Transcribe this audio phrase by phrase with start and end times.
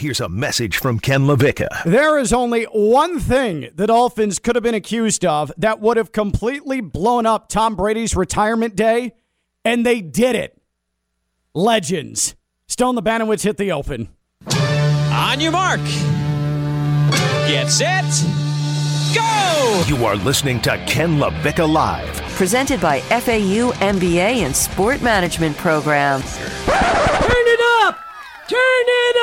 [0.00, 1.84] Here's a message from Ken LaVicka.
[1.84, 6.10] There is only one thing the Dolphins could have been accused of that would have
[6.10, 9.12] completely blown up Tom Brady's retirement day,
[9.62, 10.58] and they did it.
[11.52, 12.34] Legends.
[12.66, 14.08] Stone the Banowitz hit the open.
[15.12, 15.80] On your mark.
[17.46, 18.06] Get set.
[19.14, 19.84] Go!
[19.86, 22.16] You are listening to Ken LaVicka Live.
[22.36, 26.22] Presented by FAU MBA and Sport Management Program.
[26.22, 26.38] Turn
[27.46, 27.98] it up!
[28.50, 29.16] Turn it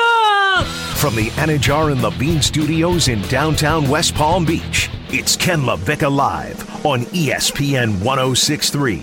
[0.56, 0.66] up!
[0.96, 6.86] From the Anidjar and Levine Studios in downtown West Palm Beach, it's Ken LaVicka Live
[6.86, 9.02] on ESPN 1063.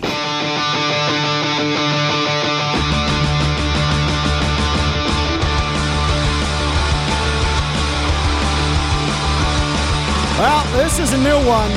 [10.40, 11.70] Well, this is a new one.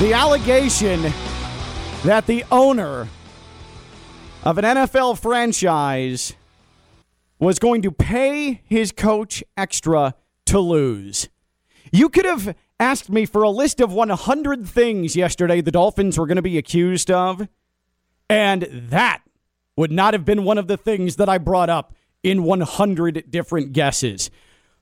[0.00, 1.02] The allegation
[2.02, 3.06] that the owner
[4.46, 6.34] of an NFL franchise
[7.40, 10.14] was going to pay his coach extra
[10.44, 11.28] to lose.
[11.90, 16.28] You could have asked me for a list of 100 things yesterday the Dolphins were
[16.28, 17.48] going to be accused of,
[18.30, 19.22] and that
[19.76, 23.72] would not have been one of the things that I brought up in 100 different
[23.72, 24.30] guesses.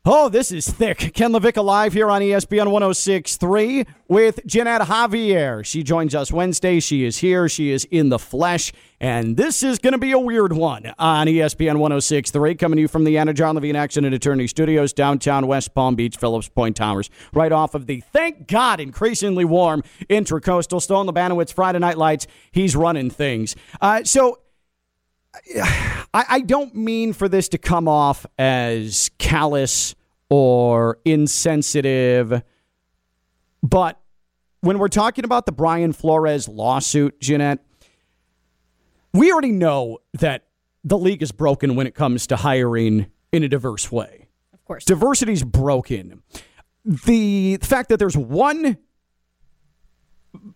[0.06, 1.14] Oh, this is thick.
[1.14, 5.64] Ken LaVicka live here on ESPN 1063 with Jeanette Javier.
[5.64, 6.78] She joins us Wednesday.
[6.78, 7.48] She is here.
[7.48, 8.70] She is in the flesh.
[9.00, 12.88] And this is going to be a weird one on ESPN 1063, coming to you
[12.88, 17.50] from the Anidjar Levine Accident Attorney Studios, downtown West Palm Beach, Phillips Point Towers, right
[17.50, 20.82] off of the, thank God, increasingly warm Intracoastal.
[20.82, 22.26] Stone Labanowitz, Friday Night Lights.
[22.52, 23.56] He's running things.
[23.80, 24.40] Uh, so,
[26.14, 29.94] I, I don't mean for this to come off as callous
[30.30, 32.42] or insensitive,
[33.62, 34.00] but
[34.60, 37.64] when we're talking about the Brian Flores lawsuit, Jeanette,
[39.12, 40.46] we already know that
[40.82, 44.28] the league is broken when it comes to hiring in a diverse way.
[44.52, 44.84] Of course.
[44.84, 46.22] Diversity's broken.
[46.84, 48.78] The fact that there's one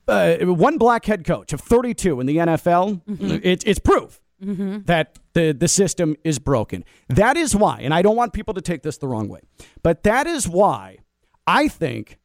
[0.09, 3.01] uh, one black head coach of 32 in the NFL,
[3.45, 4.83] it, it's proof Mm-hmm.
[4.85, 6.85] that the, the system is broken.
[7.09, 9.41] That is why, and I don't want people to take this the wrong way,
[9.83, 10.99] but that is why
[11.47, 12.19] I think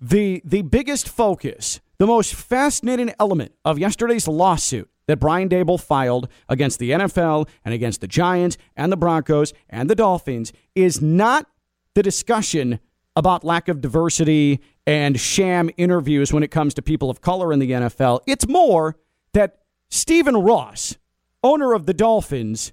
[0.00, 6.28] the the biggest focus, the most fascinating element of yesterday's lawsuit that Brian Dable filed
[6.48, 11.46] against the NFL and against the Giants and the Broncos and the Dolphins is not
[11.94, 12.80] the discussion
[13.14, 17.58] about lack of diversity and sham interviews when it comes to people of color in
[17.58, 18.20] the NFL.
[18.26, 18.96] It's more
[19.34, 19.58] that
[19.90, 20.96] Stephen Ross,
[21.42, 22.72] owner of the Dolphins,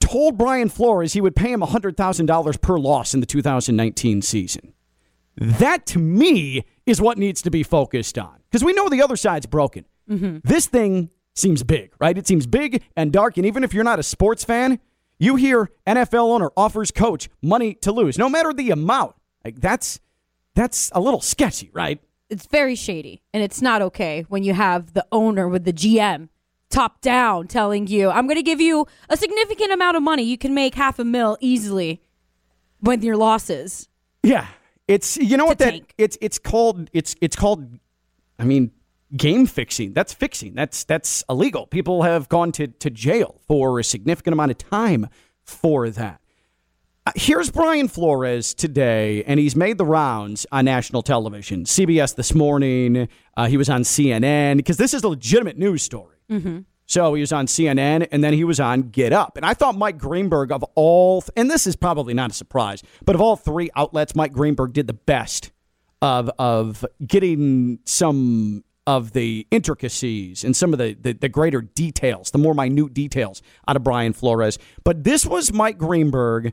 [0.00, 4.74] told Brian Flores he would pay him $100,000 per loss in the 2019 season.
[5.36, 9.16] That to me is what needs to be focused on because we know the other
[9.16, 9.84] side's broken.
[10.10, 10.38] Mm-hmm.
[10.42, 12.18] This thing seems big, right?
[12.18, 13.36] It seems big and dark.
[13.36, 14.80] And even if you're not a sports fan,
[15.18, 19.14] you hear NFL owner offers coach money to lose, no matter the amount.
[19.44, 20.00] Like that's
[20.54, 22.00] that's a little sketchy, right?
[22.28, 26.28] It's very shady, and it's not okay when you have the owner with the GM
[26.70, 30.22] top down telling you, I'm going to give you a significant amount of money.
[30.22, 32.00] You can make half a mil easily
[32.80, 33.88] with your losses.
[34.22, 34.46] Yeah,
[34.88, 35.94] it's you know what that tank.
[35.98, 37.78] it's it's called it's it's called.
[38.38, 38.70] I mean,
[39.16, 39.92] game fixing.
[39.92, 40.54] That's fixing.
[40.54, 41.66] That's that's illegal.
[41.66, 45.08] People have gone to to jail for a significant amount of time
[45.42, 46.20] for that.
[47.06, 51.64] Uh, Here's Brian Flores today, and he's made the rounds on national television.
[51.64, 53.08] CBS this morning.
[53.36, 56.19] Uh, he was on CNN because this is a legitimate news story.
[56.30, 56.60] Mm-hmm.
[56.86, 59.36] So he was on CNN and then he was on Get Up.
[59.36, 63.14] And I thought Mike Greenberg, of all, and this is probably not a surprise, but
[63.14, 65.52] of all three outlets, Mike Greenberg did the best
[66.02, 72.32] of, of getting some of the intricacies and some of the, the, the greater details,
[72.32, 74.58] the more minute details out of Brian Flores.
[74.82, 76.52] But this was Mike Greenberg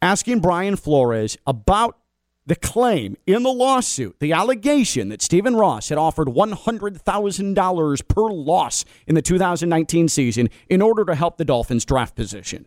[0.00, 1.98] asking Brian Flores about
[2.46, 8.84] the claim in the lawsuit, the allegation that Stephen Ross had offered $100,000 per loss
[9.06, 12.66] in the 2019 season in order to help the Dolphins' draft position.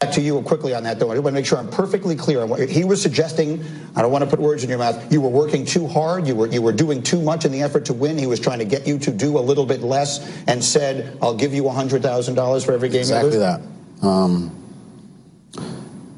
[0.00, 1.10] Back to you quickly on that, though.
[1.10, 3.64] I want to make sure I'm perfectly clear on what he was suggesting.
[3.94, 5.10] I don't want to put words in your mouth.
[5.10, 6.26] You were working too hard.
[6.26, 8.18] You were you were doing too much in the effort to win.
[8.18, 11.34] He was trying to get you to do a little bit less, and said, "I'll
[11.34, 14.06] give you hundred thousand dollars for every game." you Exactly lose." that.
[14.06, 14.54] Um,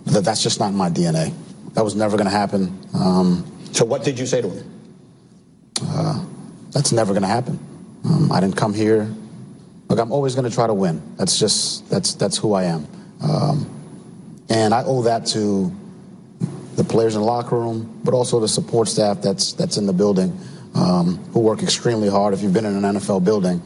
[0.07, 0.25] that.
[0.25, 1.33] That's just not my DNA.
[1.79, 2.77] That was never going to happen.
[2.93, 4.65] Um, So what did you say to him?
[6.73, 7.57] that's never going to happen.
[8.05, 9.09] Um, I didn't come here.
[9.89, 11.01] Look, I'm always going to try to win.
[11.17, 12.87] That's just that's that's who I am,
[13.23, 13.71] um,
[14.51, 15.73] and I owe that to
[16.75, 19.93] the players in the locker room, but also the support staff that's that's in the
[19.93, 20.37] building,
[20.75, 22.35] um, who work extremely hard.
[22.35, 23.63] If you've been in an NFL building,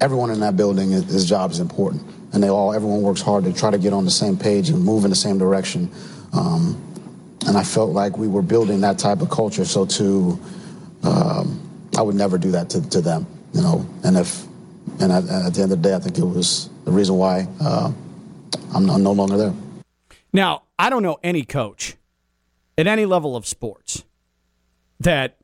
[0.00, 2.02] everyone in that building, his job is important.
[2.32, 4.82] and they all everyone works hard to try to get on the same page and
[4.82, 5.90] move in the same direction.
[6.32, 6.86] Um,
[7.46, 9.64] and I felt like we were building that type of culture.
[9.64, 10.38] So to,
[11.02, 13.86] um, I would never do that to, to them, you know.
[14.04, 14.44] And if,
[15.00, 17.92] and at, the end of the day, I think it was the reason why uh,
[18.74, 19.54] I'm, I'm no longer there.
[20.32, 21.96] Now, I don't know any coach
[22.78, 24.04] at any level of sports
[25.00, 25.38] that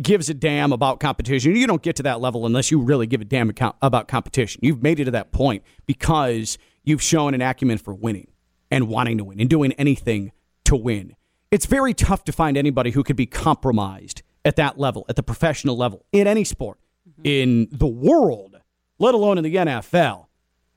[0.00, 1.54] gives a damn about competition.
[1.54, 4.60] You don't get to that level unless you really give a damn about competition.
[4.62, 8.28] You've made it to that point because you've shown an acumen for winning
[8.70, 10.32] and wanting to win and doing anything
[10.64, 11.14] to win.
[11.50, 15.22] It's very tough to find anybody who could be compromised at that level, at the
[15.22, 16.78] professional level, in any sport,
[17.08, 17.22] mm-hmm.
[17.24, 18.56] in the world,
[18.98, 20.26] let alone in the NFL,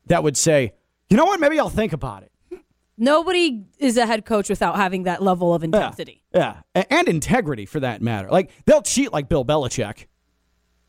[0.08, 0.74] that would say,
[1.10, 2.32] you know what, maybe I'll think about it.
[2.98, 6.22] Nobody is a head coach without having that level of intensity.
[6.34, 8.30] Yeah, A- and integrity for that matter.
[8.30, 10.08] Like they'll cheat like Bill Belichick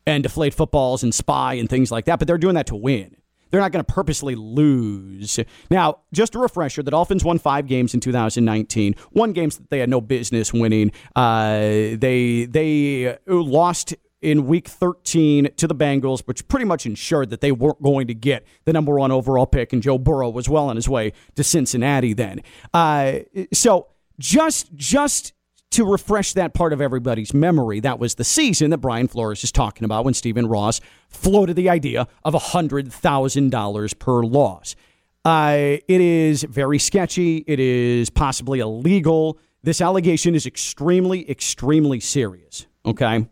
[0.05, 3.15] and deflate footballs and spy and things like that, but they're doing that to win.
[3.51, 5.39] They're not going to purposely lose.
[5.69, 8.95] Now, just a refresher: the Dolphins won five games in 2019.
[9.11, 10.91] One games that they had no business winning.
[11.15, 17.41] Uh, they they lost in week 13 to the Bengals, which pretty much ensured that
[17.41, 20.69] they weren't going to get the number one overall pick, and Joe Burrow was well
[20.69, 22.41] on his way to Cincinnati then.
[22.73, 23.19] Uh,
[23.51, 23.87] so
[24.19, 25.33] just just
[25.71, 29.51] to refresh that part of everybody's memory, that was the season that Brian Flores is
[29.51, 34.75] talking about when Stephen Ross floated the idea of $100,000 per loss.
[35.23, 37.43] Uh, it is very sketchy.
[37.47, 39.37] It is possibly illegal.
[39.63, 42.65] This allegation is extremely, extremely serious.
[42.85, 43.27] Okay.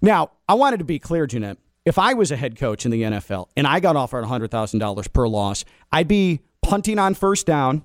[0.00, 1.58] Now, I wanted to be clear, Jeanette.
[1.84, 5.28] If I was a head coach in the NFL and I got offered $100,000 per
[5.28, 7.82] loss, I'd be punting on first down.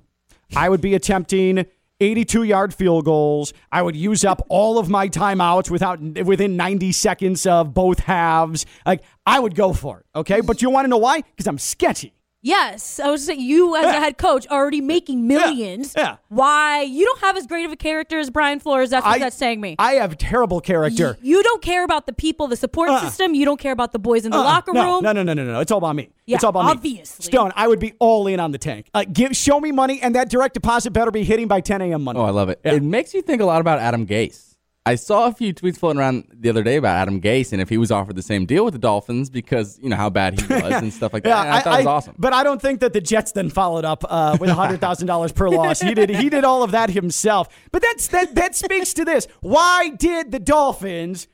[0.56, 1.66] I would be attempting
[2.00, 3.54] 82 yard field goals.
[3.72, 8.66] I would use up all of my timeouts without within 90 seconds of both halves.
[8.86, 10.06] Like I would go for it.
[10.16, 10.42] Okay.
[10.42, 11.22] But you want to know why?
[11.22, 12.14] Because I'm sketchy.
[12.42, 15.94] Yes, I was saying you as a head coach are already making millions.
[15.98, 16.18] Yeah.
[16.30, 18.92] Why you don't have as great of a character as Brian Flores?
[18.92, 19.76] That's what I- that's saying me.
[19.78, 21.18] I have terrible character.
[21.22, 23.02] Y- you don't care about the people, the support Uh-uh.
[23.02, 23.36] system.
[23.36, 24.44] You don't care about the boys in the Uh-uh.
[24.46, 25.04] locker no, room.
[25.04, 25.60] No, no, no, no, no.
[25.60, 26.10] It's all about me.
[26.26, 26.72] Yeah, it's all about me.
[26.72, 27.26] obviously.
[27.26, 28.88] Stone, I would be all in on the tank.
[28.94, 32.04] Uh, give, show me money, and that direct deposit better be hitting by 10 a.m.
[32.06, 32.22] Monday.
[32.22, 32.62] Oh, I love it.
[32.64, 32.74] Yeah.
[32.76, 34.49] It makes you think a lot about Adam Gase.
[34.86, 37.70] I saw a few tweets floating around the other day about Adam Gase and if
[37.70, 40.48] he was offered the same deal with the Dolphins because you know how bad he
[40.54, 41.46] was and stuff like that.
[41.46, 42.16] And I, thought it was awesome.
[42.18, 45.32] But I don't think that the Jets then followed up uh, with hundred thousand dollars
[45.32, 45.82] per loss.
[45.82, 46.10] He did.
[46.10, 47.50] He did all of that himself.
[47.72, 48.36] But that's that.
[48.36, 49.28] That speaks to this.
[49.42, 51.28] Why did the Dolphins?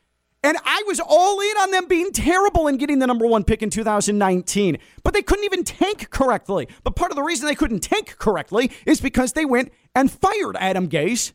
[0.44, 3.64] And I was all in on them being terrible and getting the number one pick
[3.64, 4.78] in 2019.
[5.02, 6.68] But they couldn't even tank correctly.
[6.84, 10.56] But part of the reason they couldn't tank correctly is because they went and fired
[10.60, 11.34] Adam Gase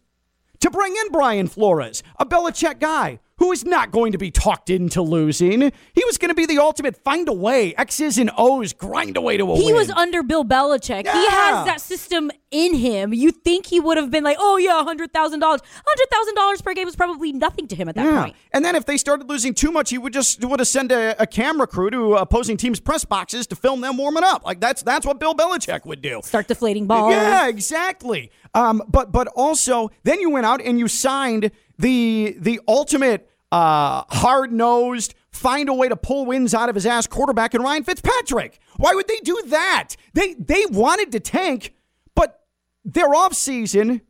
[0.60, 4.68] to bring in Brian Flores, a Belichick guy who is not going to be talked
[4.68, 5.62] into losing.
[5.62, 9.38] He was going to be the ultimate find a way, X's and O's, grind away
[9.38, 9.66] to a He win.
[9.68, 11.10] He was under Bill Belichick.
[11.10, 13.14] He has that system in him.
[13.14, 15.62] You think he would have been like, oh yeah, hundred thousand dollars.
[15.86, 18.22] Hundred thousand dollars per game was probably nothing to him at that yeah.
[18.24, 18.36] point.
[18.52, 21.20] And then if they started losing too much, he would just would have sent a,
[21.20, 24.44] a camera crew to opposing teams' press boxes to film them warming up.
[24.44, 26.20] Like that's that's what Bill Belichick would do.
[26.24, 27.12] Start deflating balls.
[27.12, 28.30] Yeah, exactly.
[28.54, 34.04] Um, but but also then you went out and you signed the the ultimate uh,
[34.08, 37.84] hard nosed, find a way to pull wins out of his ass quarterback in Ryan
[37.84, 38.60] Fitzpatrick.
[38.76, 39.96] Why would they do that?
[40.14, 41.74] They they wanted to tank,
[42.14, 42.44] but
[42.84, 44.02] their offseason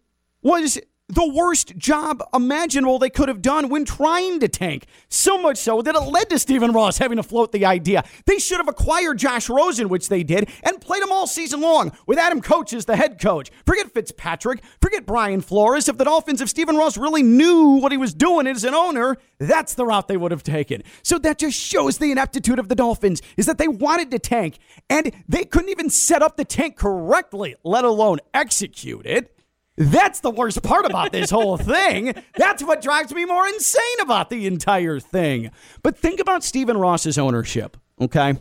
[0.42, 0.78] was
[1.10, 4.86] the worst job imaginable they could have done when trying to tank.
[5.08, 8.04] So much so that it led to Stephen Ross having to float the idea.
[8.26, 11.92] They should have acquired Josh Rosen, which they did, and played him all season long
[12.06, 13.50] with Adam Coach as the head coach.
[13.66, 15.88] Forget Fitzpatrick, forget Brian Flores.
[15.88, 19.16] If the Dolphins, if Stephen Ross really knew what he was doing as an owner,
[19.38, 20.82] that's the route they would have taken.
[21.02, 24.58] So that just shows the ineptitude of the Dolphins is that they wanted to tank
[24.88, 29.36] and they couldn't even set up the tank correctly, let alone execute it.
[29.80, 32.12] That's the worst part about this whole thing.
[32.36, 35.50] That's what drives me more insane about the entire thing.
[35.82, 38.34] But think about Stephen Ross's ownership, okay?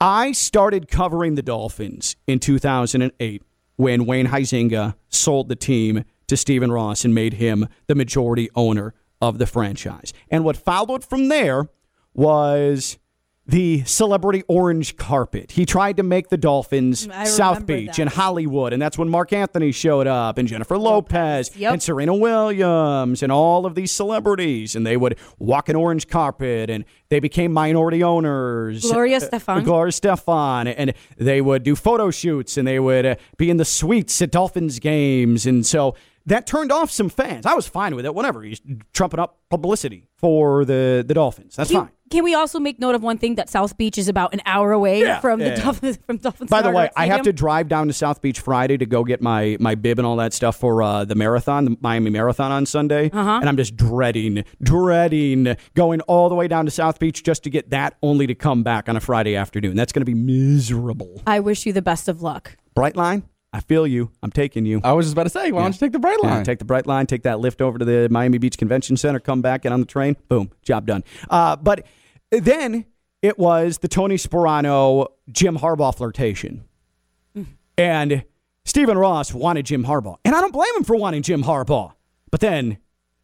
[0.00, 3.44] I started covering the Dolphins in 2008
[3.76, 8.92] when Wayne Huizinga sold the team to Stephen Ross and made him the majority owner
[9.22, 10.12] of the franchise.
[10.32, 11.68] And what followed from there
[12.12, 12.98] was
[13.46, 15.50] the celebrity orange carpet.
[15.52, 17.98] He tried to make the Dolphins South Beach that.
[17.98, 21.72] and Hollywood, and that's when Marc Anthony showed up, and Jennifer Lopez, Yep.
[21.74, 26.70] and Serena Williams, and all of these celebrities, and they would walk an orange carpet,
[26.70, 28.82] and they became minority owners.
[28.82, 29.62] Gloria Uh, Stefan.
[29.64, 33.64] Gloria Estefan, and they would do photo shoots, and they would uh, be in the
[33.66, 35.94] suites at Dolphins games, and so
[36.26, 37.44] that turned off some fans.
[37.44, 38.42] I was fine with it, whatever.
[38.42, 38.62] He's
[38.94, 41.56] trumping up publicity for the the Dolphins.
[41.56, 41.90] That's he, fine.
[42.10, 44.72] Can we also make note of one thing that South Beach is about an hour
[44.72, 45.20] away Yeah.
[45.20, 45.64] from Yeah, the yeah.
[45.64, 46.50] Dolphins from Dolphins?
[46.50, 49.04] By the way, Rock I have to drive down to South Beach Friday to go
[49.04, 52.52] get my my bib and all that stuff for uh, the marathon, the Miami Marathon
[52.52, 53.38] on Sunday, Uh-huh.
[53.40, 57.50] and I'm just dreading, dreading going all the way down to South Beach just to
[57.50, 59.76] get that, only to come back on a Friday afternoon.
[59.76, 61.22] That's going to be miserable.
[61.26, 62.56] I wish you the best of luck.
[62.74, 63.22] Bright line,
[63.54, 64.10] I feel you.
[64.20, 64.80] I'm taking you.
[64.82, 66.44] I was just about to say, why don't you take the bright Yeah, line?
[66.44, 69.42] take the bright line, take that lift over to the Miami Beach Convention Center, come
[69.42, 71.04] back, get on the train, boom, job done.
[71.30, 71.86] Uh, but
[72.32, 72.84] then
[73.22, 76.64] it was the Tony Sparano Jim Harbaugh flirtation.
[77.78, 78.24] And
[78.64, 80.16] Stephen Ross wanted Jim Harbaugh.
[80.24, 81.92] And I don't blame him for wanting Jim Harbaugh.
[82.30, 82.78] But then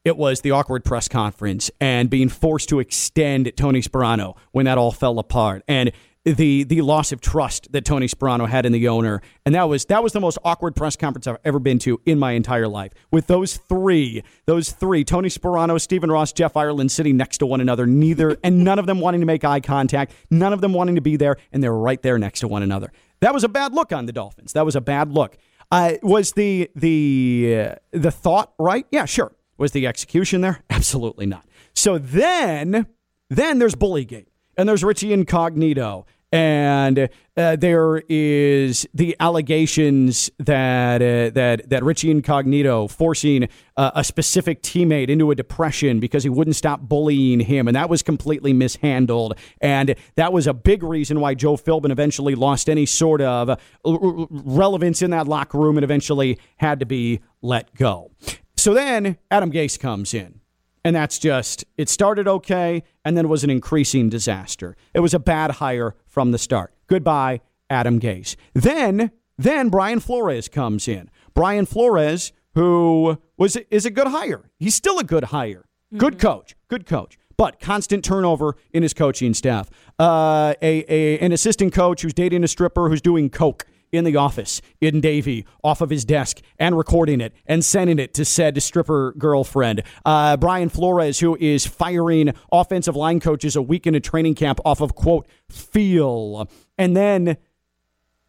[0.05, 4.79] it was the awkward press conference and being forced to extend Tony Sparano when that
[4.79, 5.63] all fell apart.
[5.69, 5.93] And
[6.25, 9.87] the the loss of trust that Tony Sparano had in the owner, and that was
[9.87, 12.93] that was the most awkward press conference I've ever been to in my entire life.
[13.11, 17.61] With those three, those three, Tony Sparano, Stephen Ross, Jeff Ireland sitting next to one
[17.61, 20.97] another, neither and none of them wanting to make eye contact, none of them wanting
[20.97, 22.93] to be there, and they're right there next to one another.
[23.21, 24.53] That was a bad look on the Dolphins.
[24.53, 25.37] That was a bad look.
[25.71, 28.87] Uh, was the the uh, the thought right?
[28.91, 29.33] Yeah, sure.
[29.57, 30.65] Was the execution there?
[30.71, 31.47] Absolutely not.
[31.75, 32.87] So then,
[33.29, 34.27] then there's Bullygate,
[34.61, 42.11] and there's Richie Incognito, and uh, there is the allegations that uh, that that Richie
[42.11, 43.49] Incognito forcing
[43.79, 47.89] uh, a specific teammate into a depression because he wouldn't stop bullying him, and that
[47.89, 52.85] was completely mishandled, and that was a big reason why Joe Philbin eventually lost any
[52.85, 58.11] sort of uh, relevance in that locker room and eventually had to be let go.
[58.59, 60.40] So then Adam Gase comes in.
[60.85, 64.77] And that's just, it started okay and then was an increasing disaster.
[64.95, 66.73] It was a bad hire from the start.
[66.87, 68.37] Goodbye, Adam Gase.
[68.55, 71.11] Then, then Brian Flores comes in.
[71.35, 74.51] Brian Flores, who was is a good hire.
[74.59, 75.67] He's still a good hire.
[75.97, 76.57] Good coach.
[76.69, 77.19] Good coach.
[77.37, 79.71] But constant turnover in his coaching staff.
[79.99, 84.17] Uh, a, a an assistant coach who's dating a stripper who's doing coke in the
[84.17, 88.61] office in Davie off of his desk and recording it and sending it to said
[88.63, 89.83] stripper girlfriend.
[90.05, 94.61] Uh, Brian Flores, who is firing offensive line coaches a week in a training camp
[94.65, 96.49] off of, quote, feel.
[96.79, 97.37] And then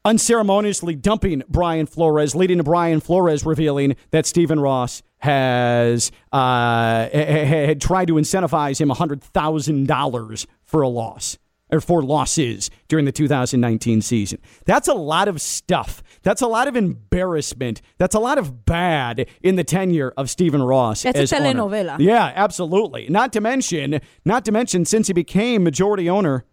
[0.03, 7.79] unceremoniously dumping Brian Flores, leading to Brian Flores revealing that Stephen Ross has uh, had
[7.79, 11.37] tried to incentivize him $100,000 for a loss
[11.71, 14.39] or for losses during the 2019 season.
[14.65, 16.03] That's a lot of stuff.
[16.23, 17.81] That's a lot of embarrassment.
[17.97, 21.03] That's a lot of bad in the tenure of Stephen Ross.
[21.03, 21.53] That's a as owner.
[21.53, 21.99] telenovela.
[21.99, 23.07] Yeah, absolutely.
[23.09, 26.45] Not to mention, not to mention, since he became majority owner,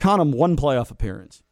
[0.00, 1.42] count him one playoff appearance.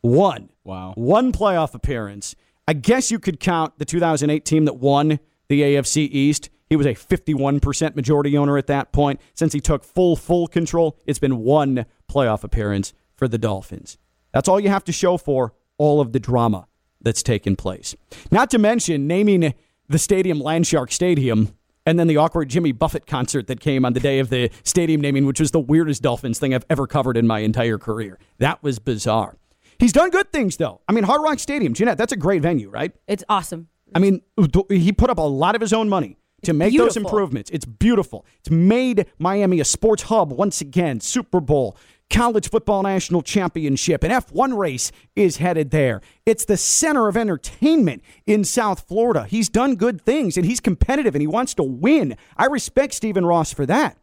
[0.00, 0.50] One.
[0.64, 0.94] Wow.
[0.96, 2.34] One playoff appearance.
[2.66, 6.50] I guess you could count the 2008 team that won the AFC East.
[6.72, 9.20] He was a 51% majority owner at that point.
[9.34, 13.98] Since he took full, full control, it's been one playoff appearance for the Dolphins.
[14.32, 16.66] That's all you have to show for all of the drama
[17.02, 17.94] that's taken place.
[18.30, 19.52] Not to mention naming
[19.86, 24.00] the stadium Landshark Stadium and then the awkward Jimmy Buffett concert that came on the
[24.00, 27.26] day of the stadium naming, which was the weirdest Dolphins thing I've ever covered in
[27.26, 28.18] my entire career.
[28.38, 29.36] That was bizarre.
[29.78, 30.80] He's done good things, though.
[30.88, 32.94] I mean, Hard Rock Stadium, Jeanette, that's a great venue, right?
[33.06, 33.68] It's awesome.
[33.94, 34.22] I mean,
[34.70, 37.50] he put up a lot of his own money to make those improvements.
[37.50, 38.26] It's beautiful.
[38.40, 41.00] It's made Miami a sports hub once again.
[41.00, 41.76] Super Bowl,
[42.10, 46.00] college football national championship, an F1 race is headed there.
[46.26, 49.24] It's the center of entertainment in South Florida.
[49.24, 52.16] He's done good things and he's competitive and he wants to win.
[52.36, 53.96] I respect Stephen Ross for that.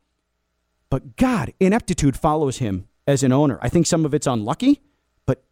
[0.89, 3.59] But God, ineptitude follows him as an owner.
[3.61, 4.81] I think some of it's unlucky,
[5.25, 5.43] but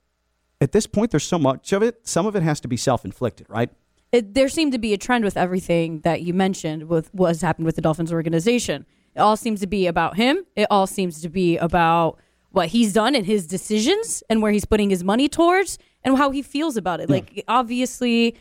[0.59, 2.07] at this point, there's so much of it.
[2.07, 3.69] Some of it has to be self inflicted, right?
[4.11, 7.41] It, there seemed to be a trend with everything that you mentioned with what has
[7.41, 8.85] happened with the Dolphins organization.
[9.15, 10.45] It all seems to be about him.
[10.55, 12.19] It all seems to be about
[12.51, 16.31] what he's done and his decisions and where he's putting his money towards and how
[16.31, 17.09] he feels about it.
[17.09, 18.35] Like obviously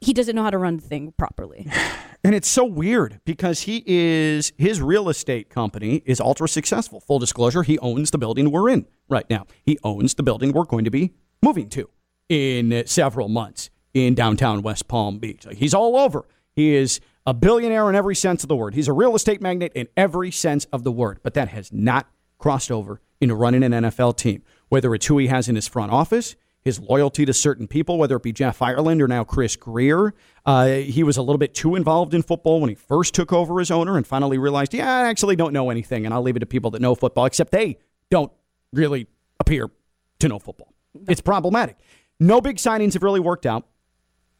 [0.00, 1.70] he doesn't know how to run the thing properly.
[2.22, 7.00] And it's so weird because he is his real estate company is ultra successful.
[7.00, 9.46] Full disclosure, he owns the building we're in right now.
[9.64, 11.88] He owns the building we're going to be moving to
[12.28, 15.46] in several months in downtown West Palm Beach.
[15.46, 16.24] Like, he's all over.
[16.52, 18.74] He is a billionaire in every sense of the word.
[18.74, 21.20] He's a real estate magnate in every sense of the word.
[21.22, 24.42] But that has not crossed over into running an NFL team.
[24.68, 28.16] Whether it's who he has in his front office, his loyalty to certain people, whether
[28.16, 30.14] it be Jeff Ireland or now Chris Grier.
[30.44, 33.60] Uh, he was a little bit too involved in football when he first took over
[33.60, 36.40] as owner and finally realized, yeah, I actually don't know anything, and I'll leave it
[36.40, 37.78] to people that know football, except they
[38.10, 38.30] don't
[38.72, 39.06] really
[39.38, 39.70] appear
[40.18, 40.74] to know football.
[41.08, 41.76] It's problematic.
[42.18, 43.66] No big signings have really worked out.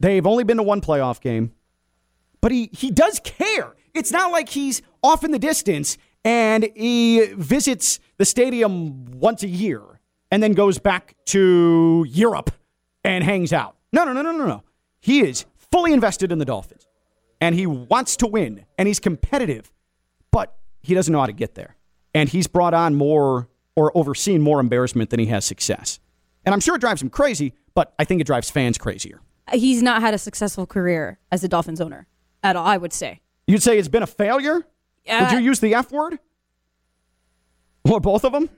[0.01, 1.53] They've only been to one playoff game,
[2.41, 3.77] but he, he does care.
[3.95, 9.49] It's not like he's off in the distance and he visits the stadium once a
[9.49, 9.83] year
[10.31, 12.51] and then goes back to Europe
[13.05, 13.77] and hangs out.
[13.93, 14.63] No, no, no, no, no, no.
[15.01, 16.87] He is fully invested in the Dolphins
[17.41, 19.71] and he wants to win and he's competitive,
[20.31, 21.77] but he doesn't know how to get there.
[22.15, 26.01] And he's brought on more or overseen more embarrassment than he has success.
[26.45, 29.21] And I'm sure it drives him crazy, but I think it drives fans crazier.
[29.53, 32.07] He's not had a successful career as a Dolphins owner
[32.43, 33.21] at all, I would say.
[33.47, 34.67] You'd say it's been a failure?
[35.09, 36.19] Uh, would you use the F word?
[37.89, 38.49] Or both of them?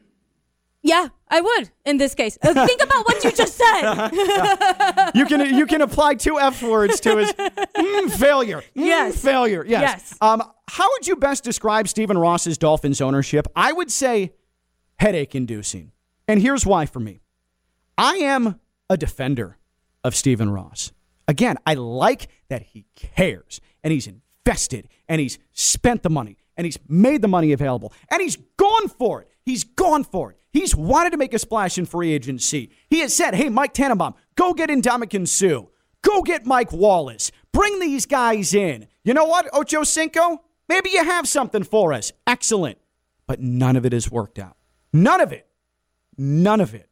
[0.83, 2.37] Yeah, I would in this case.
[2.43, 4.11] Uh, think about what you just said.
[5.15, 8.59] You can you can apply two F words to his mm, failure.
[8.59, 9.23] Mm, Yes.
[9.23, 9.65] failure.
[9.67, 9.83] Yes.
[9.83, 10.19] Yes.
[10.21, 13.47] Um, how would you best describe Stephen Ross's Dolphins ownership?
[13.55, 14.33] I would say
[14.97, 15.93] headache inducing.
[16.27, 17.21] And here's why for me.
[17.99, 18.59] I am
[18.89, 19.59] a defender
[20.05, 20.93] of Stephen Ross.
[21.29, 26.65] Again, I like that he cares and he's invested and he's spent the money and
[26.65, 29.29] he's made the money available and he's gone for it.
[29.45, 30.39] He's gone for it.
[30.51, 32.71] He's wanted to make a splash in free agency.
[32.91, 35.67] He has said, hey, Mike Tannenbaum, go get Ndamukong Suh.
[36.03, 37.31] Go get Mike Wallace.
[37.53, 38.89] Bring these guys in.
[39.05, 40.43] You know what, Ocho Cinco?
[40.69, 42.13] Maybe you have something for us.
[42.27, 42.79] Excellent.
[43.27, 44.57] But none of it has worked out.
[44.93, 45.47] None of it.
[46.19, 46.89] None of it.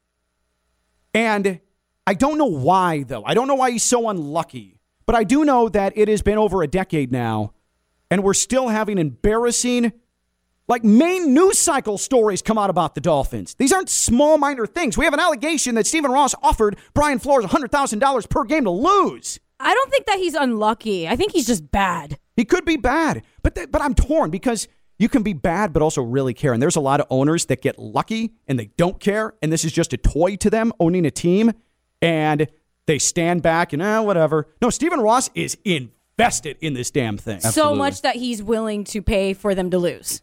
[1.13, 1.61] And
[2.11, 3.23] I don't know why, though.
[3.25, 4.81] I don't know why he's so unlucky.
[5.07, 7.53] But I do know that it has been over a decade now,
[8.11, 9.93] and we're still having embarrassing,
[10.67, 13.55] like main news cycle stories come out about the Dolphins.
[13.55, 14.99] These aren't small, minor things.
[14.99, 19.39] We have an allegation that Stephen Ross offered Brian Flores $100,000 per game to lose.
[19.61, 21.07] I don't think that he's unlucky.
[21.07, 22.19] I think he's just bad.
[22.35, 24.67] He could be bad, but th- but I'm torn because
[24.99, 26.53] you can be bad but also really care.
[26.53, 29.65] And there's a lot of owners that get lucky and they don't care, and this
[29.65, 31.53] is just a toy to them owning a team,
[32.03, 32.49] and
[32.87, 34.49] they stand back and eh, whatever.
[34.61, 37.41] No, Stephen Ross is invested in this damn thing.
[37.41, 40.23] So much that he's willing to pay for them to lose.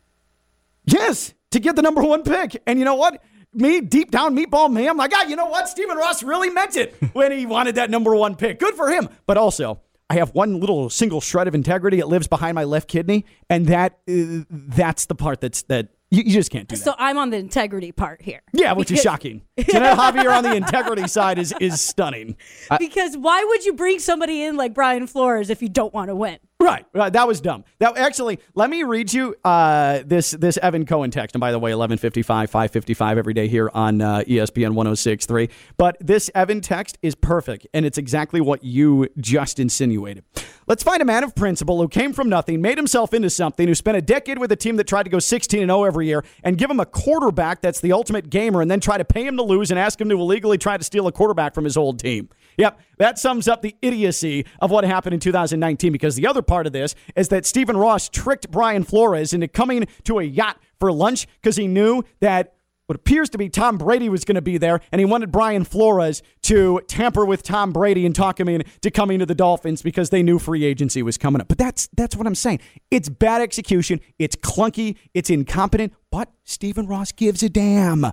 [0.86, 2.62] Yes, to get the number one pick.
[2.66, 3.22] And you know what?
[3.54, 5.68] Me, deep down, meatball me, I'm like, ah, you know what?
[5.70, 8.60] Stephen Ross really meant it when he wanted that number one pick.
[8.60, 9.10] Good for him.
[9.26, 12.00] But also, I have one little single shred of integrity.
[12.00, 16.24] It lives behind my left kidney, and that uh, that's the part that's that you,
[16.24, 16.82] you just can't do that.
[16.84, 18.42] So I'm on the integrity part here.
[18.54, 19.42] yeah, which is Because- shocking.
[19.60, 22.38] Jeanette Javier on the integrity side is is stunning.
[22.80, 26.16] Because why would you bring somebody in like Brian Flores if you don't want to
[26.16, 26.38] win?
[26.60, 27.14] Right, right.
[27.14, 27.66] That was dumb.
[27.78, 31.36] That actually, let me read you uh, this this Evan Cohen text.
[31.36, 34.24] And by the way, eleven fifty five, five fifty five every day here on uh,
[34.28, 35.50] ESPN one zero six three.
[35.78, 40.24] But this Evan text is perfect, and it's exactly what you just insinuated.
[40.66, 43.76] Let's find a man of principle who came from nothing, made himself into something, who
[43.76, 46.26] spent a decade with a team that tried to go sixteen and zero every year,
[46.44, 49.38] and give him a quarterback that's the ultimate gamer, and then try to pay him
[49.38, 52.00] to lose and ask him to illegally try to steal a quarterback from his old
[52.00, 52.30] team.
[52.58, 56.66] Yep, that sums up the idiocy of what happened in 2019 because the other part
[56.66, 60.92] of this is that Stephen Ross tricked Brian Flores into coming to a yacht for
[60.92, 62.56] lunch because he knew that
[62.88, 65.66] what appears to be Tom Brady was going to be there, and he wanted Brian
[65.66, 70.10] Flores to tamper with Tom Brady and talk him into coming to the Dolphins because
[70.10, 71.50] they knew free agency was coming up.
[71.50, 72.62] But that's that's what I'm saying.
[72.90, 78.06] It's bad execution, it's clunky, it's incompetent, but Stephen Ross gives a damn.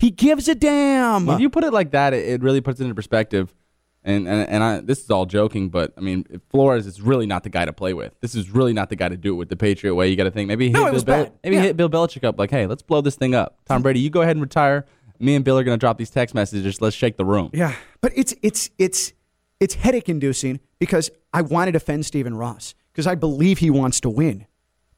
[0.00, 1.26] He gives a damn.
[1.26, 3.54] When you put it like that, it, it really puts it into perspective.
[4.02, 7.42] And and, and I, this is all joking, but I mean, Flores is really not
[7.42, 8.14] the guy to play with.
[8.20, 10.08] This is really not the guy to do it with the Patriot way.
[10.08, 11.62] You got to think maybe No, hit it was Bill Bel- maybe Yeah.
[11.62, 13.58] hit Bill Belichick up like, hey, let's blow this thing up.
[13.66, 14.86] Tom Brady, you go ahead and retire.
[15.18, 16.80] Me and Bill are gonna drop these text messages.
[16.80, 17.50] Let's shake the room.
[17.52, 19.12] Yeah, but it's it's it's
[19.60, 24.00] it's headache inducing because I want to defend Stephen Ross because I believe he wants
[24.00, 24.46] to win,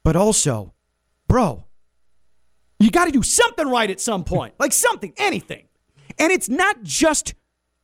[0.03, 0.73] but also,
[1.27, 1.65] bro,
[2.79, 5.65] you got to do something right at some point, like something, anything,
[6.17, 7.33] and it's not just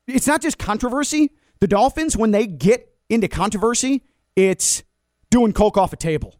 [0.09, 1.31] it's not just controversy.
[1.59, 4.03] The Dolphins, when they get into controversy,
[4.35, 4.83] it's
[5.29, 6.39] doing coke off a table.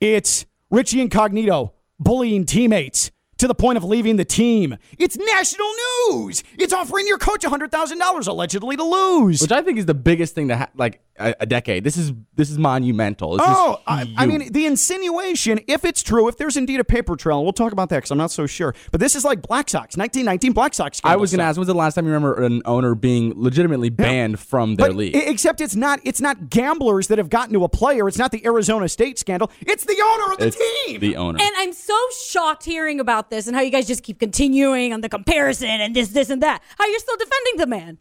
[0.00, 4.76] It's Richie Incognito bullying teammates to the point of leaving the team.
[4.98, 5.66] It's national
[6.10, 6.44] news.
[6.58, 9.40] It's offering your coach $100,000 allegedly to lose.
[9.40, 11.84] Which I think is the biggest thing to ha- like a, a decade.
[11.84, 13.32] This is this is monumental.
[13.36, 16.84] This Oh, is I, I mean, the insinuation, if it's true, if there's indeed a
[16.84, 18.74] paper trail, and we'll talk about that because I'm not so sure.
[18.90, 21.00] But this is like Black Sox, 1919 Black Sox.
[21.04, 23.32] I was going to scandal ask, when's the last time you remember an owner being
[23.36, 25.14] legitimately banned from their But league?
[25.16, 28.08] except it's not it's not gamblers that have gotten to a player.
[28.08, 29.50] It's not the Arizona State scandal.
[29.60, 31.00] It's the owner of the it's team.
[31.00, 31.38] the owner.
[31.40, 35.00] And I'm so shocked hearing about this and how you guys just keep continuing on
[35.00, 36.62] the comparison and this, this, and that.
[36.78, 37.98] How you're still defending the man.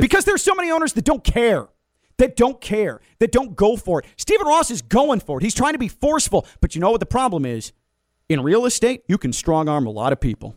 [0.00, 1.68] because there's so many owners that don't care.
[2.18, 3.00] That don't care.
[3.18, 4.06] That don't go for it.
[4.16, 5.42] Stephen Ross is going for it.
[5.44, 6.46] He's trying to be forceful.
[6.60, 7.72] But you know what the problem is?
[8.28, 10.56] In real estate, you can strong arm a lot of people.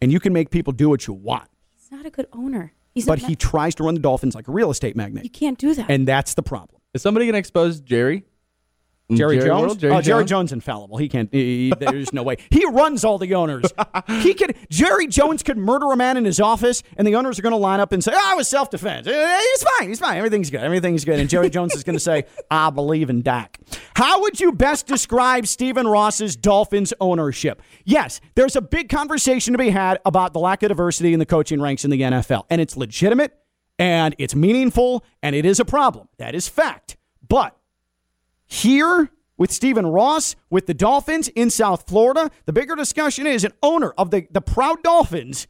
[0.00, 1.48] And you can make people do what you want.
[1.76, 2.72] He's not a good owner.
[2.94, 5.24] He's But not, he tries to run the Dolphins like a real estate magnate.
[5.24, 5.90] you can't do that.
[5.90, 6.80] And that's the problem.
[6.94, 8.24] Is somebody going to expose Jerry?
[9.10, 9.62] Mm, Jerry, Jerry Jones?
[9.66, 9.78] World?
[9.78, 10.30] Jerry oh, Jerry Jones?
[10.30, 10.98] Jones infallible.
[10.98, 11.32] He can't.
[11.32, 12.36] he- he- there's no way.
[12.50, 13.64] He runs all the owners.
[14.20, 14.54] he could.
[14.68, 17.56] Jerry Jones could murder a man in his office, and the owners are going to
[17.56, 19.06] line up and say, "Oh, it was self defense.
[19.06, 19.88] Uh, he's fine.
[19.88, 20.18] He's fine.
[20.18, 20.60] Everything's good.
[20.60, 23.58] Everything's good." And Jerry Jones is going to say, "I believe in Dak."
[23.96, 27.62] How would you best describe Stephen Ross's Dolphins ownership?
[27.84, 31.26] Yes, there's a big conversation to be had about the lack of diversity in the
[31.26, 33.32] coaching ranks in the NFL, and it's legitimate,
[33.78, 36.08] and it's meaningful, and it is a problem.
[36.18, 36.96] That is fact.
[37.26, 37.57] But
[38.48, 42.30] here with Stephen Ross with the Dolphins in South Florida.
[42.46, 45.46] The bigger discussion is an owner of the, the proud Dolphins,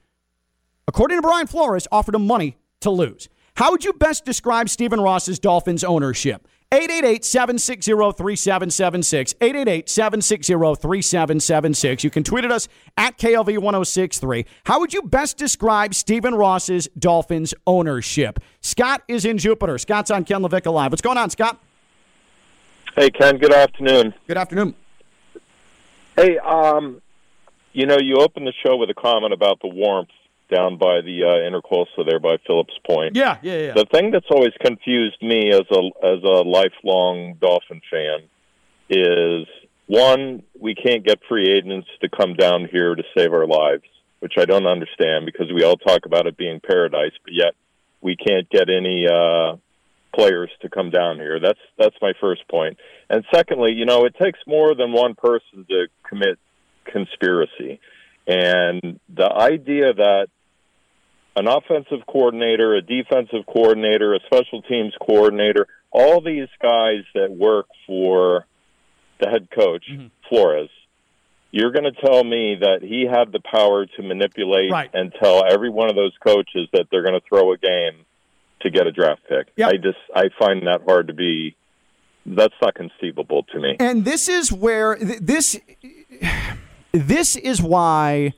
[0.87, 3.29] according to Brian Flores, offered him money to lose.
[3.57, 6.47] How would you best describe Stephen Ross's Dolphins ownership?
[6.71, 9.35] 888-760-3776.
[9.39, 12.05] 888-760-3776.
[12.05, 14.45] You can tweet at us at KLV1063.
[14.65, 18.39] How would you best describe Stephen Ross's Dolphins ownership?
[18.61, 19.79] Scott is in Jupiter.
[19.79, 20.93] Scott's on Ken LaVicka Live.
[20.93, 21.59] What's going on, Scott?
[22.99, 24.13] Hey, Ken, good afternoon.
[24.27, 24.75] Good afternoon.
[26.17, 27.01] Hey, um,
[27.73, 30.09] you know, you opened the show with a comment about the warmth
[30.53, 33.15] down by the uh, intercoastal there by Phillips Point.
[33.15, 33.73] Yeah, yeah, yeah.
[33.75, 38.23] The thing that's always confused me as a as a lifelong Dolphin fan
[38.91, 39.47] is
[39.87, 43.85] one, we can't get free agents to come down here to save our lives,
[44.19, 47.55] which I don't understand because we all talk about it being paradise, but yet
[48.01, 49.55] we can't get any uh,
[50.15, 51.41] players to come down here.
[51.41, 52.79] That's that's my first point.
[53.11, 56.39] And secondly, you know, it takes more than one person to commit
[56.85, 57.81] conspiracy.
[58.27, 60.29] And the idea that
[61.37, 67.67] an offensive coordinator, a defensive coordinator, a special teams coordinator, all these guys that work
[67.87, 68.45] for
[69.21, 70.09] the head coach, mm-hmm.
[70.29, 70.69] Flores,
[71.51, 74.91] you're going to tell me that he had the power to manipulate Right.
[74.93, 78.05] and tell every one of those coaches that they're going to throw a game
[78.61, 79.49] to get a draft pick.
[79.57, 79.69] Yep.
[79.69, 81.57] I just I find that hard to be
[82.27, 83.77] that's not conceivable to me.
[83.81, 85.59] And this is where th- this
[86.93, 88.35] this is why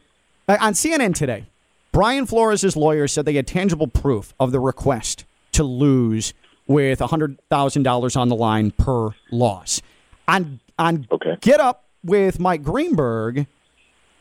[0.48, 1.46] uh, on CNN today,
[1.92, 6.34] Brian Flores' lawyer said they had tangible proof of the request to lose
[6.66, 9.82] with $100,000 on the line per loss.
[10.28, 11.36] On on Okay.
[11.40, 13.46] Get Up with Mike Greenberg,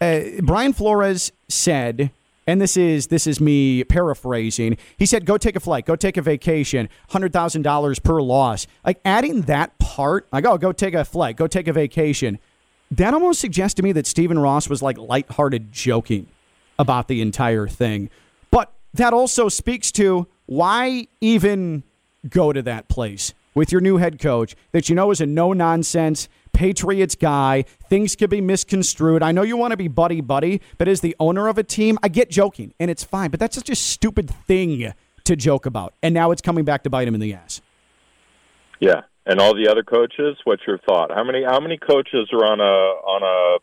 [0.02, 2.12] uh, Brian Flores said,
[2.50, 4.78] and this is this is me paraphrasing.
[4.98, 8.66] He said, "Go take a flight, go take a vacation, hundred thousand dollars per loss."
[8.84, 12.40] Like adding that part, like, "Oh, go take a flight, go take a vacation."
[12.92, 16.28] That almost suggests to me that Stephen Ross was like lighthearted joking
[16.80, 18.10] about the entire thing.
[18.50, 21.84] But that also speaks to why even
[22.28, 25.54] go to that place with your new head coach that you know is a no
[25.54, 27.64] nonsense Patriots guy.
[27.90, 29.24] Things could be misconstrued.
[29.24, 31.98] I know you want to be buddy buddy, but as the owner of a team,
[32.04, 34.94] I get joking and it's fine, but that's such a stupid thing
[35.26, 35.94] to joke about.
[36.02, 37.62] And now it's coming back to bite him in the ass.
[38.80, 40.38] Yeah, and all the other coaches.
[40.44, 41.12] What's your thought?
[41.14, 43.60] How many how many coaches are on a on a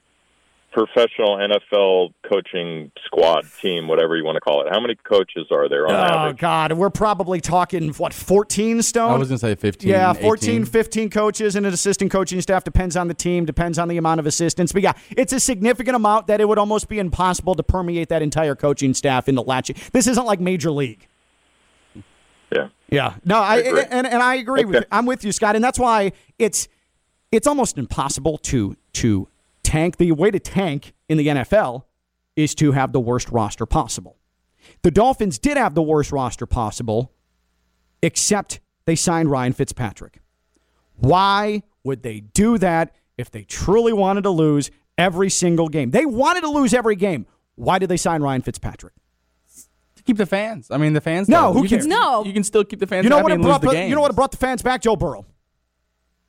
[0.77, 4.69] professional NFL coaching squad team, whatever you want to call it?
[4.71, 6.37] How many coaches are there on Oh, average?
[6.39, 6.73] God.
[6.75, 9.11] We're probably talking, what, 14 stone?
[9.11, 9.89] I was going to say 15.
[9.89, 10.65] Yeah, 14, 18.
[10.67, 12.63] 15 coaches and an assistant coaching staff.
[12.63, 14.73] Depends on the team, depends on the amount of assistants.
[14.73, 18.21] But yeah, it's a significant amount that it would almost be impossible to permeate that
[18.21, 19.77] entire coaching staff into latching.
[19.93, 21.09] This isn't like Major League.
[22.55, 22.69] Yeah.
[22.91, 23.15] Yeah.
[23.25, 23.83] No, I, agree.
[23.91, 24.87] and, and I agree with Okay.
[24.93, 25.57] I'm with you, Scott.
[25.57, 26.69] And that's why it's
[27.33, 29.27] it's almost impossible to to
[29.67, 29.97] tank.
[29.97, 31.85] The way to tank in the NFL
[32.37, 34.17] is to have the worst roster possible.
[34.83, 37.13] The Dolphins did have the worst roster possible,
[38.03, 40.21] except they signed Ryan Fitzpatrick.
[40.97, 45.91] Why would they do that if they truly wanted to lose every single game?
[45.91, 47.27] They wanted to lose every game.
[47.55, 48.93] Why did they sign Ryan Fitzpatrick?
[49.97, 50.71] To keep the fans.
[50.71, 51.29] I mean, the fans.
[51.29, 51.53] No, though.
[51.55, 51.87] who you can, cares?
[51.87, 52.25] No.
[52.25, 53.63] You can still keep the fans You know happy what it and brought?
[53.63, 53.89] lose the the- game.
[53.89, 54.83] you know what brought the fans back?
[54.83, 55.25] Joe Burrow.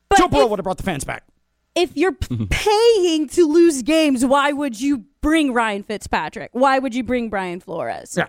[0.10, 1.23] But Joe Burrow would have brought the fans back.
[1.78, 2.46] If you're mm-hmm.
[2.50, 6.50] paying to lose games, why would you bring Ryan Fitzpatrick?
[6.54, 8.16] Why would you bring Brian Flores?
[8.18, 8.28] Yeah.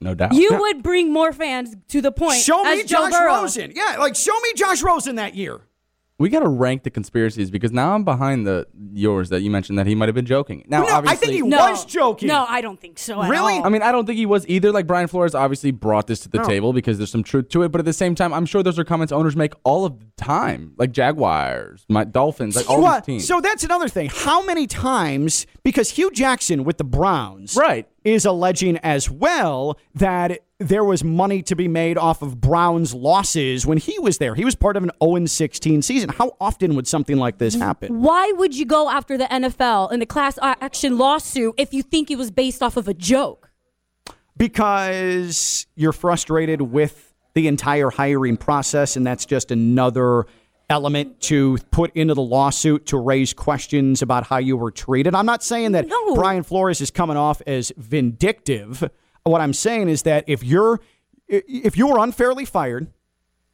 [0.00, 0.34] No doubt.
[0.34, 2.40] You would bring more fans to the point.
[2.40, 3.42] Show me as Josh Burrow.
[3.42, 3.72] Rosen.
[3.74, 5.60] Yeah, like show me Josh Rosen that year.
[6.18, 9.78] We got to rank the conspiracies because now I'm behind the yours that you mentioned
[9.78, 10.64] that he might have been joking.
[10.66, 12.28] Now, No, I think he No, was joking.
[12.28, 13.20] No, I don't think so.
[13.22, 13.58] at Really?
[13.58, 13.66] all.
[13.66, 14.72] I mean, I don't think he was either.
[14.72, 16.44] Like Brian Flores obviously brought this to the No.
[16.44, 18.78] table because there's some truth to it, but at the same time, I'm sure those
[18.78, 22.94] are comments owners make all of the time, like Jaguars, my Dolphins, like all Well,
[22.94, 23.26] these teams.
[23.28, 24.08] So that's another thing.
[24.10, 25.46] How many times?
[25.64, 27.86] Because Hue Jackson with the Browns, Right.
[28.04, 33.66] is alleging as well that there was money to be made off of Browns' losses
[33.66, 34.34] when he was there.
[34.34, 36.08] He was part of an 0 16 season.
[36.10, 38.00] How often would something like this happen?
[38.00, 42.10] Why would you go after the NFL in a class action lawsuit if you think
[42.10, 43.50] it was based off of a joke?
[44.38, 50.26] because you're frustrated with the entire hiring process, and that's just another
[50.68, 55.14] element to put into the lawsuit to raise questions about how you were treated.
[55.14, 56.14] I'm not saying that No.
[56.14, 58.88] Brian Flores is coming off as vindictive.
[59.26, 60.80] What I'm saying is that if you're
[61.28, 62.86] if you were unfairly fired,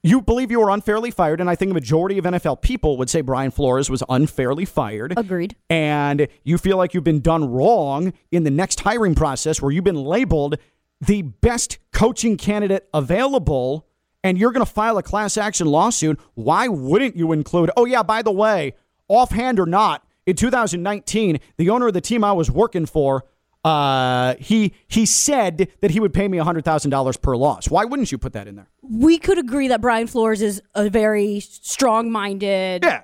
[0.03, 3.09] you believe you were unfairly fired, and I think a majority of NFL people would
[3.09, 5.15] say Brian Flores was unfairly fired.
[5.17, 5.57] Agreed.
[5.71, 9.85] And you feel like you've been done wrong in the next hiring process where you've
[9.85, 10.59] been labeled
[11.01, 13.87] the best coaching candidate available
[14.23, 18.03] and you're going to file a class action lawsuit, why wouldn't you include, oh, yeah,
[18.03, 18.75] by the way,
[19.09, 23.25] offhand or not, in 2019, the owner of the team I was working for,
[23.65, 27.69] uh, he he said that he would pay me $100,000 per loss.
[27.69, 28.69] Why wouldn't you put that in there?
[28.83, 33.03] We could agree that Brian Flores is a very strong-minded Yeah.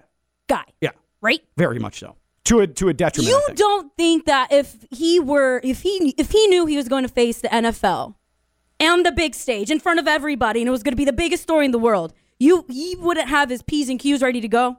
[0.49, 0.91] guy, Yeah,
[1.21, 1.41] right?
[1.57, 2.17] very much so.
[2.45, 3.29] To a, to a detriment.
[3.31, 3.59] You think.
[3.59, 7.09] don't think that if he were if he if he knew he was going to
[7.13, 8.15] face the NFL
[8.81, 11.13] and the big stage in front of everybody and it was going to be the
[11.13, 14.49] biggest story in the world, you he wouldn't have his p's and q's ready to
[14.49, 14.79] go.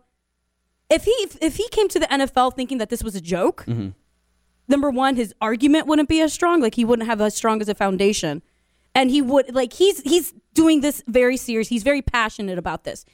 [0.90, 3.90] If he if he came to the NFL thinking that this was a joke, Mm-hmm.
[4.70, 6.62] Number one, his argument wouldn't be as strong.
[6.62, 8.42] Like he wouldn't have as strong as a foundation,
[8.96, 11.68] and he would like he's he's doing this very serious.
[11.68, 13.06] He's very passionate about this.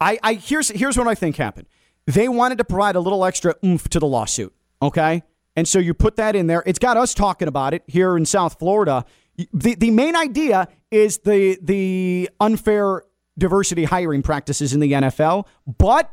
[0.00, 1.66] I, I here's here's what I think happened.
[2.06, 4.54] They wanted to provide a little extra oomph to the lawsuit.
[4.80, 5.22] Okay.
[5.56, 6.62] And so you put that in there.
[6.66, 9.04] It's got us talking about it here in South Florida.
[9.52, 13.02] The the main idea is the the unfair
[13.38, 15.46] diversity hiring practices in the NFL,
[15.78, 16.10] but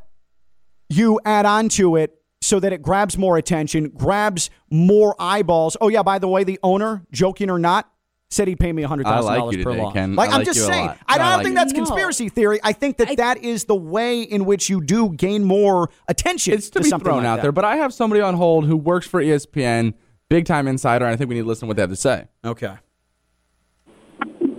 [0.90, 5.78] you add on to it so that it grabs more attention, grabs more eyeballs.
[5.80, 7.90] Oh yeah, by the way, the owner, joking or not,
[8.30, 9.90] said he'd pay me hundred thousand like dollars per today.
[9.94, 10.16] Ken.
[10.16, 10.90] Like I I'm like just saying.
[11.08, 11.80] I don't I like think that's you.
[11.80, 11.86] No.
[11.86, 12.60] conspiracy theory.
[12.64, 16.54] I think that that is the way in which you do gain more attention.
[16.54, 17.44] It's to be something thrown out that.
[17.44, 19.94] there, but I have somebody on hold who works for ESPN,
[20.30, 21.96] big time insider, and I think we need to listen to what they have to
[21.96, 22.28] say.
[22.44, 22.76] Okay.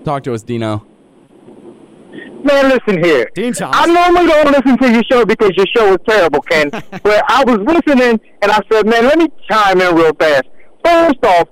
[0.05, 0.87] Talk to us, Dino.
[2.45, 3.31] Man, listen here.
[3.35, 3.77] Dean Thomas.
[3.81, 6.69] I normally don't listen to your show because your show is terrible, Ken.
[7.03, 10.45] but I was listening and I said, man, let me chime in real fast.
[10.85, 11.49] First off,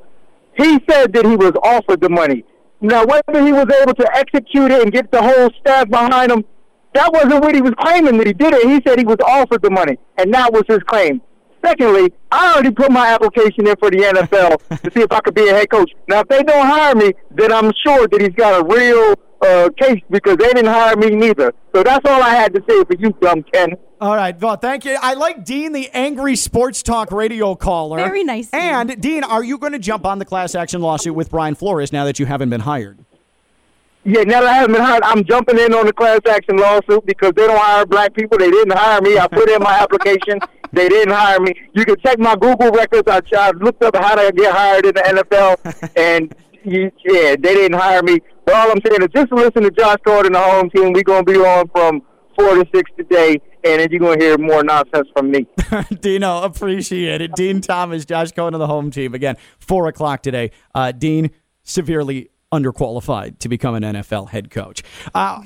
[0.55, 2.45] he said that he was offered the money.
[2.83, 6.45] Now, whether he was able to execute it and get the whole staff behind him,
[6.93, 8.69] that wasn't what he was claiming that he did it.
[8.69, 11.23] He said he was offered the money, and that was his claim.
[11.65, 15.35] Secondly, I already put my application in for the NFL to see if I could
[15.35, 15.91] be a head coach.
[16.09, 19.71] Now, if they don't hire me, then I'm sure that he's got a real uh,
[19.77, 21.53] case because they didn't hire me neither.
[21.75, 23.75] So that's all I had to say for you, dumb Ken.
[24.01, 24.97] All right, well, thank you.
[25.01, 27.99] I like Dean, the angry sports talk radio caller.
[27.99, 28.61] Very nice, Dean.
[28.61, 31.93] And Dean, are you going to jump on the class action lawsuit with Brian Flores
[31.93, 33.05] now that you haven't been hired?
[34.05, 37.07] Yeah, now that I haven't been hired, I'm jumping in on the class action lawsuit
[37.07, 38.37] because they don't hire black people.
[38.37, 39.17] They didn't hire me.
[39.17, 40.41] I put in my application.
[40.75, 41.53] They didn't hire me.
[41.75, 43.03] You can check my Google records.
[43.07, 47.55] I, I looked up how to get hired in the NFL, and you, yeah, they
[47.55, 48.21] didn't hire me.
[48.53, 50.93] But all I'm saying is just listen to Josh Gordon, the home team.
[50.93, 52.03] We're going to be on from
[52.39, 55.47] 4 to 6 today, and then you're going to hear more nonsense from me.
[56.03, 57.33] Dino, appreciate it.
[57.35, 59.15] Dean Thomas, Josh of the home team.
[59.15, 60.51] Again, 4 o'clock today.
[60.75, 61.31] Uh, Dean,
[61.63, 64.83] severely underqualified to become an NFL head coach.
[65.15, 65.43] Uh,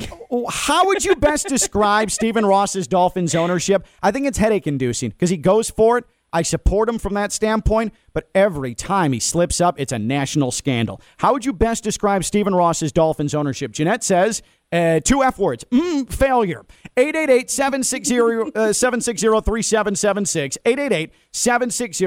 [0.51, 3.87] how would you best describe Stephen Ross's Dolphins ownership?
[4.03, 6.07] I think it's headache inducing because he goes for it.
[6.33, 10.51] I support him from that standpoint, but every time he slips up, it's a national
[10.51, 11.01] scandal.
[11.19, 13.73] How would you best describe Stephen Ross's Dolphins ownership?
[13.73, 16.65] Jeanette says, uh, two F words, mm, failure.
[16.97, 18.21] 888 760
[18.55, 20.59] uh, 760 3776.
[20.65, 22.07] 888 760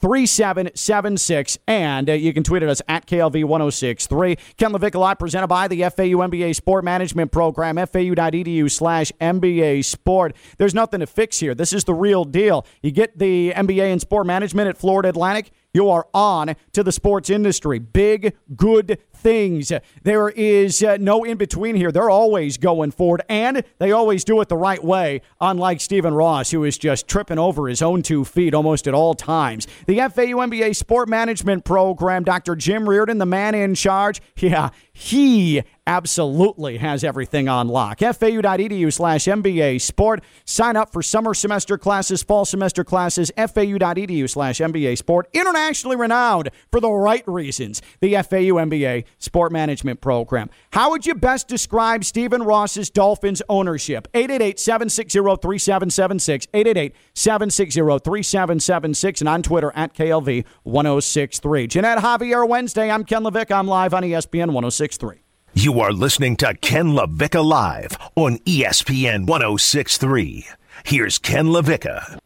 [0.00, 1.58] 3776.
[1.66, 4.38] And uh, you can tweet at us at KLV1063.
[4.56, 10.36] Ken LaVicka Live presented by the FAU MBA Sport Management Program, fau.edu slash MBA Sport.
[10.58, 11.54] There's nothing to fix here.
[11.54, 12.66] This is the real deal.
[12.82, 15.50] You get the MBA in Sport Management at Florida Atlantic.
[15.74, 17.78] You are on to the sports industry.
[17.78, 19.70] Big, good things.
[20.02, 21.92] There is uh, no in between here.
[21.92, 26.50] They're always going forward, and they always do it the right way, unlike Stephen Ross,
[26.50, 29.66] who is just tripping over his own two feet almost at all times.
[29.86, 32.56] The FAU MBA Sport Management Program, Dr.
[32.56, 38.00] Jim Reardon, the man in charge, yeah, he absolutely has everything on lock.
[38.00, 40.22] FAU.edu slash MBA Sport.
[40.44, 45.28] Sign up for summer semester classes, fall semester classes, FAU.edu slash MBA Sport.
[45.32, 47.80] Internationally renowned for the right reasons.
[48.00, 50.50] The FAU MBA Sport Management Program.
[50.72, 54.08] How would you best describe Stephen Ross's Dolphins ownership?
[54.12, 56.46] 888 760 3776.
[56.52, 59.20] 888 760 3776.
[59.20, 61.66] And on Twitter at KLV 1063.
[61.68, 62.90] Jeanette Javier Wednesday.
[62.90, 63.52] I'm Ken LaVicka.
[63.52, 64.52] I'm live on ESPN
[64.88, 65.22] 1063.
[65.54, 70.46] You are listening to Ken LaVicka Live on ESPN 1063.
[70.84, 72.18] Here's Ken LaVicka.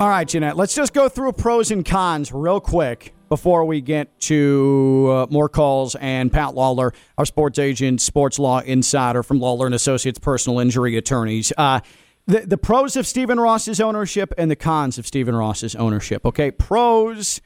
[0.00, 4.20] All right, Jeanette, let's just go through pros and cons real quick before we get
[4.20, 9.66] to uh, more calls and Pat Lawler, our sports agent, sports law insider from Lawler
[9.66, 11.52] and Associates Personal Injury Attorneys.
[11.56, 11.80] Uh,
[12.26, 16.24] the, the pros of Stephen Ross's ownership and the cons of Stephen Ross's ownership.
[16.24, 17.40] Okay, pros.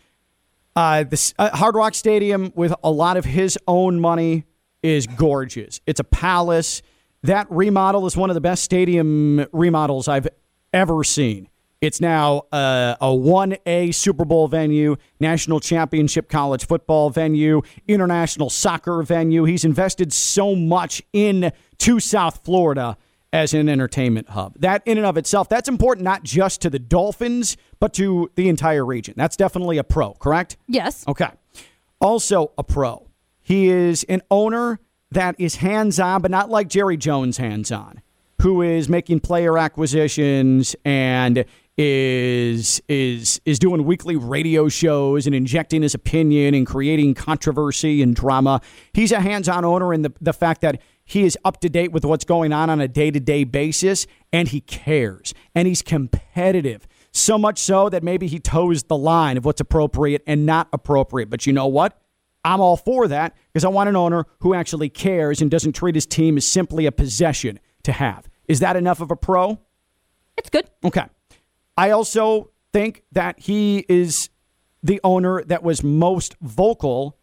[0.74, 1.04] Uh,
[1.38, 4.44] uh, Hard Rock Stadium with a lot of his own money
[4.82, 5.80] is gorgeous.
[5.86, 6.82] It's a palace.
[7.22, 10.28] That remodel is one of the best stadium remodels I've
[10.72, 11.48] ever seen.
[11.82, 19.02] It's now uh, a 1A Super Bowl venue, national championship college football venue, international soccer
[19.02, 19.44] venue.
[19.44, 22.96] He's invested so much in to South Florida
[23.32, 24.58] as an entertainment hub.
[24.58, 28.48] That in and of itself, that's important not just to the Dolphins, but to the
[28.48, 29.14] entire region.
[29.16, 30.56] That's definitely a pro, correct?
[30.68, 31.04] Yes.
[31.08, 31.30] Okay.
[32.00, 33.08] Also a pro.
[33.40, 38.02] He is an owner that is hands-on, but not like Jerry Jones hands-on,
[38.40, 41.44] who is making player acquisitions and
[41.78, 48.14] is is is doing weekly radio shows and injecting his opinion and creating controversy and
[48.14, 48.60] drama.
[48.92, 50.80] He's a hands-on owner in the the fact that
[51.12, 54.60] he is up to date with what's going on on a day-to-day basis and he
[54.60, 56.86] cares and he's competitive.
[57.12, 61.28] So much so that maybe he toes the line of what's appropriate and not appropriate.
[61.28, 62.00] But you know what?
[62.44, 65.94] I'm all for that because I want an owner who actually cares and doesn't treat
[65.94, 68.28] his team as simply a possession to have.
[68.48, 69.60] Is that enough of a pro?
[70.38, 70.68] It's good.
[70.82, 71.04] Okay.
[71.76, 74.30] I also think that he is
[74.82, 77.18] the owner that was most vocal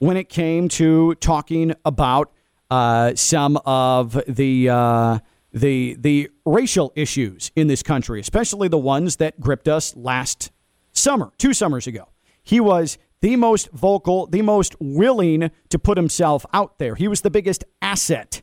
[0.00, 2.32] when it came to talking about
[2.72, 5.18] uh, some of the uh,
[5.52, 10.50] the the racial issues in this country, especially the ones that gripped us last
[10.92, 12.08] summer, two summers ago.
[12.42, 16.94] He was the most vocal, the most willing to put himself out there.
[16.94, 18.40] He was the biggest asset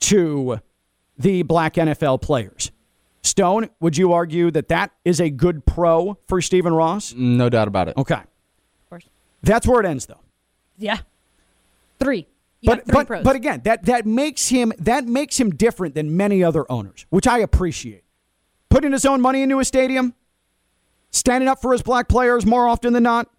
[0.00, 0.60] to
[1.18, 2.72] the black NFL players.
[3.20, 7.12] Stone, would you argue that that is a good pro for Stephen Ross?
[7.14, 7.98] No doubt about it.
[7.98, 8.14] Okay.
[8.14, 9.08] Of course.
[9.42, 10.20] That's where it ends, though.
[10.78, 11.00] Yeah.
[11.98, 12.26] Three.
[12.60, 13.24] You but but, pros.
[13.24, 17.26] but again, that that makes him that makes him different than many other owners, which
[17.26, 18.04] I appreciate.
[18.68, 20.14] Putting his own money into a stadium,
[21.10, 23.30] standing up for his black players more often than not,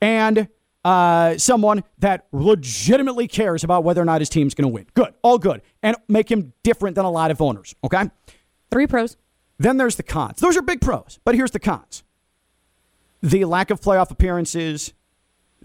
[0.00, 0.48] and
[0.84, 4.86] uh, someone that legitimately cares about whether or not his team's going to win.
[4.94, 7.74] Good, all good, and make him different than a lot of owners.
[7.82, 8.08] Okay.
[8.70, 9.16] Three pros.
[9.58, 10.38] Then there's the cons.
[10.38, 12.04] Those are big pros, but here's the cons
[13.22, 14.92] the lack of playoff appearances,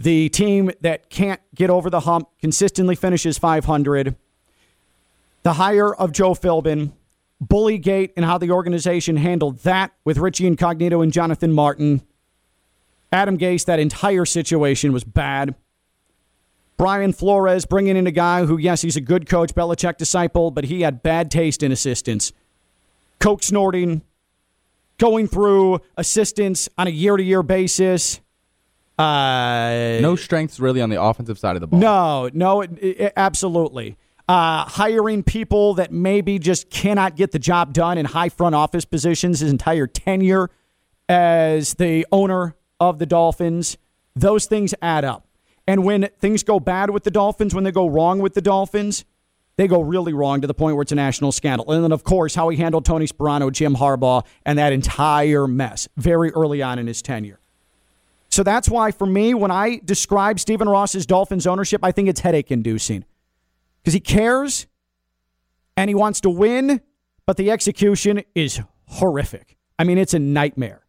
[0.04, 4.16] the team that can't get over the hump, consistently finishes 500,
[5.44, 6.92] the hire of Joe Philbin,
[7.44, 12.02] Bullygate, and how the organization handled that with Richie Incognito and Jonathan Martin.
[13.12, 15.56] Adam Gase, that entire situation was bad.
[16.78, 20.66] Brian Flores bringing in a guy who, yes, he's a good coach, Belichick disciple, but
[20.66, 22.32] he had bad taste in assistants.
[23.20, 24.02] Coke snorting,
[24.98, 28.20] going through assistants on a year to year basis.
[29.00, 31.80] Uh, No strengths really on the offensive side of the ball.
[31.80, 33.98] no, no, it, it- absolutely.
[34.30, 38.86] Uh, hiring people that maybe just cannot get the job done in high front office
[38.86, 40.50] positions his entire tenure
[41.10, 43.78] as the owner of the Dolphins.
[44.16, 45.28] Those things add up.
[45.68, 49.04] And when things go bad with the Dolphins, when they go wrong with the Dolphins,
[49.58, 51.70] they go really wrong to the point where it's a national scandal.
[51.70, 55.90] And then, of course, how he handled Tony Sparano, Jim Harbaugh, and that entire mess
[55.98, 57.40] very early on in his tenure.
[58.32, 62.22] So that's why, for me, when I describe Stephen Ross's Dolphins ownership, I think it's
[62.22, 63.04] headache inducing
[63.82, 64.68] because he cares
[65.76, 66.82] and he wants to win,
[67.26, 69.58] but the execution is horrific.
[69.78, 70.86] I mean, it's a nightmare.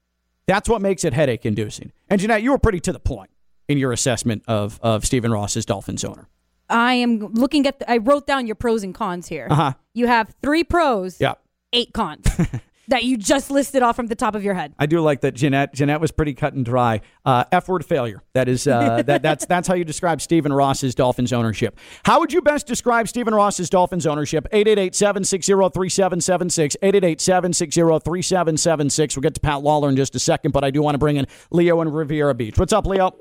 [0.46, 1.92] That's what makes it headache inducing.
[2.08, 3.30] And Jeanette, you were pretty to the point
[3.68, 6.28] in your assessment of, of Stephen Ross's Dolphins owner.
[6.68, 7.80] I am looking at.
[7.80, 9.46] The, I wrote down your pros and cons here.
[9.50, 9.74] Uh-huh.
[9.94, 11.20] You have three pros.
[11.20, 11.34] Yeah.
[11.72, 12.26] Eight cons
[12.92, 14.74] that you just listed off from the top of your head.
[14.78, 15.72] I do like that Jeanette.
[15.72, 17.00] Jeanette was pretty cut and dry.
[17.24, 18.22] Uh, F word failure.
[18.34, 21.78] That is uh, that that's that's how you describe Stephen Ross's Dolphins ownership.
[22.04, 24.46] How would you best describe Stephen Ross's Dolphins ownership?
[24.52, 26.76] 888-760-3776.
[26.82, 29.16] 888-760-3776.
[29.16, 31.16] We'll get to Pat Lawler in just a second, but I do want to bring
[31.16, 32.58] in Leo in Riviera Beach.
[32.58, 33.16] What's up, Leo?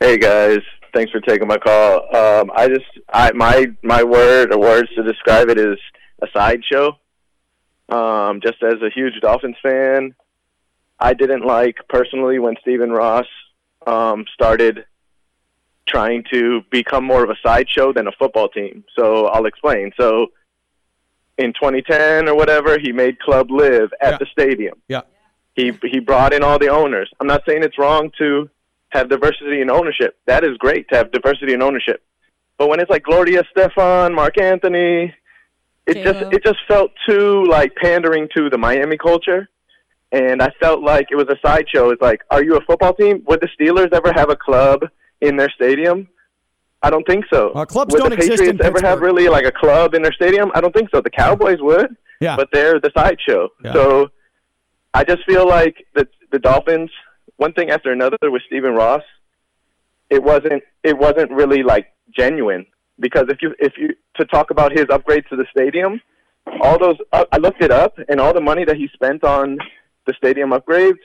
[0.00, 0.58] Hey guys,
[0.92, 1.98] thanks for taking my call.
[2.14, 5.78] Um, I just, I my my word or words to describe it is
[6.20, 6.98] a sideshow.
[7.88, 10.14] Um, just as a huge Dolphins fan,
[10.98, 13.26] I didn't like personally when Stephen Ross
[13.86, 14.84] um, started
[15.86, 18.84] trying to become more of a sideshow than a football team.
[18.96, 19.92] So I'll explain.
[19.98, 20.28] So
[21.36, 24.80] in 2010 or whatever, he made Club Live at the stadium.
[24.88, 25.02] Yeah.
[25.54, 27.10] He he brought in all the owners.
[27.20, 28.50] I'm not saying it's wrong to
[28.88, 30.16] have diversity in ownership.
[30.26, 32.02] That is great to have diversity in ownership.
[32.58, 35.12] But when it's like Gloria Estefan, Marc Anthony,
[35.86, 39.48] it just it just felt too like pandering to the Miami culture.
[40.12, 41.90] and I felt like it was a sideshow.
[41.90, 43.22] It's like, are you a football team?
[43.26, 44.80] Would the Steelers ever have a club
[45.20, 46.08] in their stadium?
[46.82, 47.50] I don't think so.
[47.54, 50.02] Well, clubs would don't the exist Patriots in ever have really like a club in
[50.02, 50.50] their stadium?
[50.54, 51.00] I don't think so.
[51.00, 51.88] The Cowboys would,
[52.20, 52.36] Yeah.
[52.36, 53.48] but they're the sideshow.
[53.64, 53.72] Yeah.
[53.72, 54.10] So
[54.92, 56.90] I just feel like the the Dolphins,
[57.36, 59.02] one thing after another with Stephen Ross,
[60.10, 62.66] it wasn't it wasn't really like genuine
[62.98, 66.00] because if you if you to talk about his upgrades to the stadium,
[66.60, 69.58] all those uh, I looked it up and all the money that he spent on
[70.06, 70.98] the stadium upgrades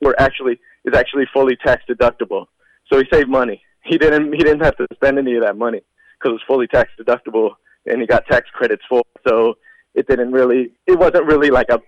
[0.00, 2.46] were actually is actually fully tax deductible.
[2.92, 3.62] So he saved money.
[3.84, 5.82] He didn't he didn't have to spend any of that money
[6.18, 7.52] because it was fully tax deductible
[7.86, 9.00] and he got tax credits for.
[9.00, 9.20] it.
[9.28, 9.54] So
[9.94, 11.80] it didn't really it wasn't really like a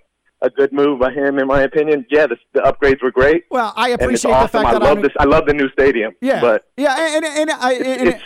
[0.43, 2.05] a good move by him in my opinion.
[2.11, 3.45] Yeah, the, the upgrades were great.
[3.51, 5.13] Well, I it's appreciate the fact I that love I'm- this.
[5.19, 6.13] I love the new stadium.
[6.21, 8.23] Yeah, but yeah, and and, and I and, it's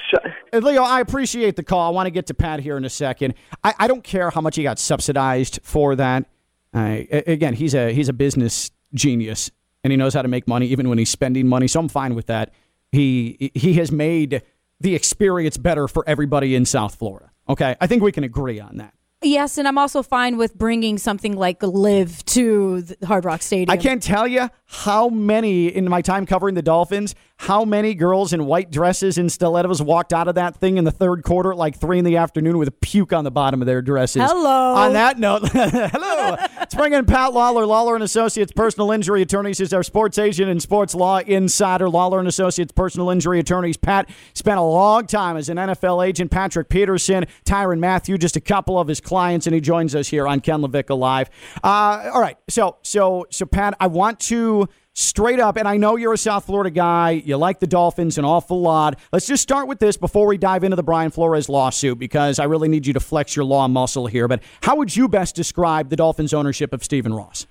[0.53, 1.87] and Leo, I appreciate the call.
[1.87, 3.35] I want to get to Pat here in a second.
[3.63, 6.27] I, I don't care how much he got subsidized for that.
[6.75, 9.51] I, again, he's a he's a business genius,
[9.85, 11.69] and he knows how to make money even when he's spending money.
[11.69, 12.53] So I'm fine with that.
[12.93, 14.43] He he has made
[14.81, 17.31] the experience better for everybody in South Florida.
[17.49, 18.93] Okay, I think we can agree on that.
[19.23, 23.71] Yes, and I'm also fine with bringing something like Live to Hard Rock Stadium.
[23.71, 28.33] I can't tell you how many in my time covering the Dolphins, how many girls
[28.33, 31.59] in white dresses and stilettos walked out of that thing in the third quarter at
[31.59, 34.23] like three in the afternoon with a puke on the bottom of their dresses.
[34.23, 34.75] Hello.
[34.75, 36.37] On that note, hello.
[36.59, 40.51] Let's bring in Pat Lawler, Lawler and Associates Personal Injury Attorneys, is our sports agent
[40.51, 41.91] and sports law insider.
[41.91, 43.77] Lawler and Associates Personal Injury Attorneys.
[43.77, 46.31] Pat spent a long time as an NFL agent.
[46.31, 50.27] Patrick Peterson, Tyrann Mathieu, just a couple of his clients, and he joins us here
[50.27, 51.29] on Ken LaVicka Live.
[51.63, 54.69] Uh, all right, so so so Pat, I want to
[55.01, 57.11] straight up, and I know you're a South Florida guy.
[57.11, 58.99] You like the Dolphins an awful lot.
[59.13, 62.45] Let's just start with this before we dive into the Brian Flores lawsuit because I
[62.45, 64.27] really need you to flex your law muscle here.
[64.27, 67.47] But how would you best describe the Dolphins' ownership of Stephen Ross?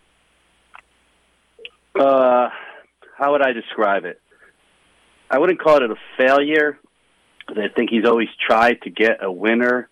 [1.97, 2.49] Uh,
[3.17, 4.19] how would I describe it?
[5.29, 6.79] I wouldn't call it a failure.
[7.47, 9.87] I think he's always tried to get a winner.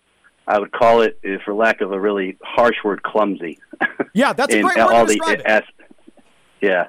[0.46, 3.58] I would call it, for lack of a really harsh word, clumsy.
[4.12, 5.46] Yeah, that's a great word all to the describe it.
[5.46, 5.62] as-
[6.60, 6.88] yeah,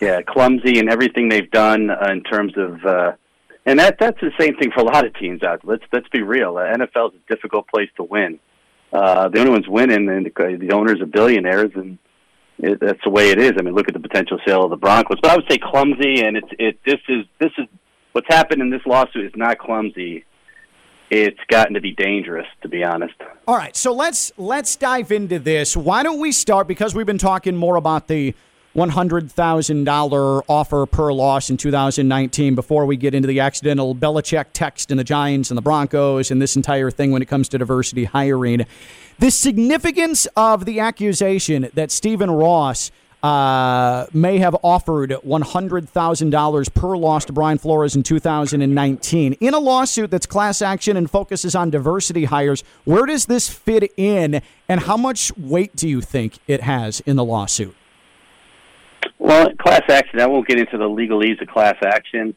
[0.00, 3.12] yeah, clumsy in everything they've done uh, in terms of, uh,
[3.66, 5.60] and that that's the same thing for a lot of teams out.
[5.62, 6.54] Let's let's be real.
[6.54, 8.38] The NFL is a difficult place to win.
[8.92, 11.98] Uh, the only ones winning, and the, the owners are billionaires, and
[12.58, 13.52] it, that's the way it is.
[13.58, 15.18] I mean, look at the potential sale of the Broncos.
[15.20, 16.80] But I would say clumsy, and it's it.
[16.84, 17.66] This is this is
[18.12, 20.24] what's happened in this lawsuit is not clumsy.
[21.10, 23.14] It's gotten to be dangerous, to be honest.
[23.46, 25.76] All right, so let's let's dive into this.
[25.76, 28.34] Why don't we start because we've been talking more about the
[28.72, 33.94] one hundred thousand dollar offer per loss in 2019 before we get into the accidental
[33.94, 37.48] Belichick text and the Giants and the Broncos and this entire thing when it comes
[37.48, 38.66] to diversity hiring.
[39.18, 42.90] The significance of the accusation that Stephen Ross
[43.22, 50.10] uh, may have offered $100,000 per loss to Brian Flores in 2019 in a lawsuit
[50.10, 52.64] that's class action and focuses on diversity hires.
[52.84, 57.16] Where does this fit in, and how much weight do you think it has in
[57.16, 57.76] the lawsuit?
[59.18, 62.34] Well, class action, I won't get into the legalese of class action,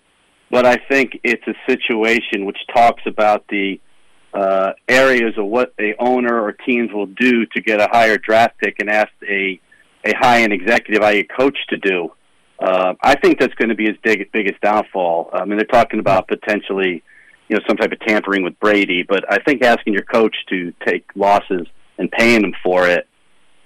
[0.51, 3.79] but I think it's a situation which talks about the
[4.33, 8.57] uh, areas of what a owner or teams will do to get a higher draft
[8.57, 9.59] pick and ask a,
[10.03, 12.11] a high end executive, i.e., coach, to do.
[12.59, 15.29] Uh, I think that's going to be his big, biggest downfall.
[15.33, 17.03] I mean, they're talking about potentially,
[17.49, 20.73] you know, some type of tampering with Brady, but I think asking your coach to
[20.85, 21.67] take losses
[21.97, 23.07] and paying them for it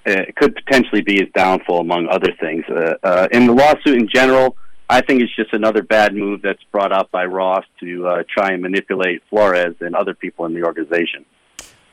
[0.07, 2.63] uh, could potentially be his downfall, among other things.
[2.69, 4.55] Uh, uh, in the lawsuit in general,
[4.89, 8.51] I think it's just another bad move that's brought up by Ross to uh, try
[8.51, 11.25] and manipulate Flores and other people in the organization.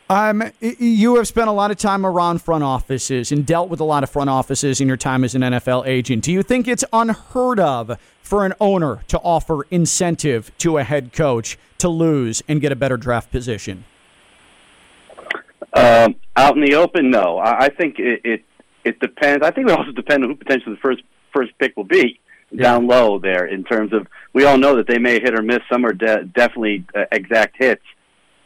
[0.08, 3.84] Um, you have spent a lot of time around front offices and dealt with a
[3.84, 6.22] lot of front offices in your time as an NFL agent.
[6.24, 11.14] Do you think it's unheard of for an owner to offer incentive to a head
[11.14, 13.86] coach to lose and get a better draft position?
[15.72, 17.38] Um, out in the open, no.
[17.38, 18.44] I, I think it, it
[18.84, 19.44] it depends.
[19.44, 22.20] I think it also depends on who potentially the first first pick will be
[22.54, 23.46] down low there.
[23.46, 25.60] In terms of, we all know that they may hit or miss.
[25.72, 27.82] Some are de- definitely uh, exact hits,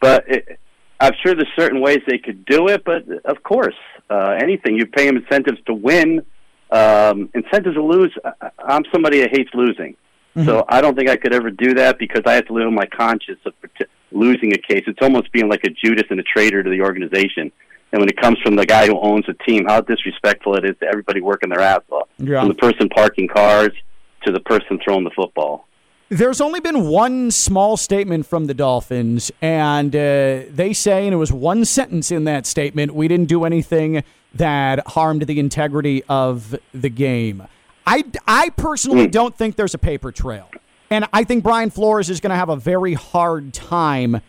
[0.01, 0.61] but it,
[1.01, 2.85] I'm sure there's certain ways they could do it.
[2.85, 3.75] But of course,
[4.09, 6.25] uh, anything you pay them incentives to win,
[6.71, 8.17] um, incentives to lose.
[8.25, 9.97] I, I'm somebody that hates losing.
[10.45, 12.75] So I don't think I could ever do that because I have to live in
[12.75, 13.55] my conscience of
[14.13, 14.85] losing a case.
[14.87, 17.51] It's almost being like a Judas and a traitor to the organization.
[17.93, 20.77] And when it comes from the guy who owns the team, how disrespectful it is
[20.81, 22.09] to everybody working their ass off.
[22.19, 22.41] Yeah.
[22.41, 23.71] From the person parking cars
[24.25, 25.67] to the person throwing the football.
[26.11, 31.19] There's only been one small statement from the Dolphins, and uh, they say, and it
[31.19, 34.03] was one sentence in that statement, we didn't do anything
[34.35, 37.47] that harmed the integrity of the game.
[37.87, 39.11] I, I personally Hmm.
[39.11, 40.51] don't think there's a paper trail.
[40.91, 44.21] And I think Brian Flores is going to have a very hard time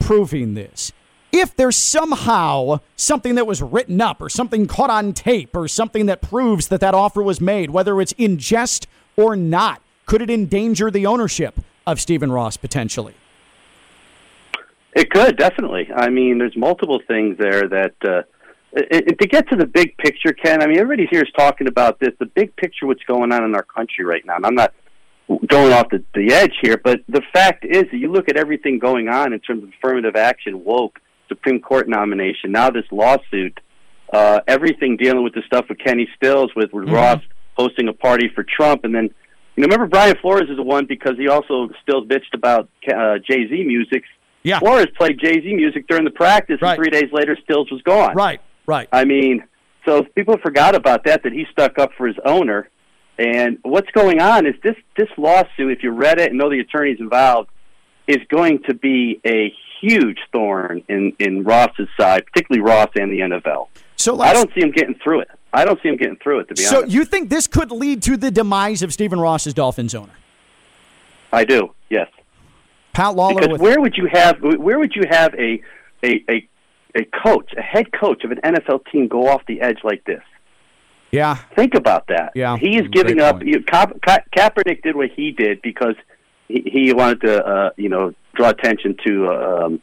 [0.00, 0.92] proving this.
[1.38, 6.06] If there's somehow something that was written up or something caught on tape or something
[6.06, 10.30] that proves that that offer was made, whether it's in jest or not, could it
[10.30, 13.14] endanger the ownership of Stephen Ross potentially?
[14.94, 15.90] It could definitely.
[15.94, 18.22] I mean, there's multiple things there that uh,
[18.72, 20.62] it, it, to get to the big picture, Ken.
[20.62, 22.14] I mean, everybody here is talking about this.
[22.18, 24.36] The big picture, what's going on in our country right now.
[24.36, 24.72] And I'm not
[25.46, 28.78] going off the, the edge here, but the fact is that you look at everything
[28.78, 30.98] going on in terms of affirmative action, woke,
[31.28, 33.58] Supreme Court nomination, now this lawsuit,
[34.12, 37.20] uh, everything dealing with the stuff with Kenny Stills, with, with Ross
[37.56, 39.10] hosting a party for Trump, and then
[39.56, 43.18] you know, remember Brian Flores is the one because he also still bitched about uh,
[43.18, 44.04] Jay Z music.
[44.42, 44.58] Yeah.
[44.58, 48.14] Flores played Jay Z music during the practice, and three days later, Stills was gone.
[48.14, 48.86] Right, right.
[48.92, 49.42] I mean,
[49.86, 51.22] so people forgot about that.
[51.22, 52.68] That he stuck up for his owner.
[53.18, 55.72] And what's going on is this this lawsuit.
[55.72, 57.48] If you read it and know the attorneys involved,
[58.06, 63.20] is going to be a huge thorn in in Ross's side, particularly Ross and the
[63.20, 63.68] NFL.
[63.96, 65.30] So I don't see him getting through it.
[65.52, 66.48] I don't see him getting through it.
[66.48, 69.18] To be So honest, so you think this could lead to the demise of Stephen
[69.20, 70.12] Ross as Dolphins owner?
[71.32, 71.72] I do.
[71.88, 72.08] Yes.
[72.92, 75.62] Pat Lawler because with where would you have where would you have a
[76.02, 76.48] a a
[76.94, 80.22] a coach, a head coach of an NFL team go off the edge like this?
[81.10, 81.36] Yeah.
[81.54, 82.32] Think about that.
[82.34, 82.56] Yeah.
[82.56, 83.42] He is giving up.
[83.44, 85.94] You, Ka- Ka- Kaepernick did what he did because
[86.48, 89.82] he, he wanted to, uh, you know, draw attention to, uh, um,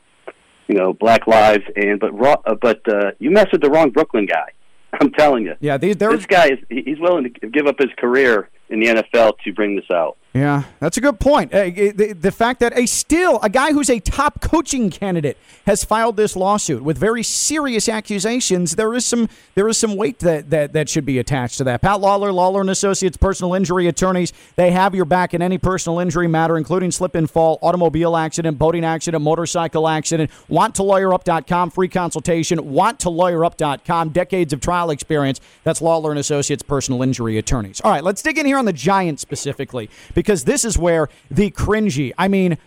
[0.68, 1.64] you know, Black lives.
[1.76, 2.14] And but
[2.45, 4.51] uh, but uh, you mess with the wrong Brooklyn guy.
[5.01, 5.55] I'm telling you.
[5.59, 8.88] Yeah, these, this guy is he- he's willing to give up his career in the
[8.88, 10.18] NFL to bring this out.
[10.34, 11.53] Yeah, that's a good point.
[11.53, 15.84] Uh, the, the fact that a still a guy who's a top coaching candidate has
[15.84, 20.49] filed this lawsuit with very serious accusations, there is some there is some weight that,
[20.49, 21.84] that that should be attached to that.
[21.84, 25.99] Pat Lawler, Lawler and Associates, personal injury attorneys, they have your back in any personal
[25.99, 30.31] injury matter, including slip and fall, automobile accident, boating accident, motorcycle accident.
[30.49, 32.57] WantToLawyerUp.com, free consultation.
[32.57, 35.39] WantToLawyerUp.com, decades of trial experience.
[35.63, 37.81] That's Lawler and Associates, personal injury attorneys.
[37.81, 39.91] All right, let's dig in here on the Giants specifically
[40.24, 42.13] because this is where the cringy.
[42.17, 42.57] I mean.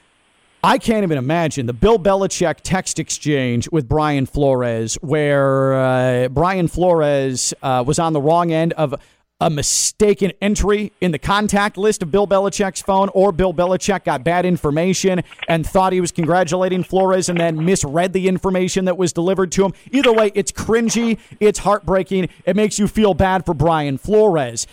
[0.64, 6.66] I can't even imagine the Bill Belichick text exchange with Brian Flores, where uh, Brian
[6.66, 8.94] Flores uh, was on the wrong end of
[9.40, 14.24] a mistaken entry in the contact list of Bill Belichick's phone, or Bill Belichick got
[14.24, 19.12] bad information and thought he was congratulating Flores and then misread the information that was
[19.12, 19.72] delivered to him.
[19.92, 24.66] Either way, it's cringy, it's heartbreaking, it makes you feel bad for Brian Flores.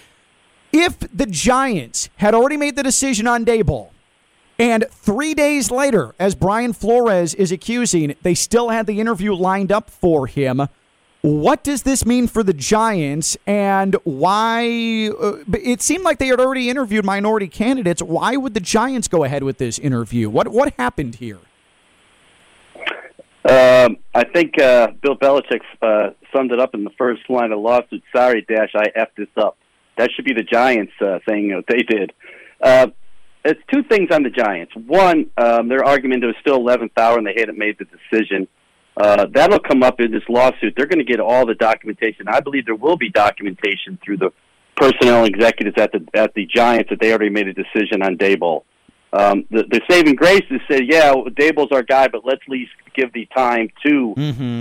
[0.74, 3.92] If the Giants had already made the decision on Daboll,
[4.58, 9.72] and three days later, as Brian Flores is accusing, they still had the interview lined
[9.72, 10.68] up for him.
[11.22, 15.10] What does this mean for the Giants and why?
[15.10, 18.02] Uh, it seemed like they had already interviewed minority candidates.
[18.02, 20.30] Why would the Giants go ahead with this interview?
[20.30, 21.40] What what happened here?
[23.46, 27.60] Um, I think uh, Bill Belichick uh, summed it up in the first line of
[27.60, 28.04] lawsuit.
[28.14, 29.58] Sorry, Dash, I effed this up.
[29.98, 32.14] That should be the Giants uh, thing that they did.
[32.62, 32.88] Uh,
[33.46, 34.74] it's two things on the Giants.
[34.76, 38.48] One, um, their argument it was still 11th hour and they hadn't made the decision.
[38.96, 40.74] Uh, that'll come up in this lawsuit.
[40.78, 42.28] They're going to get all the documentation.
[42.28, 44.30] I believe there will be documentation through the
[44.76, 48.64] personnel executives at the at the Giants that they already made a decision on Daboll.
[49.12, 52.72] Um, the, the saving grace is said, yeah, Daboll's our guy, but let's at least
[52.96, 54.14] give the time to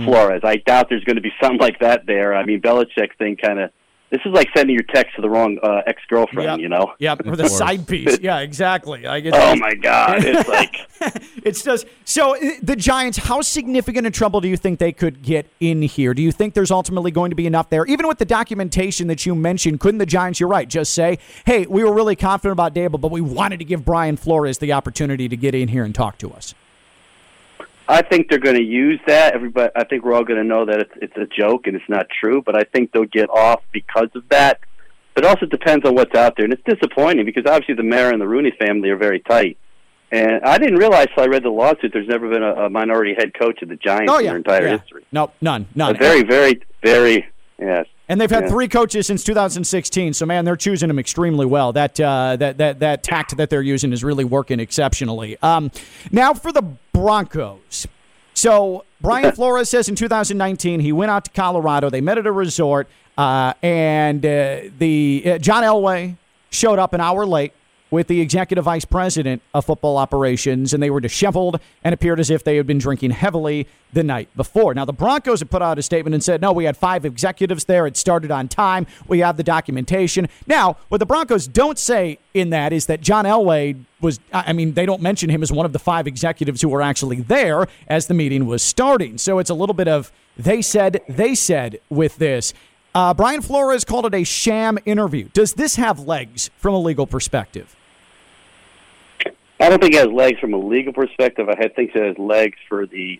[0.05, 0.41] Flores.
[0.43, 2.35] I doubt there's going to be something like that there.
[2.35, 3.71] I mean, Belichick thing kind of.
[4.13, 6.59] This is like sending your text to the wrong uh, ex girlfriend, Yep.
[6.59, 6.93] you know?
[6.99, 8.19] Yep, or the side piece.
[8.19, 9.01] Yeah, exactly.
[9.01, 10.23] Like it's Oh my God!
[10.23, 10.75] It's like
[11.43, 13.17] it's just so uh, the Giants.
[13.17, 16.13] How significant a trouble do you think they could get in here?
[16.13, 19.25] Do you think there's ultimately going to be enough there, even with the documentation that
[19.25, 19.79] you mentioned?
[19.79, 20.39] Couldn't the Giants?
[20.39, 20.69] You're right.
[20.69, 24.15] Just say, "Hey, we were really confident about Daboll, but we wanted to give Brian
[24.15, 26.53] Flores the opportunity to get in here and talk to us."
[27.87, 29.33] I think they're going to use that.
[29.33, 31.89] Everybody, I think we're all going to know that it's it's a joke and it's
[31.89, 32.41] not true.
[32.45, 34.59] But I think they'll get off because of that.
[35.15, 38.11] But it also depends on what's out there, and it's disappointing because obviously the Mara
[38.13, 39.57] and the Rooney family are very tight.
[40.11, 41.91] And I didn't realize till I read the lawsuit.
[41.91, 44.67] There's never been a, a minority head coach of the Giants Oh in their entire
[44.67, 44.77] yeah.
[44.77, 45.05] history.
[45.11, 45.95] No, none, none.
[45.95, 47.25] A very, very, very
[47.59, 47.87] yes.
[48.09, 48.49] And they've had Yeah.
[48.49, 50.13] three coaches since 2016.
[50.13, 51.73] So man, they're choosing them extremely well.
[51.73, 55.37] That uh, that that that tact that they're using is really working exceptionally.
[55.41, 55.71] Um,
[56.11, 56.63] now for the
[56.93, 57.87] Broncos.
[58.33, 61.89] So Brian Flores says in 2019 he went out to Colorado.
[61.89, 62.87] They met at a resort,
[63.17, 66.15] uh, and uh, the uh, John Elway
[66.49, 67.53] showed up an hour late
[67.93, 72.31] with the executive vice president of football operations, and they were disheveled and appeared as
[72.31, 74.73] if they had been drinking heavily the night before.
[74.73, 77.65] Now, the Broncos had put out a statement and said, no, we had five executives
[77.65, 77.85] there.
[77.85, 78.87] It started on time.
[79.07, 80.27] We have the documentation.
[80.47, 84.73] Now, what the Broncos don't say in that is that John Elway was, I mean,
[84.73, 88.07] they don't mention him as one of the five executives who were actually there as
[88.07, 89.19] the meeting was starting.
[89.19, 92.55] So it's a little bit of they said, they said with this.
[92.95, 95.29] Uh, Brian Flores called it a sham interview.
[95.33, 97.75] Does this have legs from a legal perspective?
[99.59, 101.47] I don't think it has legs from a legal perspective.
[101.49, 103.19] I think it has legs for the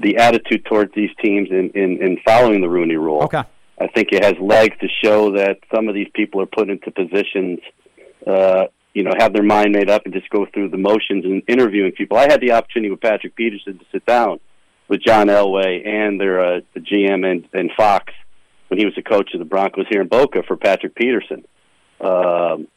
[0.00, 3.22] the attitude towards these teams in, in, in following the Rooney Rule.
[3.22, 3.42] Okay.
[3.80, 6.90] I think it has legs to show that some of these people are put into
[6.90, 7.60] positions,
[8.26, 11.42] uh, you know, have their mind made up and just go through the motions and
[11.48, 12.16] interviewing people.
[12.16, 14.40] I had the opportunity with Patrick Peterson to sit down
[14.88, 18.12] with John Elway and their uh, the GM and, and Fox
[18.68, 21.44] when he was the coach of the Broncos here in Boca for Patrick Peterson.
[22.00, 22.68] Um,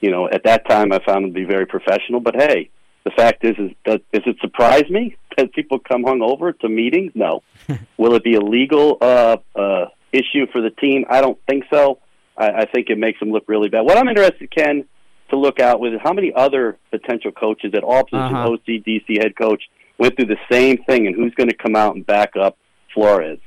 [0.00, 2.20] you know, at that time I found him to be very professional.
[2.20, 2.70] But hey,
[3.04, 7.12] the fact is, is does, does it surprise me that people come hungover to meetings?
[7.14, 7.42] No.
[7.96, 11.04] Will it be a legal uh, uh, issue for the team?
[11.08, 11.98] I don't think so.
[12.36, 13.82] I, I think it makes them look really bad.
[13.82, 14.84] What I'm interested, Ken,
[15.30, 18.52] to look out with is how many other potential coaches at all positions, Uh-huh.
[18.52, 19.62] OC, DC head coach,
[19.98, 22.56] went through the same thing, and who's going to come out and back up
[22.94, 23.38] Flores?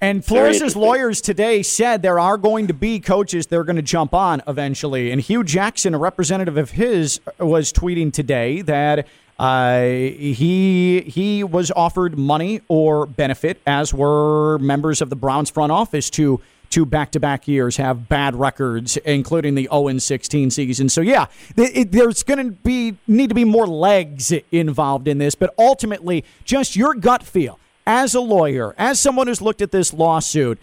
[0.00, 3.82] And Flores' lawyers today said there are going to be coaches that are going to
[3.82, 5.12] jump on eventually.
[5.12, 9.06] And Hue Jackson, a representative of his, was tweeting today that
[9.38, 15.70] uh, he he was offered money or benefit, as were members of the Browns front
[15.70, 20.88] office to two back-to-back years have bad records, including the 0-16 season.
[20.90, 21.26] So yeah,
[21.56, 25.54] th- it, there's going to be need to be more legs involved in this, but
[25.56, 27.58] ultimately, just your gut feel
[27.88, 30.60] as a lawyer, as someone who's looked at this lawsuit,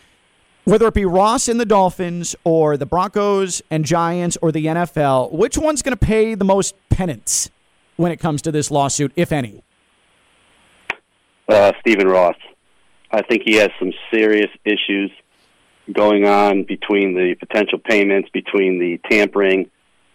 [0.64, 5.34] whether it be Ross and the Dolphins or the Broncos and Giants or the NFL,
[5.34, 7.50] which one's going to pay the most penance
[7.98, 9.62] when it comes to this lawsuit, if any?
[11.48, 12.36] uh, Stephen Ross.
[13.12, 15.12] I think he has some serious issues
[15.92, 19.70] going on between the potential payments, between the tampering,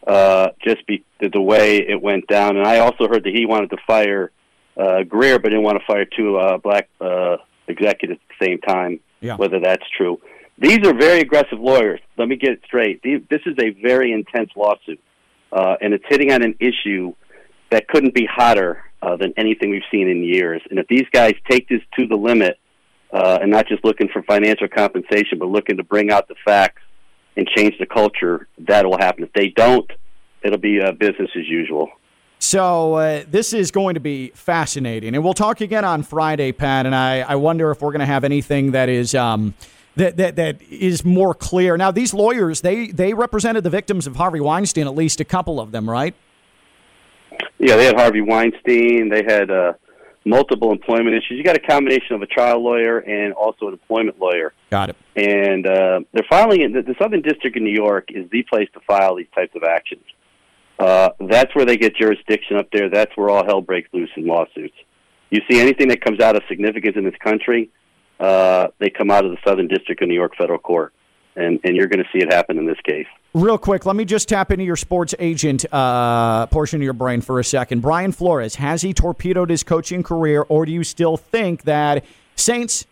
[0.06, 2.56] uh, just be, the, the way it went down.
[2.56, 4.32] And I also heard that he wanted to fire
[4.80, 7.36] uh, Grier, but didn't want to fire two uh, black uh,
[7.68, 9.00] executives at the same time.
[9.20, 9.36] Yeah.
[9.36, 10.20] Whether that's true.
[10.58, 12.00] These are very aggressive lawyers.
[12.16, 13.02] Let me get it straight.
[13.02, 15.00] These, this is a very intense lawsuit,
[15.52, 17.14] uh, and it's hitting on an issue
[17.70, 20.62] that couldn't be hotter uh, than anything we've seen in years.
[20.70, 22.58] And if these guys take this to the limit,
[23.12, 26.82] uh, and not just looking for financial compensation, but looking to bring out the facts
[27.36, 29.24] and change the culture, that will happen.
[29.24, 29.90] If they don't,
[30.42, 31.88] it'll be uh, business as usual.
[32.42, 36.86] So uh, this is going to be fascinating, and we'll talk again on Friday, Pat.
[36.86, 39.52] And I, I wonder if we're going to have anything that is um,
[39.96, 41.76] that, that that is more clear.
[41.76, 45.60] Now, these lawyers they they represented the victims of Harvey Weinstein, at least a couple
[45.60, 46.14] of them, right?
[47.58, 49.10] Yeah, they had Harvey Weinstein.
[49.10, 49.74] They had uh,
[50.24, 51.32] multiple employment issues.
[51.32, 54.54] You got a combination of a trial lawyer and also an employment lawyer.
[54.70, 54.96] Got it.
[55.14, 58.68] And uh, they're filing in the, the Southern District in New York is the place
[58.72, 60.04] to file these types of actions.
[60.80, 62.88] Uh, that's where they get jurisdiction up there.
[62.88, 64.74] That's where all hell breaks loose in lawsuits.
[65.28, 67.70] You see anything that comes out of significance in this country,
[68.18, 70.92] uh, they come out of the Southern District of New York Federal Court,
[71.36, 73.06] and and you're going to see it happen in this case.
[73.34, 77.20] Real quick, let me just tap into your sports agent uh, portion of your brain
[77.20, 77.80] for a second.
[77.80, 82.04] Brian Flores, has he torpedoed his coaching career, or do you still think that
[82.36, 82.86] Saints,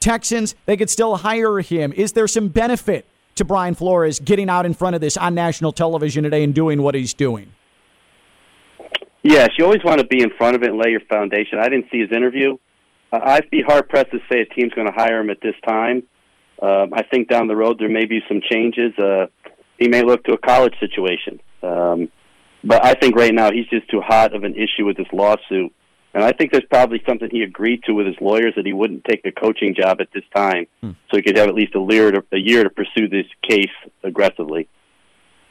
[0.00, 1.92] Texans, they could still hire him?
[1.92, 3.06] Is there some benefit
[3.36, 6.82] to Brian Flores getting out in front of this on national television today and doing
[6.82, 7.52] what he's doing?
[9.22, 11.58] Yes, you always want to be in front of it and lay your foundation.
[11.58, 12.58] I didn't see his interview.
[13.10, 15.54] Uh, I'd be hard pressed to say a team's going to hire him at this
[15.66, 16.02] time.
[16.60, 18.92] Um, I think down the road there may be some changes.
[18.98, 19.26] Uh,
[19.78, 21.40] he may look to a college situation.
[21.62, 22.10] Um,
[22.62, 25.72] but I think right now he's just too hot of an issue with this lawsuit.
[26.14, 29.04] And I think there's probably something he agreed to with his lawyers that he wouldn't
[29.04, 30.66] take a coaching job at this time,
[31.10, 33.72] so he could have at least a year to, a year to pursue this case
[34.04, 34.68] aggressively.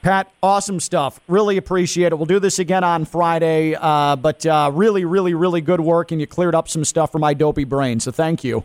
[0.01, 1.20] Pat, awesome stuff.
[1.28, 2.16] Really appreciate it.
[2.18, 6.20] We'll do this again on Friday, uh, but uh, really, really, really good work, and
[6.20, 7.99] you cleared up some stuff for my dopey brain.
[7.99, 8.64] So thank you.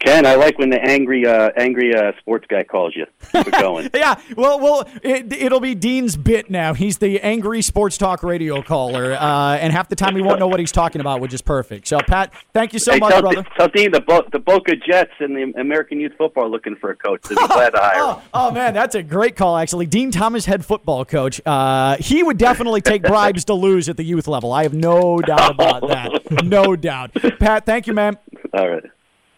[0.00, 3.06] Ken, I like when the angry, uh, angry uh, sports guy calls you.
[3.32, 3.90] Keep it going.
[3.94, 6.74] yeah, well, well, it, it'll be Dean's bit now.
[6.74, 10.48] He's the angry sports talk radio caller, uh, and half the time he won't know
[10.48, 11.86] what he's talking about, which is perfect.
[11.88, 13.46] So, Pat, thank you so hey, much, tell, brother.
[13.56, 16.90] tell Dean the, Bo- the Boca Jets and the American Youth Football are looking for
[16.90, 17.22] a coach.
[17.22, 18.22] They'd be glad to hire him.
[18.34, 19.56] Oh, oh, man, that's a great call.
[19.56, 23.96] Actually, Dean Thomas, head football coach, uh, he would definitely take bribes to lose at
[23.96, 24.52] the youth level.
[24.52, 26.44] I have no doubt about that.
[26.44, 27.12] No doubt.
[27.38, 28.16] Pat, thank you, man.
[28.52, 28.84] All right.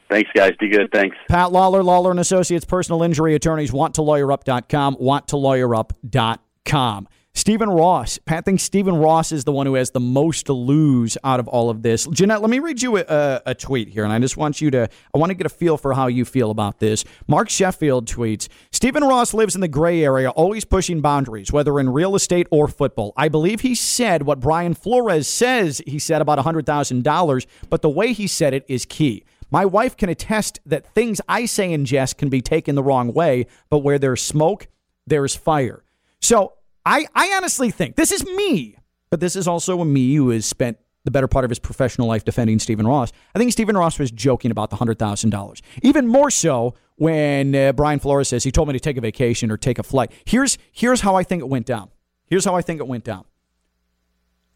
[0.09, 0.53] Thanks, guys.
[0.59, 0.91] Be good.
[0.93, 1.17] Thanks.
[1.29, 7.09] Pat Lawler, Lawler and Associates, personal injury attorneys, wanttolawyerup.com, wanttolawyerup.com.
[7.37, 8.19] Stephen Ross.
[8.25, 11.47] Pat thinks Stephen Ross is the one who has the most to lose out of
[11.47, 12.07] all of this.
[12.07, 14.89] Jeanette, let me read you a, a, tweet here, and I just want you to,
[15.15, 17.05] I want to get a feel for how you feel about this.
[17.29, 21.91] Mark Sheffield tweets Stephen Ross lives in the gray area, always pushing boundaries, whether in
[21.91, 23.13] real estate or football.
[23.19, 28.15] I believe he said what Brian Flores says he said about $100,000, but the way
[28.15, 29.25] he said it is key.
[29.51, 33.13] My wife can attest that things I say in jest can be taken the wrong
[33.13, 34.69] way, but where there's smoke,
[35.07, 35.85] there's fire.
[36.21, 38.77] So I, I honestly think this is me,
[39.11, 42.09] but this is also a me who has spent the better part of his professional
[42.09, 43.13] life defending Stephen Ross.
[43.35, 45.61] I think Stephen Ross was joking about the $100,000.
[45.83, 49.51] Even more so when uh, Brian Flores says he told me to take a vacation
[49.51, 50.11] or take a flight.
[50.25, 51.91] Here's, here's how I think it went down.
[52.27, 53.25] Here's how I think it went down.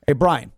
[0.06, 0.52] Hey, Brian.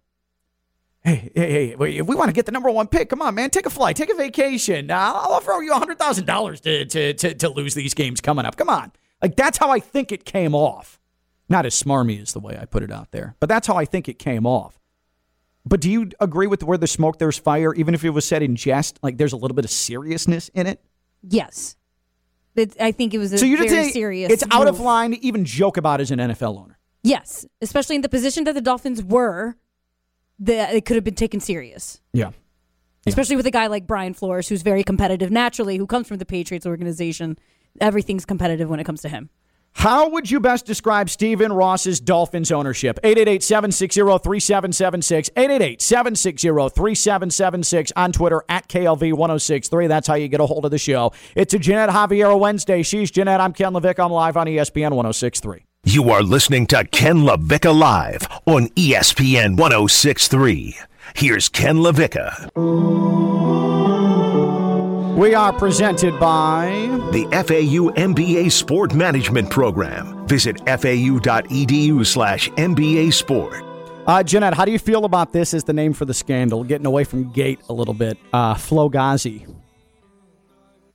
[1.04, 3.50] Hey, hey, hey, if we want to get the number one pick, come on, man,
[3.50, 4.88] take a flight, take a vacation.
[4.90, 8.56] I'll throw you $100,000 to, to, to, to lose these games coming up.
[8.56, 8.92] Come on.
[9.20, 11.00] Like, that's how I think it came off.
[11.48, 13.84] Not as smarmy as the way I put it out there, but that's how I
[13.84, 14.78] think it came off.
[15.64, 18.42] But do you agree with where there's smoke, there's fire, even if it was said
[18.42, 18.98] in jest?
[19.02, 20.80] Like there's a little bit of seriousness in it?
[21.22, 21.76] Yes.
[22.54, 24.30] It, I think it was a so you're very serious.
[24.30, 26.78] It's out of line to even joke about as an NFL owner.
[27.02, 29.56] Yes, especially in the position that the Dolphins were,
[30.42, 32.00] that it could have been taken serious.
[32.12, 32.32] Yeah.
[33.06, 36.26] Especially with a guy like Brian Flores, who's very competitive naturally, who comes from the
[36.26, 37.38] Patriots organization.
[37.80, 39.30] Everything's competitive when it comes to him.
[39.74, 43.00] How would you best describe Stephen Ross's Dolphins ownership?
[43.02, 45.30] 888-760-3776.
[45.32, 49.88] 888-760-3776 on Twitter at KLV1063.
[49.88, 51.12] That's how you get a hold of the show.
[51.34, 52.82] It's a Jeanette Javier Wednesday.
[52.82, 53.40] She's Jeanette.
[53.40, 54.04] I'm Ken LaVicka.
[54.04, 55.64] I'm live on ESPN 1063.
[55.84, 60.78] You are listening to Ken LaVicka Live on ESPN 1063.
[61.16, 62.54] Here's Ken LaVicka.
[65.16, 66.66] We are presented by
[67.10, 70.24] the FAU MBA Sport Management Program.
[70.28, 73.64] Visit fau.edu slash MBA Sport.
[74.06, 76.62] Uh, Jeanette, how do you feel about this as the name for the scandal?
[76.62, 78.16] Getting away from Gate a little bit.
[78.32, 79.46] Uh, Flo Ghazi.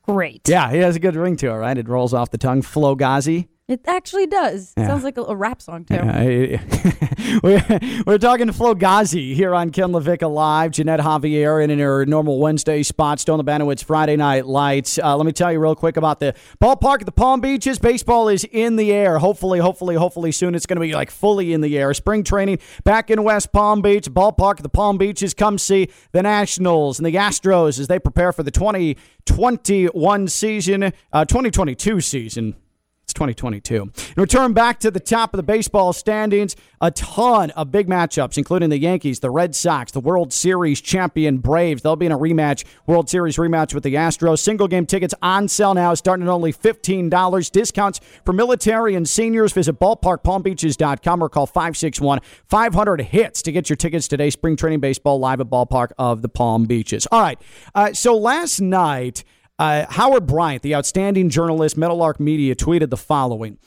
[0.04, 0.48] Great.
[0.48, 1.78] Yeah, he has a good ring to it, right?
[1.78, 2.62] It rolls off the tongue.
[2.62, 3.50] Flo Ghazi.
[3.68, 4.74] It actually does.
[4.78, 4.88] Yeah.
[4.88, 5.96] Sounds like a, a rap song too.
[5.96, 6.62] Yeah,
[7.44, 10.72] we're, we're talking to Flo Ghazi here on Ken LaVicka Live.
[10.72, 13.20] Jeanette Javier in her normal Wednesday spot.
[13.20, 14.98] Stone Labanowitz Friday Night Lights.
[14.98, 17.78] Uh, let me tell you real quick about the ballpark at the Palm Beaches.
[17.78, 19.18] Baseball is in the air.
[19.18, 21.94] Hopefully, hopefully, hopefully soon it's going to be like fully in the air.
[21.94, 24.06] Spring training back in West Palm Beach.
[24.10, 25.34] Ballpark at the Palm Beaches.
[25.34, 31.26] Come see the Nationals and the Astros as they prepare for the 2021 season, uh,
[31.26, 32.56] 2022 season.
[33.18, 33.82] It's 2022.
[33.82, 36.56] And return back to the top of the baseball standings.
[36.82, 41.40] A ton of big matchups, including the Yankees, the Red Sox, the World Series champion
[41.40, 41.82] Braves.
[41.82, 44.40] They'll be in a rematch, World Series rematch with the Astros.
[44.40, 47.52] Single game tickets on sale now, starting at only $15.
[47.52, 49.52] Discounts for military and seniors.
[49.54, 54.30] Visit ballparkpalmbeaches.com or call 561 500 hits to get your tickets today.
[54.30, 57.08] Spring training baseball live at Ballpark of the Palm Beaches.
[57.12, 57.42] All right.
[57.74, 59.24] Uh, so last night,
[59.60, 63.58] uh, Howard Bryant, the outstanding journalist, Meadowlark Media, tweeted the following.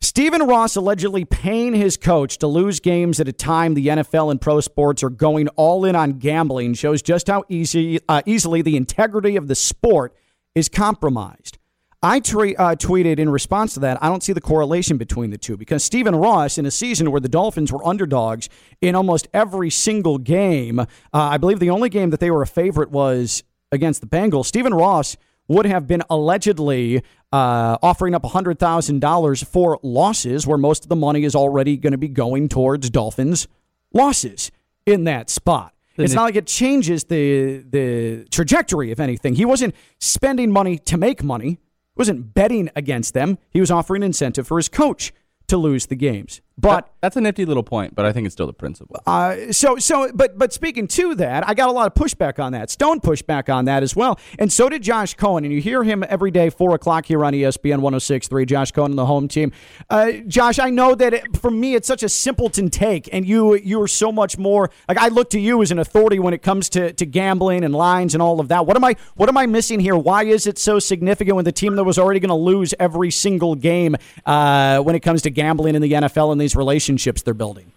[0.00, 4.40] Stephen Ross allegedly paying his coach to lose games at a time the NFL and
[4.40, 8.76] pro sports are going all in on gambling shows just how easy, uh, easily the
[8.76, 10.14] integrity of the sport
[10.54, 11.58] is compromised.
[12.02, 15.56] I uh, tweeted in response to that, I don't see the correlation between the two
[15.56, 18.50] because Stephen Ross, in a season where the Dolphins were underdogs
[18.82, 22.46] in almost every single game, uh, I believe the only game that they were a
[22.46, 23.42] favorite was
[23.72, 24.44] against the Bengals.
[24.44, 25.16] Stephen Ross
[25.48, 31.24] would have been allegedly uh, offering up $100,000 for losses where most of the money
[31.24, 33.48] is already going to be going towards Dolphins
[33.92, 34.50] losses
[34.86, 35.74] in that spot.
[35.96, 39.36] It's not like it changes the the trajectory of anything.
[39.36, 41.50] He wasn't spending money to make money.
[41.50, 43.38] He wasn't betting against them.
[43.50, 45.12] He was offering incentive for his coach
[45.48, 46.40] to lose the games.
[46.56, 49.02] But that's a nifty little point, but I think it's still the principle.
[49.06, 52.52] uh, so so but but speaking to that, I got a lot of pushback on
[52.52, 52.70] that.
[52.70, 55.44] Stone pushback on that as well, and so did Josh Cohen.
[55.44, 58.46] And you hear him every day, four o'clock here on ESPN 106.3.
[58.46, 59.50] Josh Cohen and the home team.
[59.90, 63.56] Uh, Josh, I know that it, for me it's such a simpleton take, and you
[63.56, 66.42] you are so much more like I look to you as an authority when it
[66.42, 68.64] comes to to gambling and lines and all of that.
[68.64, 69.96] What am I what am I missing here?
[69.96, 73.10] Why is it so significant when the team that was already going to lose every
[73.10, 77.34] single game uh, when it comes to gambling in the NFL and these relationships they're
[77.34, 77.72] building?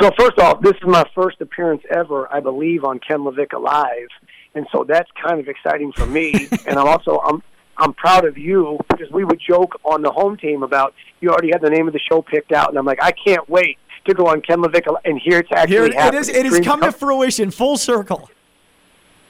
[0.00, 4.08] So first off, this is my first appearance ever, I believe, on Ken LaVicka Live,
[4.54, 6.48] and so that's kind of exciting for me.
[6.66, 7.42] and I'm also I'm
[7.78, 11.50] I'm proud of you because we would joke on the home team about you already
[11.52, 14.14] had the name of the show picked out, and I'm like, I can't wait to
[14.14, 16.20] go on Ken LaVicka, and here it's actually Here it happening.
[16.20, 16.28] is.
[16.28, 18.30] It has come to fruition, full circle.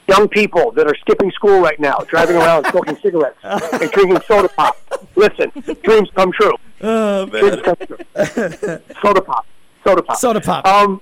[0.07, 4.49] young people that are skipping school right now, driving around smoking cigarettes and drinking soda
[4.49, 4.77] pop.
[5.15, 5.51] Listen,
[5.83, 6.55] dreams come true.
[6.81, 7.97] Oh through.
[9.01, 9.45] soda pop.
[9.83, 10.17] Soda pop.
[10.17, 10.65] Soda pop.
[10.65, 11.01] Um,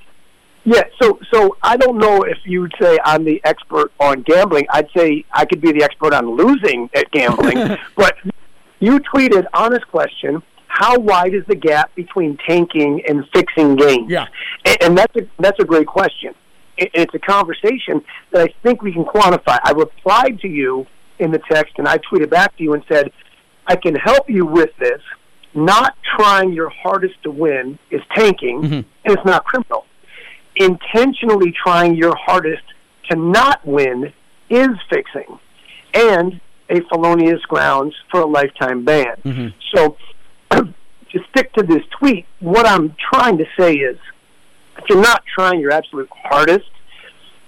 [0.63, 0.83] yeah.
[1.01, 4.65] So, so I don't know if you'd say I'm the expert on gambling.
[4.71, 7.77] I'd say I could be the expert on losing at gambling.
[7.95, 8.15] but
[8.79, 10.41] you tweeted honest question.
[10.67, 14.09] How wide is the gap between tanking and fixing games?
[14.11, 14.27] Yeah.
[14.65, 16.35] And, and that's a that's a great question.
[16.77, 19.59] It, it's a conversation that I think we can quantify.
[19.63, 20.85] I replied to you
[21.19, 23.11] in the text, and I tweeted back to you and said,
[23.67, 25.01] "I can help you with this.
[25.55, 28.73] Not trying your hardest to win is tanking, mm-hmm.
[28.73, 29.85] and it's not criminal.
[30.55, 32.63] Intentionally trying your hardest
[33.09, 34.13] to not win
[34.49, 35.39] is fixing,
[35.93, 36.39] and
[36.69, 39.47] a felonious grounds for a lifetime ban." Mm-hmm.
[39.73, 39.97] So,
[40.51, 43.97] to stick to this tweet, what I'm trying to say is
[44.77, 46.69] if you're not trying your absolute hardest,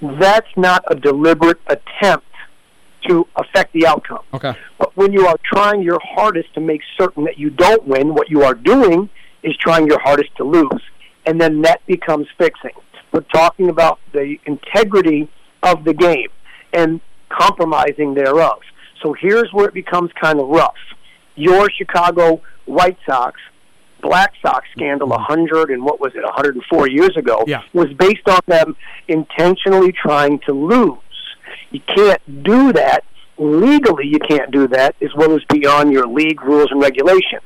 [0.02, 2.27] that's not a deliberate attempt
[3.08, 4.24] to affect the outcome.
[4.34, 4.54] Okay.
[4.80, 8.30] But when you are trying your hardest to make certain that you don't win, what
[8.30, 9.10] you are doing
[9.44, 10.82] is trying your hardest to lose.
[11.26, 12.72] And then that becomes fixing.
[13.12, 15.30] We're talking about the integrity
[15.64, 16.30] of the game
[16.74, 18.60] and compromising thereof.
[19.04, 20.76] So here's where it becomes kind of rough.
[21.36, 23.40] Your Chicago White Sox
[24.02, 27.62] Black Sox scandal 100 and what was it 104 years ago Yeah.
[27.74, 28.76] was based on them
[29.08, 30.98] intentionally trying to lose.
[31.72, 33.04] You can't do that
[33.38, 34.08] legally.
[34.08, 37.40] You can't do that as well as beyond your league rules and regulation.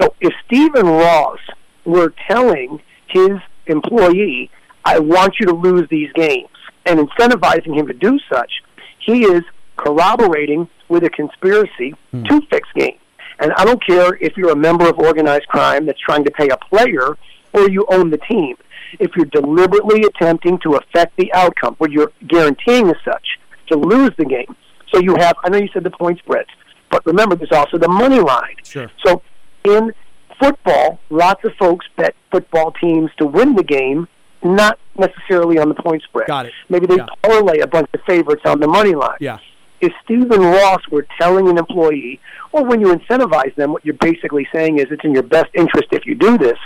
[0.00, 1.38] So if Stephen Ross
[1.84, 4.50] were telling his employee,
[4.84, 6.48] "I want you to lose these games,"
[6.86, 8.62] and incentivizing him to do such,
[8.98, 9.42] he is
[9.76, 12.24] corroborating with a conspiracy hmm.
[12.24, 12.98] to fix games.
[13.40, 16.48] And I don't care if you're a member of organized crime that's trying to pay
[16.50, 17.16] a player
[17.52, 18.56] or you own the team.
[19.00, 23.38] If you're deliberately attempting to affect the outcome, where you're guaranteeing as such
[23.68, 24.56] to lose the game.
[24.92, 26.48] So you have, I know you said the point spreads,
[26.90, 28.56] but remember there's also the money line.
[28.64, 28.90] Sure.
[29.04, 29.22] So
[29.64, 29.92] in
[30.38, 34.06] football, lots of folks bet football teams to win the game,
[34.42, 36.26] not necessarily on the point spread.
[36.26, 36.52] Got it.
[36.68, 39.38] Maybe they parlay a bunch of favorites on the money line Yeah.
[39.80, 42.20] if Stephen Ross were telling an employee,
[42.52, 45.88] or when you incentivize them, what you're basically saying is it's in your best interest
[45.92, 46.58] if you do this,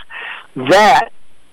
[0.57, 1.09] that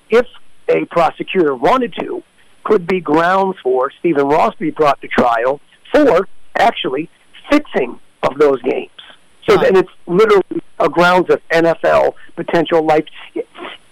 [0.09, 0.25] if
[0.67, 2.23] a prosecutor wanted to,
[2.65, 5.61] could be grounds for Stephen Ross to be brought to trial
[5.93, 7.09] for actually
[7.49, 8.89] fixing of those games.
[9.47, 10.43] So then it's literally
[10.79, 13.05] a grounds of NFL potential life.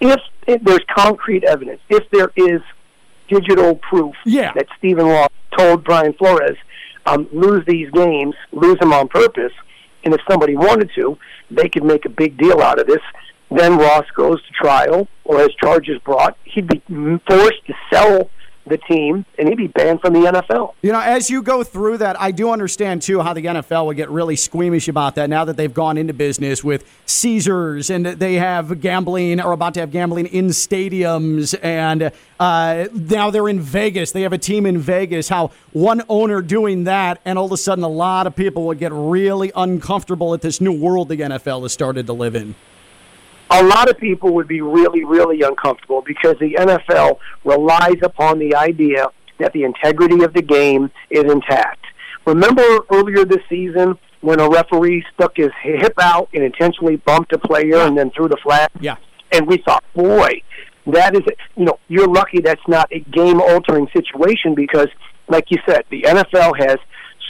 [0.02, 2.62] If, if there's concrete evidence, if there is
[3.30, 4.52] digital proof Yeah.
[4.56, 6.58] that Stephen Ross told Brian Flores,
[7.06, 9.54] um, lose these games, lose them on purpose,
[10.04, 11.18] and if somebody wanted to,
[11.52, 13.02] they could make a big deal out of this.
[13.52, 16.36] Then Ross goes to trial or has charges brought.
[16.44, 16.82] He'd be
[17.28, 18.30] forced to sell
[18.66, 20.74] the team, and he'd be banned from the NFL.
[20.82, 23.98] You know, as you go through that, I do understand too how the NFL would
[23.98, 28.36] get really squeamish about that now that they've gone into business with Caesars and they
[28.36, 34.12] have gambling or about to have gambling in stadiums, and uh, now they're in Vegas.
[34.12, 35.30] They have a team in Vegas.
[35.30, 38.80] How one owner doing that, and all of a sudden, a lot of people would
[38.80, 42.56] get really uncomfortable at this new world the NFL has started to live in.
[43.54, 48.56] A lot of people would be really, really uncomfortable because the NFL relies upon the
[48.56, 49.08] idea
[49.40, 51.86] that the integrity of the game is intact.
[52.26, 57.38] Remember earlier this season when a referee stuck his hip out and intentionally bumped a
[57.38, 58.70] player and then threw the flag?
[58.80, 58.96] Yeah.
[59.32, 60.42] And we thought, boy,
[60.88, 61.22] that is,
[61.56, 64.88] you know, you're lucky that's not a game altering situation because,
[65.28, 66.78] like you said, the NFL has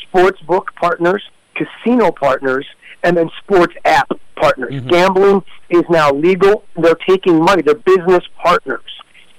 [0.07, 1.23] sports book partners,
[1.55, 2.65] casino partners,
[3.03, 4.73] and then sports app partners.
[4.73, 4.89] Mm-hmm.
[4.89, 6.65] Gambling is now legal.
[6.75, 7.61] They're taking money.
[7.61, 8.81] They're business partners.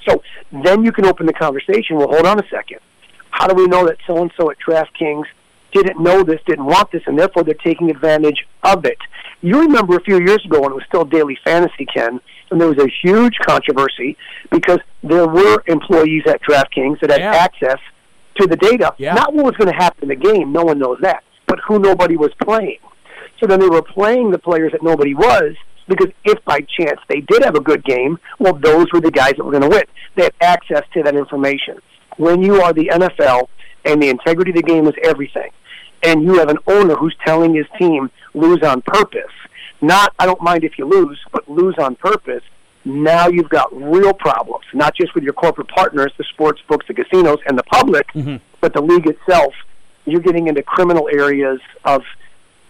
[0.06, 0.22] So
[0.52, 1.96] then you can open the conversation.
[1.96, 2.80] Well, hold on a second.
[3.30, 5.24] How do we know that so and so at DraftKings
[5.72, 8.98] didn't know this, didn't want this, and therefore they're taking advantage of it?
[9.40, 12.20] You remember a few years ago when it was still daily fantasy, Ken,
[12.50, 14.16] and there was a huge controversy
[14.50, 17.78] because there were employees at DraftKings that had access
[18.36, 18.94] to the data.
[19.14, 21.78] Not what was going to happen in the game, no one knows that, but who
[21.78, 22.78] nobody was playing.
[23.40, 25.56] So then they were playing the players that nobody was
[25.88, 29.34] because if by chance they did have a good game, well, those were the guys
[29.36, 29.84] that were going to win.
[30.14, 31.78] They had access to that information.
[32.16, 33.48] When you are the NFL
[33.84, 35.50] and the integrity of the game is everything,
[36.02, 39.32] and you have an owner who's telling his team lose on purpose,
[39.80, 42.42] not I don't mind if you lose, but lose on purpose,
[42.84, 46.94] now you've got real problems, not just with your corporate partners, the sports books, the
[46.94, 48.36] casinos, and the public, mm-hmm.
[48.60, 49.54] but the league itself.
[50.06, 52.02] You're getting into criminal areas of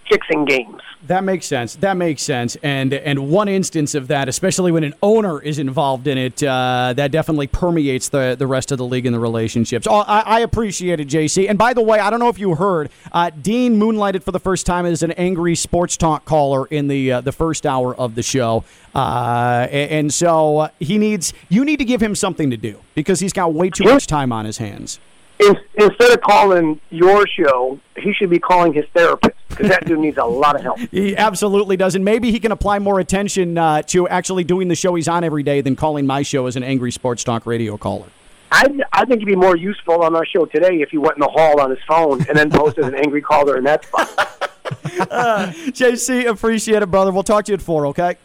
[0.09, 0.81] fixing games.
[1.07, 1.77] That makes sense.
[1.77, 2.57] That makes sense.
[2.63, 6.95] And and one instance of that, especially when an owner is involved in it, uh,
[6.97, 9.87] that definitely permeates the, the rest of the league and the relationships.
[9.89, 11.49] Oh, I, I appreciate it, JC.
[11.49, 14.41] And by the way, I don't know if you heard, uh, Dean moonlighted for the
[14.41, 18.15] first time as an angry sports talk caller in the uh, the first hour of
[18.15, 18.65] the show.
[18.95, 22.81] Uh, and, and so uh, he needs you need to give him something to do
[22.95, 25.01] because he's got way too much time on his hands.
[25.41, 29.99] In, instead of calling your show, he should be calling his therapist because that dude
[29.99, 30.79] needs a lot of help.
[30.91, 34.75] He absolutely does, and maybe he can apply more attention uh, to actually doing the
[34.75, 37.77] show he's on every day than calling my show as an angry sports talk radio
[37.77, 38.07] caller.
[38.53, 41.21] I, I think it'd be more useful on our show today if he went in
[41.21, 44.09] the hall on his phone and then posted an angry caller in that spot.
[45.11, 47.11] uh, JC, appreciate it, brother.
[47.11, 47.87] We'll talk to you at four.
[47.89, 48.17] Okay.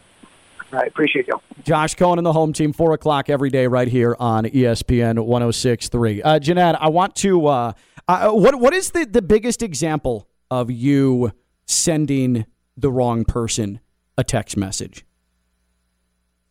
[0.72, 1.39] I appreciate you.
[1.63, 6.22] Josh Cohen and the home team, 4 o'clock every day right here on ESPN 1063.
[6.22, 7.47] Uh, Jeanette, I want to.
[7.47, 7.74] Uh,
[8.07, 11.32] uh, what What is the, the biggest example of you
[11.67, 12.45] sending
[12.76, 13.80] the wrong person
[14.17, 15.05] a text message?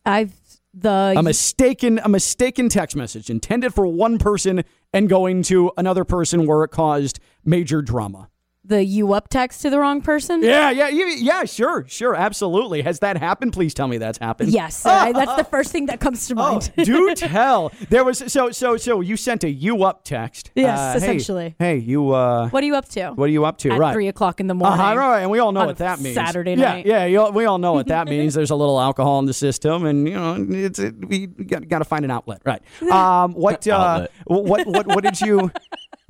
[0.05, 0.33] I've
[0.73, 4.63] the a mistaken a mistaken text message intended for one person
[4.93, 8.29] and going to another person where it caused major drama.
[8.69, 10.41] The you up text to the wrong person.
[10.41, 12.81] Yeah, yeah, yeah, yeah, sure, sure, absolutely.
[12.83, 13.51] Has that happened?
[13.53, 14.51] Please tell me that's happened.
[14.51, 16.71] Yes, I, that's the first thing that comes to mind.
[16.77, 17.71] Oh, do tell.
[17.89, 20.51] There was so so so you sent a you up text.
[20.55, 21.55] Yes, Uh, essentially.
[21.59, 22.11] Hey, you.
[22.11, 23.09] uh What are you up to?
[23.11, 23.71] What are you up to?
[23.71, 23.93] At right.
[23.93, 24.79] three o'clock in the morning.
[24.79, 26.15] Uh-huh, right, and we all know what that means.
[26.15, 26.85] Saturday night.
[26.85, 28.33] Yeah, you, we all know what that means.
[28.35, 31.79] There's a little alcohol in the system, and you know, it's it, we got, got
[31.79, 32.61] to find an outlet, right?
[32.91, 34.11] Um, what, uh, Outlet.
[34.25, 35.51] what, what, what did you?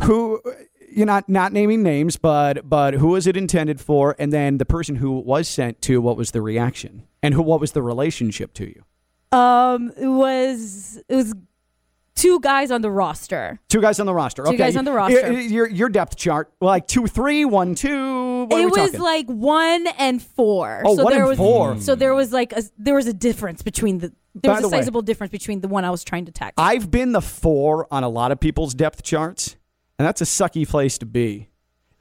[0.03, 0.41] Who?
[0.92, 4.16] You're not not naming names, but but who was it intended for?
[4.20, 7.08] And then the person who was sent to, what was the reaction?
[7.22, 7.42] And who?
[7.42, 8.84] What was the relationship to you?
[9.38, 11.34] Um, it was it was
[12.16, 13.60] two guys on the roster.
[13.70, 14.44] Two guys on the roster.
[14.44, 14.58] Two okay.
[14.58, 15.32] guys on the roster.
[15.32, 18.46] Your, your, your depth chart, like two, three, one, two.
[18.46, 19.00] What are it was talking?
[19.00, 20.82] like one and four.
[20.86, 21.80] Oh, so one there and was, four.
[21.80, 24.68] So there was like a there was a difference between the there By was the
[24.68, 26.54] a way- sizable difference between the one I was trying to text.
[26.58, 29.56] I've been the four on a lot of people's depth charts,
[30.00, 31.50] and that's a sucky place to be.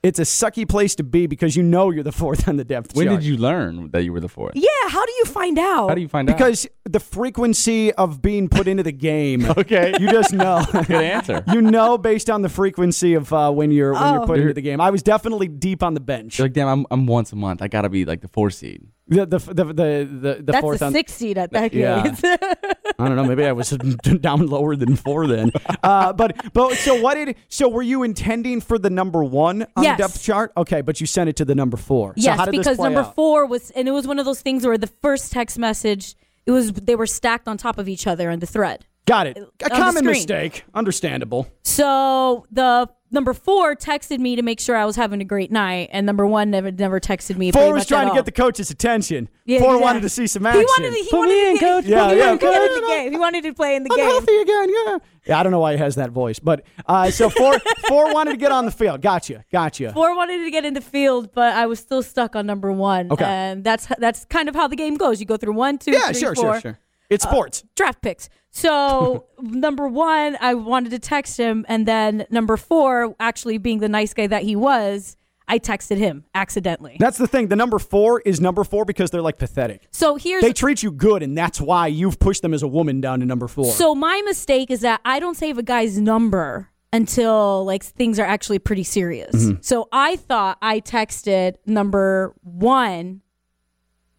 [0.01, 2.95] It's a sucky place to be because you know you're the fourth on the depth
[2.95, 3.19] When chart.
[3.19, 4.53] did you learn that you were the fourth?
[4.55, 5.89] yeah, how do you find out?
[5.89, 6.37] How do you find out?
[6.37, 9.45] Because the frequency of being put into the game.
[9.59, 9.93] Okay.
[9.99, 10.65] You just know.
[10.73, 11.43] Good answer.
[11.53, 14.27] you know based on the frequency of uh, when you're when you're Oh.
[14.27, 14.81] put into the game.
[14.81, 16.39] I was definitely deep on the bench.
[16.39, 17.61] You're like, damn, I'm, I'm once a month.
[17.61, 18.87] I gotta be like the four seed.
[19.09, 22.03] The the the the the, the That's fourth the on sixth seed at that Yeah.
[22.03, 22.21] case.
[22.25, 23.25] I don't know.
[23.25, 23.71] Maybe I was
[24.21, 25.51] down lower than four then.
[25.83, 29.85] Uh, but but so what did so were you intending for the number one on
[29.85, 29.97] Yes.
[29.97, 30.53] the depth chart?
[30.57, 32.09] Okay, but you sent it to the number four.
[32.17, 33.15] so yes, how did this because number out?
[33.15, 36.51] four was, and it was one of those things where the first text message, it
[36.51, 38.85] was they were stacked on top of each other in the thread.
[39.07, 39.39] Got it.
[39.63, 40.65] A common mistake.
[40.75, 41.47] Understandable.
[41.65, 45.89] So the number four texted me to make sure I was having a great night,
[45.93, 47.51] and number one never never texted me.
[47.53, 49.29] Four was much trying at to get the coach's attention.
[49.45, 49.83] Yeah, Four exactly.
[49.85, 50.65] wanted to see some He action.
[50.65, 52.81] wanted to, he wanted to get, Yeah, yeah, wanted in coach.
[52.81, 53.13] the game.
[53.13, 54.07] He wanted to play in the I'm game.
[54.07, 54.69] healthy again.
[54.87, 54.99] Yeah.
[55.27, 55.41] Yeah.
[55.41, 58.37] I don't know why he has that voice, but uh, so four four wanted to
[58.39, 59.01] get on the field.
[59.03, 59.45] Gotcha.
[59.53, 59.93] Gotcha.
[59.93, 63.11] Four wanted to get in the field, but I was still stuck on number one.
[63.13, 63.25] Okay.
[63.25, 65.21] and that's that's kind of how the game goes.
[65.21, 66.07] You go through one, two, Yeah.
[66.13, 66.35] three, Sure.
[66.35, 66.45] four.
[66.55, 66.61] Sure.
[66.61, 66.79] Sure.
[67.11, 67.65] It's Uh, sports.
[67.75, 68.29] draft picks.
[68.51, 73.89] So number one, I wanted to text him, and then number four, actually being the
[73.89, 76.97] nice guy that he was, I texted him accidentally.
[76.99, 77.49] That's the thing.
[77.49, 79.87] The number four is number four because they're like pathetic.
[79.93, 83.01] So here's They treat you good, and that's why you've pushed them as a woman
[83.01, 83.67] down to number four.
[83.73, 88.25] so my mistake is that I don't save a guy's number until like things are
[88.27, 89.35] actually pretty serious.
[89.35, 89.65] Mhm.
[89.65, 93.21] So I thought I texted number one.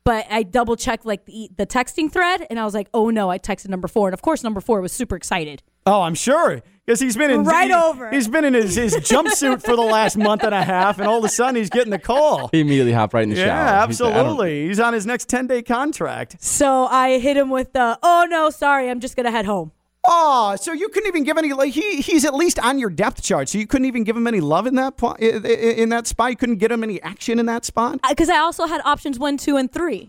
[0.03, 3.29] But I double checked like the, the texting thread, and I was like, "Oh no!"
[3.29, 5.61] I texted number four, and of course, number four was super excited.
[5.85, 8.09] Oh, I'm sure because he's been in Right he- over.
[8.09, 11.19] He's been in his, his jumpsuit for the last month and a half, and all
[11.19, 12.49] of a sudden he's getting the call.
[12.51, 13.87] He immediately hopped right in the Yeah, shower.
[13.87, 14.67] He's like, I don't- absolutely.
[14.67, 16.37] He's on his next ten day contract.
[16.39, 19.71] So I hit him with the, "Oh no, sorry, I'm just gonna head home."
[20.07, 23.21] Oh, so you couldn't even give any like he he's at least on your depth
[23.21, 25.89] chart, so you couldn't even give him any love in that po- i- i- in
[25.89, 26.31] that spot.
[26.31, 27.99] You couldn't get him any action in that spot.
[28.03, 30.07] Uh, because I also had options one, two, and three.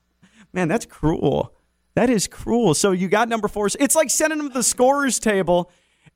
[0.52, 1.54] Man, that's cruel.
[1.94, 2.74] That is cruel.
[2.74, 3.68] So you got number four.
[3.78, 5.70] It's like sending him to the scorers table.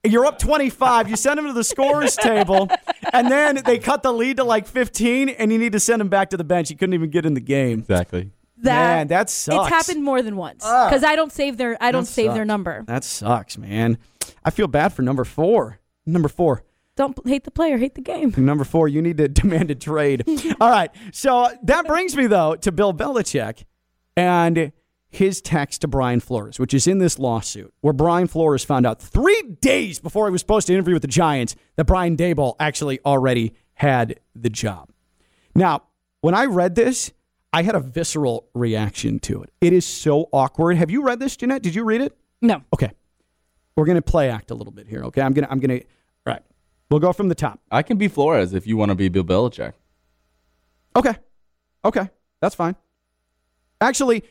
[0.04, 1.08] You're up 25.
[1.08, 2.68] You send him to the scorers table,
[3.12, 6.08] and then they cut the lead to like 15, and you need to send him
[6.08, 6.70] back to the bench.
[6.70, 7.78] He couldn't even get in the game.
[7.80, 8.30] Exactly.
[8.62, 9.56] That Man, that sucks.
[9.56, 10.88] It's happened more than once ah.
[10.88, 12.84] because I don't save their I don't save their number.
[12.86, 13.98] That sucks, man.
[14.44, 15.80] I feel bad for number four.
[16.06, 16.64] Number four.
[16.94, 18.34] Don't hate the player, hate the game.
[18.36, 20.24] Number four, you need to demand a trade.
[20.60, 20.90] All right.
[21.12, 23.64] So that brings me, though, to Bill Belichick
[24.16, 24.72] and
[25.08, 29.00] his text to Brian Flores, which is in this lawsuit, where Brian Flores found out
[29.00, 32.98] three days before he was supposed to interview with the Giants that Brian Daboll actually
[33.04, 34.90] already had the job.
[35.54, 35.84] Now,
[36.20, 37.12] when I read this,
[37.52, 39.52] I had a visceral reaction to it.
[39.60, 40.76] It is so awkward.
[40.78, 41.62] Have you read this, Jeanette?
[41.62, 42.16] Did you read it?
[42.40, 42.62] No.
[42.72, 42.90] Okay.
[43.76, 45.04] We're gonna play act a little bit here.
[45.04, 45.20] Okay.
[45.22, 45.48] I'm gonna.
[45.50, 45.74] I'm gonna.
[45.74, 45.80] All
[46.26, 46.42] right.
[46.90, 47.60] We'll go from the top.
[47.70, 49.72] I can be Flores if you want to be Bill Belichick.
[50.96, 51.14] Okay.
[51.84, 52.08] Okay.
[52.40, 52.76] That's fine.
[53.80, 54.24] Actually,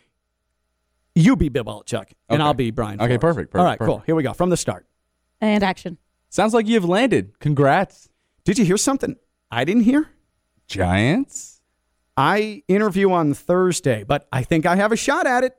[1.16, 2.44] you be Bill Belichick, and Okay.
[2.44, 3.02] I'll be Brian.
[3.02, 3.36] Okay, Flores.
[3.36, 4.04] perfect, All right, perfect, cool.
[4.06, 4.86] Here we go from the start.
[5.42, 5.98] And action.
[6.30, 7.38] Sounds like you've landed.
[7.40, 8.10] Congrats.
[8.46, 9.16] Did you hear something
[9.50, 10.10] I didn't hear?
[10.68, 11.61] Giants?
[12.18, 15.56] I interview on Thursday, but I think I have a shot at it.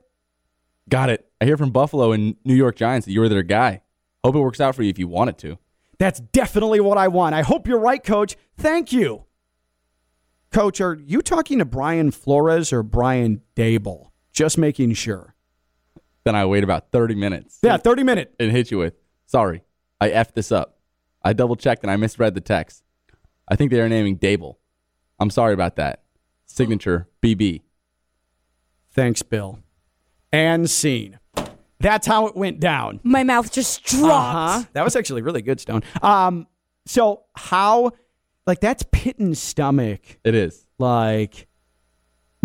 [0.89, 1.27] Got it.
[1.41, 3.81] I hear from Buffalo and New York Giants that you were their guy.
[4.23, 5.57] Hope it works out for you if you want it to.
[5.99, 7.35] That's definitely what I want.
[7.35, 8.35] I hope you're right, coach.
[8.57, 9.25] Thank you.
[10.51, 14.11] Coach, are you talking to Brian Flores or Brian Daboll?
[14.31, 15.35] Just making sure.
[16.23, 17.59] Then I wait about 30 minutes.
[17.61, 18.33] Yeah, 30 minute.
[18.39, 18.93] And hit you with,
[19.25, 19.63] sorry,
[19.99, 20.77] I effed this up.
[21.23, 22.83] I double checked and I misread the text.
[23.47, 24.57] I think they are naming Daboll.
[25.19, 26.02] I'm sorry about that.
[26.53, 27.61] Signature BB.
[28.91, 29.57] Thanks, Bill.
[30.31, 31.17] And scene.
[31.79, 32.99] That's how it went down.
[33.01, 34.57] My mouth just dropped.
[34.57, 34.63] Uh-huh.
[34.73, 35.81] That was actually really good, Stone.
[36.03, 36.45] Um,
[36.85, 37.91] so how,
[38.45, 40.19] like, that's pit stomach.
[40.23, 40.67] It is.
[40.77, 41.47] Like,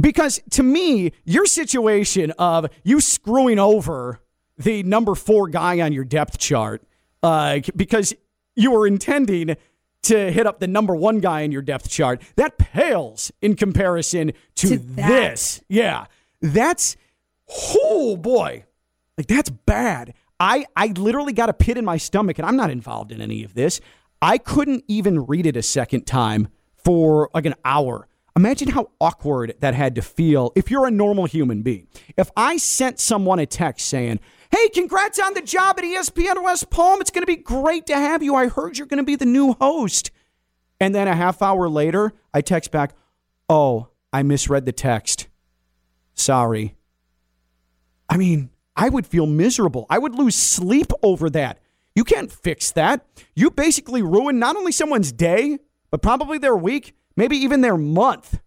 [0.00, 4.20] because to me, your situation of you screwing over
[4.56, 6.82] the number four guy on your depth chart,
[7.22, 8.14] uh, because
[8.56, 9.56] you were intending
[10.02, 14.32] to hit up the number one guy in your depth chart, that pales in comparison
[14.56, 15.62] to, To this.
[15.68, 16.06] Yeah.
[16.40, 16.96] That's,
[17.48, 18.64] oh boy,
[19.16, 20.14] like that's bad.
[20.40, 23.42] I, I literally got a pit in my stomach and I'm not involved in any
[23.42, 23.80] of this.
[24.22, 28.06] I couldn't even read it a second time for like an hour.
[28.36, 31.88] Imagine how awkward that had to feel if you're a normal human being.
[32.16, 34.20] If I sent someone a text saying,
[34.50, 37.00] Hey, congrats on the job at ESPN West Palm.
[37.00, 38.34] It's going to be great to have you.
[38.34, 40.10] I heard you're going to be the new host.
[40.80, 42.94] And then a half hour later, I text back,
[43.48, 45.28] Oh, I misread the text.
[46.14, 46.76] Sorry.
[48.08, 49.86] I mean, I would feel miserable.
[49.90, 51.60] I would lose sleep over that.
[51.94, 53.04] You can't fix that.
[53.34, 55.58] You basically ruin not only someone's day,
[55.90, 58.40] but probably their week, maybe even their month.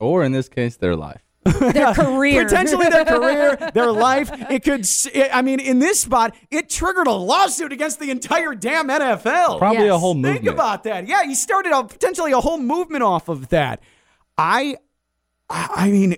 [0.00, 1.27] Or in this case, their life.
[1.72, 2.44] Their career.
[2.44, 4.30] Potentially their career, their life.
[4.50, 4.86] It could,
[5.32, 9.58] I mean, in this spot, it triggered a lawsuit against the entire damn NFL.
[9.58, 10.00] Probably a Yes.
[10.00, 11.06] whole Think about that.
[11.06, 13.80] Yeah, he started a, potentially a whole movement off of that.
[14.36, 14.76] I,
[15.50, 16.16] I I mean,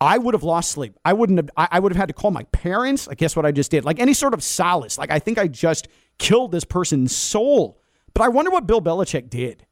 [0.00, 0.96] I would have lost sleep.
[1.04, 1.50] I wouldn't have.
[1.56, 3.06] I, I would have had to call my parents.
[3.08, 4.98] I guess what I just did, like any sort of solace.
[4.98, 5.86] Like I think I just
[6.18, 7.78] killed this person's soul.
[8.14, 9.64] But I wonder what Bill Belichick did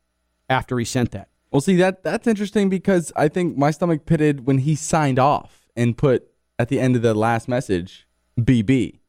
[0.49, 1.29] after he sent that.
[1.51, 5.66] Well, see that that's interesting because I think my stomach pitted when he signed off
[5.76, 6.28] and put
[6.59, 8.07] at the end of the last message
[8.38, 9.01] BB,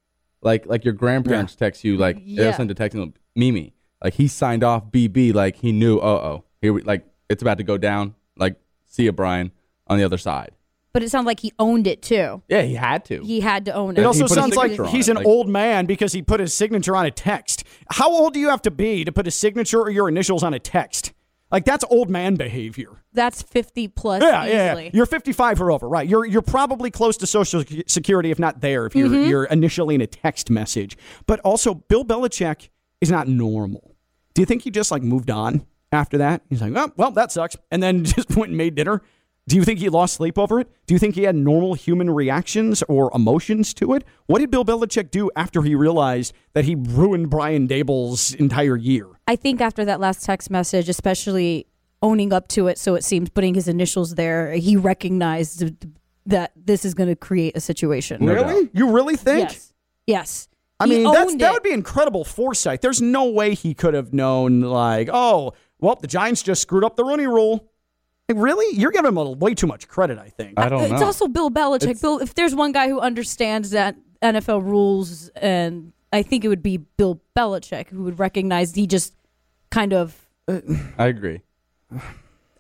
[0.42, 2.44] like like your grandparents text you like Yeah.
[2.44, 3.74] they'll send a text to Mimi,
[4.04, 7.58] like he signed off BB, like he knew uh oh here we like it's about
[7.60, 8.56] to go down, like
[8.88, 9.52] see you Brian
[9.88, 10.52] on the other side.
[10.94, 12.42] But it sounds like he owned it too.
[12.50, 13.22] Yeah, he had to.
[13.24, 14.06] He had to own It it.
[14.06, 17.12] also sounds like he's an like- old man because he put his signature on a
[17.12, 17.64] text.
[17.92, 20.54] How old do you have to be to put a signature or your initials on
[20.54, 21.14] a text?
[21.52, 22.90] Like that's old man behavior.
[23.14, 24.84] That's 50 plus Yeah, yeah, easily.
[24.86, 24.90] yeah.
[24.94, 26.08] You're 55 or over, right?
[26.08, 29.30] You're you're probably close to Social Security, if not there, if you're Mm-hmm.
[29.30, 30.98] you're initially in a text message.
[31.28, 32.70] But also, Bill Belichick
[33.02, 33.96] is not normal.
[34.34, 36.42] Do you think he just like moved on after that?
[36.50, 39.02] He's like, oh, well, that sucks, and then just went and made dinner.
[39.48, 40.70] Do you think he lost sleep over it?
[40.86, 44.04] Do you think he had normal human reactions or emotions to it?
[44.28, 49.08] What did Bill Belichick do after he realized that he ruined Brian Daboll's entire year?
[49.32, 51.66] I think after that last text message, especially
[52.02, 55.64] owning up to it, so it seems putting his initials there, he recognized
[56.26, 58.26] that this is going to create a situation.
[58.26, 58.70] really?
[58.74, 59.52] You really think?
[59.52, 59.74] Yes.
[60.06, 60.48] Yes.
[60.82, 62.82] I He mean, that's, that would be incredible foresight.
[62.82, 66.98] There's no way he could have known, like, oh, well, the Giants just screwed up
[66.98, 67.72] the Rooney rule.
[68.28, 68.76] Like, really?
[68.78, 70.60] You're giving him a, way too much credit, I think.
[70.60, 70.94] I don't know.
[70.94, 72.02] it's also Bill Belichick.
[72.02, 76.64] Bill, if there's one guy who understands that NFL rules, and I think it would
[76.64, 79.14] be Bill Belichick, who would recognize he just
[79.72, 80.16] kind of
[80.48, 81.42] I agree.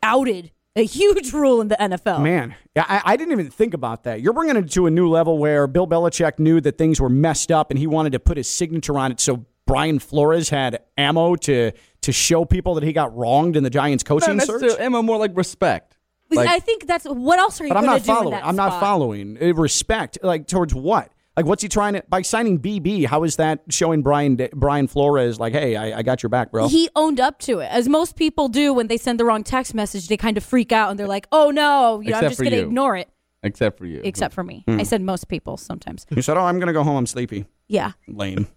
[0.03, 2.21] outed a huge rule in the NFL.
[2.23, 4.21] Man, yeah, I, I didn't even think about that.
[4.21, 7.51] You're bringing it to a new level where Bill Belichick knew that things were messed
[7.51, 11.35] up and he wanted to put his signature on it so Brian Flores had ammo
[11.35, 11.71] to
[12.01, 14.61] to show people that he got wronged in the Giants Not coaching search.
[14.61, 15.97] necessarily, Emma, more like respect.
[16.31, 18.31] Like, I think that's what else are you But I'm going not do in following.
[18.39, 18.79] that I'm not spot?
[18.81, 19.37] following.
[19.41, 21.11] Uh, Respect, like towards what?
[21.37, 23.05] Like, what's he trying to by signing BB?
[23.05, 26.67] How is that showing Brian Brian Flores like, hey, I, I got your back, bro?
[26.67, 29.73] He owned up to it, as most people do when they send the wrong text
[29.73, 30.07] message.
[30.09, 32.51] They kind of freak out and they're like, "Oh no, you know, I'm just going
[32.51, 32.63] to you.
[32.67, 33.09] ignore it."
[33.43, 34.01] except for you.
[34.03, 34.79] Except for me, Hmm.
[34.79, 36.05] I said most people sometimes.
[36.13, 36.97] He said, "Oh, I'm gonna go home.
[36.97, 38.47] I'm sleepy." Yeah, Lame.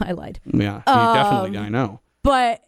[0.00, 0.40] I lied.
[0.52, 1.58] Yeah, Um, definitely.
[1.58, 2.00] I know.
[2.24, 2.62] But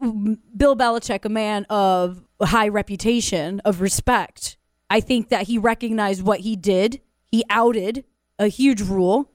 [0.00, 4.56] Bill Belichick, a man of high reputation, of respect,
[4.90, 7.00] I think that he recognized what he did.
[7.30, 8.04] He outed
[8.38, 9.30] a huge rule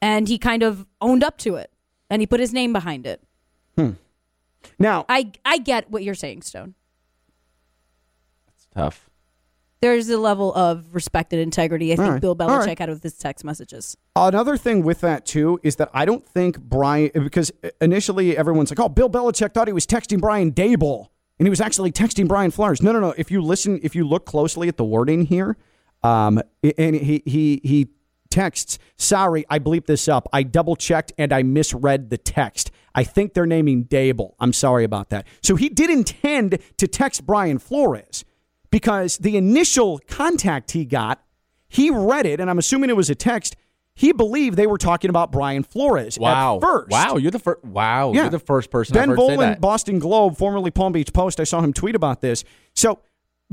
[0.00, 1.70] and he kind of owned up to it
[2.08, 3.22] and he put his name behind it.
[3.76, 3.90] Hmm.
[4.78, 6.74] Now, I I get what you're saying, Stone.
[8.48, 9.08] It's tough.
[9.80, 12.20] There's a level of respect and integrity I think All right.
[12.20, 12.78] Bill Belichick right.
[12.78, 13.96] had with his text messages.
[14.14, 17.50] Another thing with that too is that I don't think Brian because
[17.80, 21.08] initially everyone's like, "Oh, Bill Belichick thought he was texting Brian Daboll,
[21.38, 23.14] and he was actually texting Brian Flowers." No, no, no.
[23.16, 25.56] If you listen, if you look closely at the wording here,
[26.02, 26.42] um,
[26.76, 27.88] and he he he
[28.30, 30.28] texts, "Sorry, I bleeped this up.
[30.32, 32.70] I double checked and I misread the text.
[32.94, 34.34] I think they're naming Daboll.
[34.40, 38.24] I'm sorry about that." So he did intend to text Brian Flores
[38.70, 41.22] because the initial contact he got,
[41.68, 43.56] he read it, and I'm assuming it was a text.
[43.94, 46.56] He believed they were talking about Brian Flores Wow.
[46.56, 46.90] at first.
[46.90, 47.64] Wow, you're the first.
[47.64, 49.60] Wow, you're the first person Ben I've heard say Volin.
[49.60, 51.38] Boston Globe, formerly Palm Beach Post.
[51.38, 52.44] I saw him tweet about this.
[52.74, 53.00] So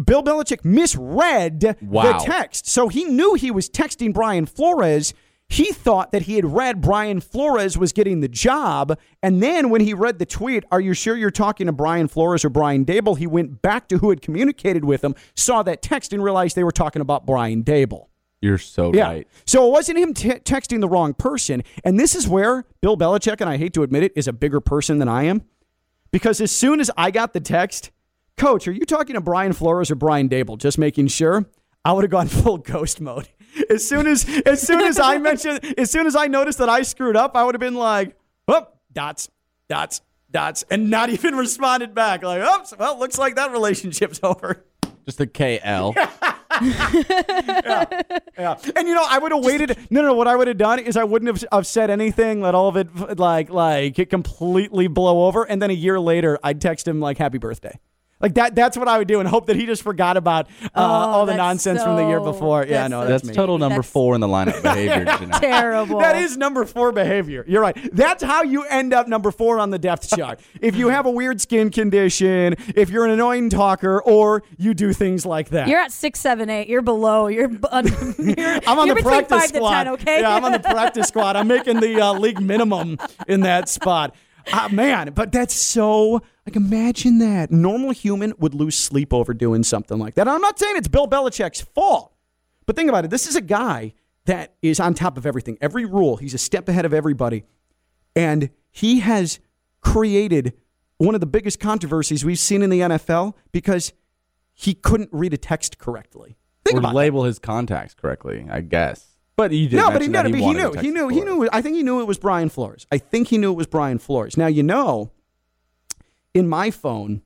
[0.04, 2.04] Bill Belichick misread Wow.
[2.20, 2.68] the text.
[2.68, 5.14] So he knew he was texting Brian Flores.
[5.50, 8.98] He thought that he had read Brian Flores was getting the job.
[9.24, 12.44] And then when he read the tweet, Are you sure you're talking to Brian Flores
[12.44, 13.18] or Brian Daboll?
[13.18, 16.66] He went back to who had communicated with him, saw that text, and realized they
[16.66, 18.08] were talking about Brian Daboll.
[18.42, 19.08] You're so Yeah.
[19.08, 19.28] right.
[19.46, 21.64] So it wasn't him te- texting the wrong person.
[21.84, 24.60] And this is where Bill Belichick, and I hate to admit it, is a bigger
[24.60, 25.44] person than I am.
[26.12, 27.90] Because as soon as I got the text,
[28.38, 30.60] Coach, are you talking to Brian Flores or Brian Daboll?
[30.60, 31.46] Just making sure.
[31.84, 33.28] I would have gone full ghost mode.
[33.70, 36.84] As soon as as soon as I mentioned as soon as I noticed that I
[36.84, 38.16] screwed up, I would have been like,
[38.48, 39.30] oh, dots,
[39.68, 42.22] dots, dots, and not even responded back.
[42.22, 44.64] Like, oops, well, looks like that relationship's over.
[45.06, 45.96] Just a KL.
[48.38, 48.56] Yeah.
[48.76, 49.78] And you know, I would have waited.
[49.92, 52.56] No, no, what I would have done is I wouldn't have, have said anything, let
[52.56, 56.62] all of it like like it completely blow over, and then a year later I'd
[56.62, 57.78] text him like happy birthday.
[58.20, 60.82] Like that that's what I would do and hope that he just forgot about uh,
[60.82, 62.64] all the that's nonsense from the year before.
[62.64, 63.34] Yeah, that's no, that's, That's me.
[63.36, 65.06] total number four in the lineup behavior.
[65.06, 65.40] Janelle.
[65.40, 66.00] Terrible.
[66.00, 67.46] That is number four behavior.
[67.48, 67.78] You're right.
[67.94, 70.40] That's how you end up number four on the depth chart.
[70.62, 74.94] if you have a weird skin condition, if you're an annoying talker, or you do
[74.94, 75.68] things like that.
[75.68, 76.68] You're at six, seven, eight.
[76.68, 77.28] You're below.
[77.28, 77.50] You're.
[77.50, 79.84] b- you're I'm on you're the practice five squad.
[79.84, 79.94] to ten.
[79.94, 80.22] Okay.
[80.22, 81.36] Yeah, I'm on the practice squad.
[81.36, 84.16] I'm making the uh, league minimum in that spot.
[84.52, 89.64] Ah, man, but that's so like imagine that normal human would lose sleep over doing
[89.64, 90.22] something like that.
[90.22, 92.14] And I'm not saying it's Bill Belichick's fault,
[92.66, 93.12] but think about it.
[93.12, 93.94] This is a guy
[94.26, 96.16] that is on top of everything, every rule.
[96.16, 97.44] He's a step ahead of everybody,
[98.16, 99.42] and he has
[99.82, 100.54] created
[101.00, 103.92] one of the biggest controversies we've seen in the NFL because
[104.54, 106.38] he couldn't read a text correctly.
[106.64, 106.96] Think or about that.
[106.96, 109.06] label his contacts correctly, I guess.
[109.36, 110.72] But he did No, but he, that but he knew.
[110.72, 111.10] He knew.
[111.10, 111.48] He knew.
[111.52, 112.88] I think he knew it was Brian Flores.
[112.90, 114.38] I think he knew it was Brian Flores.
[114.38, 115.12] Now you know,
[116.34, 117.22] in my phone,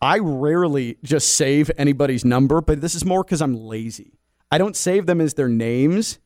[0.00, 4.18] I rarely just save anybody's number, but this is more because I'm lazy.
[4.50, 6.18] I don't save them as their names,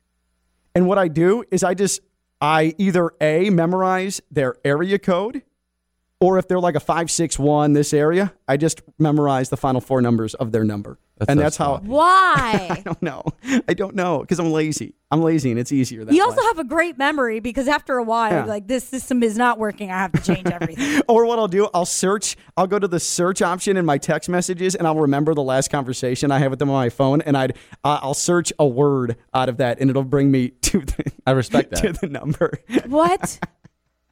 [0.74, 2.00] and what I do is I just
[2.40, 5.42] I either a memorize their area code,
[6.20, 9.80] or if they're like a five six one this area, I just memorize the final
[9.80, 11.78] four numbers of their number, That's and so that's how.
[11.78, 12.68] Why?
[12.70, 13.22] I don't know.
[13.68, 14.94] I don't know because I'm lazy.
[15.12, 16.04] I'm lazy, and it's easier.
[16.04, 16.24] That you way.
[16.24, 18.44] also have a great memory because after a while, Yeah.
[18.44, 19.90] like this system is not working.
[19.90, 21.00] I have to change everything.
[21.08, 22.36] or what I'll do, I'll search.
[22.56, 25.70] I'll go to the search option in my text messages, and I'll remember the last
[25.70, 27.52] conversation I had with them on my phone, and I'd
[27.82, 31.30] uh, I'll search a word out of that, and it'll bring me to the I
[31.32, 32.52] respect that to the number.
[32.86, 33.38] what?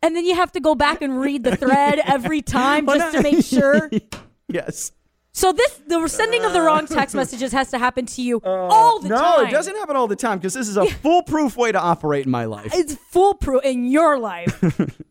[0.03, 3.23] And then you have to go back and read the thread every time just to
[3.23, 3.91] make sure.
[4.49, 4.93] yes.
[5.33, 8.99] So this the sending of the wrong text messages has to happen to you all
[8.99, 9.43] the no, time.
[9.43, 12.25] No, it doesn't happen all the time because this is a foolproof way to operate
[12.25, 12.73] in my life.
[12.75, 14.61] It's foolproof in your life.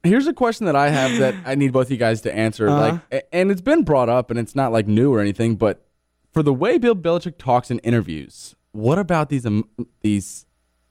[0.04, 2.68] Here's a question that I have that I need both you guys to answer.
[2.68, 3.00] Uh-huh.
[3.12, 5.86] Like, and it's been brought up, and it's not like new or anything, but
[6.34, 9.70] for the way Bill Belichick talks in interviews, what about these um,
[10.02, 10.46] these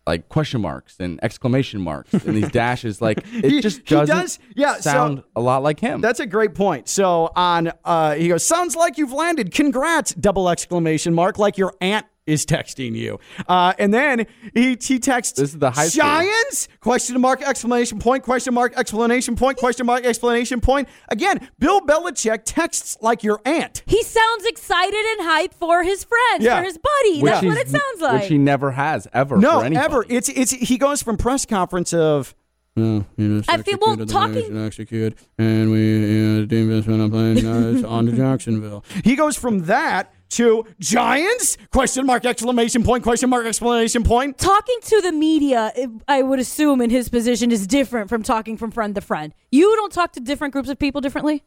[0.06, 3.00] like question marks and exclamation marks and these dashes?
[3.02, 6.00] Like, it He- just doesn't does- yeah, so- sound a lot like him.
[6.00, 6.88] That's a great point.
[6.88, 9.52] So on, uh, he goes, "Sounds like you've landed.
[9.52, 13.18] Congrats!" Double exclamation mark, like your aunt is texting you.
[13.48, 16.02] Uh, and then he he texts, This is the high school.
[16.02, 16.68] Giants?
[16.80, 20.88] Question mark exclamation point question mark explanation point question mark explanation point.
[21.08, 23.82] Again, Bill Belichick texts like your aunt.
[23.86, 26.58] He sounds excited and hyped for his friends, Yeah.
[26.58, 27.22] for his buddy.
[27.22, 28.20] Which That's what it sounds like.
[28.22, 29.36] Which he never has ever.
[29.38, 30.04] No, for ever.
[30.08, 32.34] It's it's he goes from press conference of.
[32.78, 37.00] "Oh, you know, I feel- well, executed, talking- execute, and we you know, the investment
[37.02, 38.84] I'm playing uh, it's on to Jacksonville.
[39.02, 41.56] He goes from that to Giants?
[41.72, 44.38] Question mark exclamation point question mark exclamation point.
[44.38, 45.72] talking to the media,
[46.08, 49.32] I would assume in his position is different from talking from friend to friend.
[49.50, 51.44] You don't talk to different groups of people differently.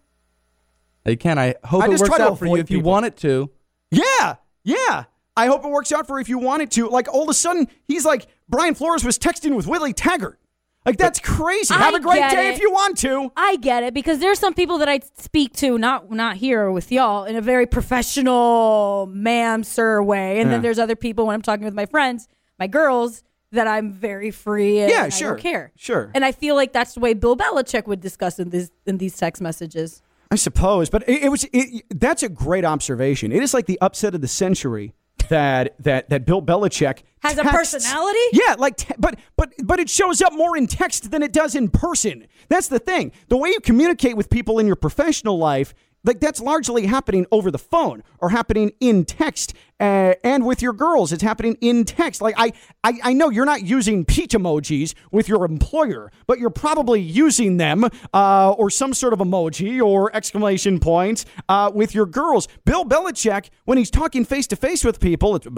[1.06, 3.06] Hey, Ken, I hope I it just works out for you avoid if you want
[3.06, 3.50] it to.
[3.92, 5.06] Yeah, yeah.
[5.36, 6.22] I hope it works out for you.
[6.22, 6.90] if you want it to.
[6.90, 10.40] Like all of a sudden, he's like Brian Flores was texting with Willie Taggart.
[10.86, 11.74] Like that's crazy.
[11.74, 12.56] Have I a great day it.
[12.56, 13.32] if you want to.
[13.36, 16.92] I get it because there's some people that I speak to, not not here with
[16.92, 20.56] y'all, in a very professional, ma'am, sir way, and Yeah.
[20.56, 22.28] then there's other people when I'm talking with my friends,
[22.58, 24.80] my girls, that I'm very free.
[24.80, 25.72] And Yeah, I sure, don't care.
[25.76, 26.12] sure.
[26.14, 29.18] And I feel like that's the way Bill Belichick would discuss in these in these
[29.18, 30.02] text messages.
[30.32, 31.46] I suppose, but it, it was.
[31.52, 33.32] It, that's a great observation.
[33.32, 34.94] It is like the upset of the century
[35.30, 38.20] that that that Bill Belichick Has a personality?
[38.34, 41.56] Yeah, like, te- but but but it shows up more in text than it does
[41.56, 42.28] in person.
[42.50, 43.12] That's the thing.
[43.30, 45.74] The way you communicate with people in your professional life.
[46.06, 50.74] Like that's largely happening over the phone or happening in text, uh, and with your
[50.74, 52.22] girls, it's happening in text.
[52.22, 52.52] Like I,
[52.84, 57.58] I, I know you're not using peach emojis with your employer, but you're probably using
[57.58, 62.48] them uh, or some sort of emoji or exclamation points uh, with your girls.
[62.66, 65.46] Bill Belichick, when he's talking face to face with people, it's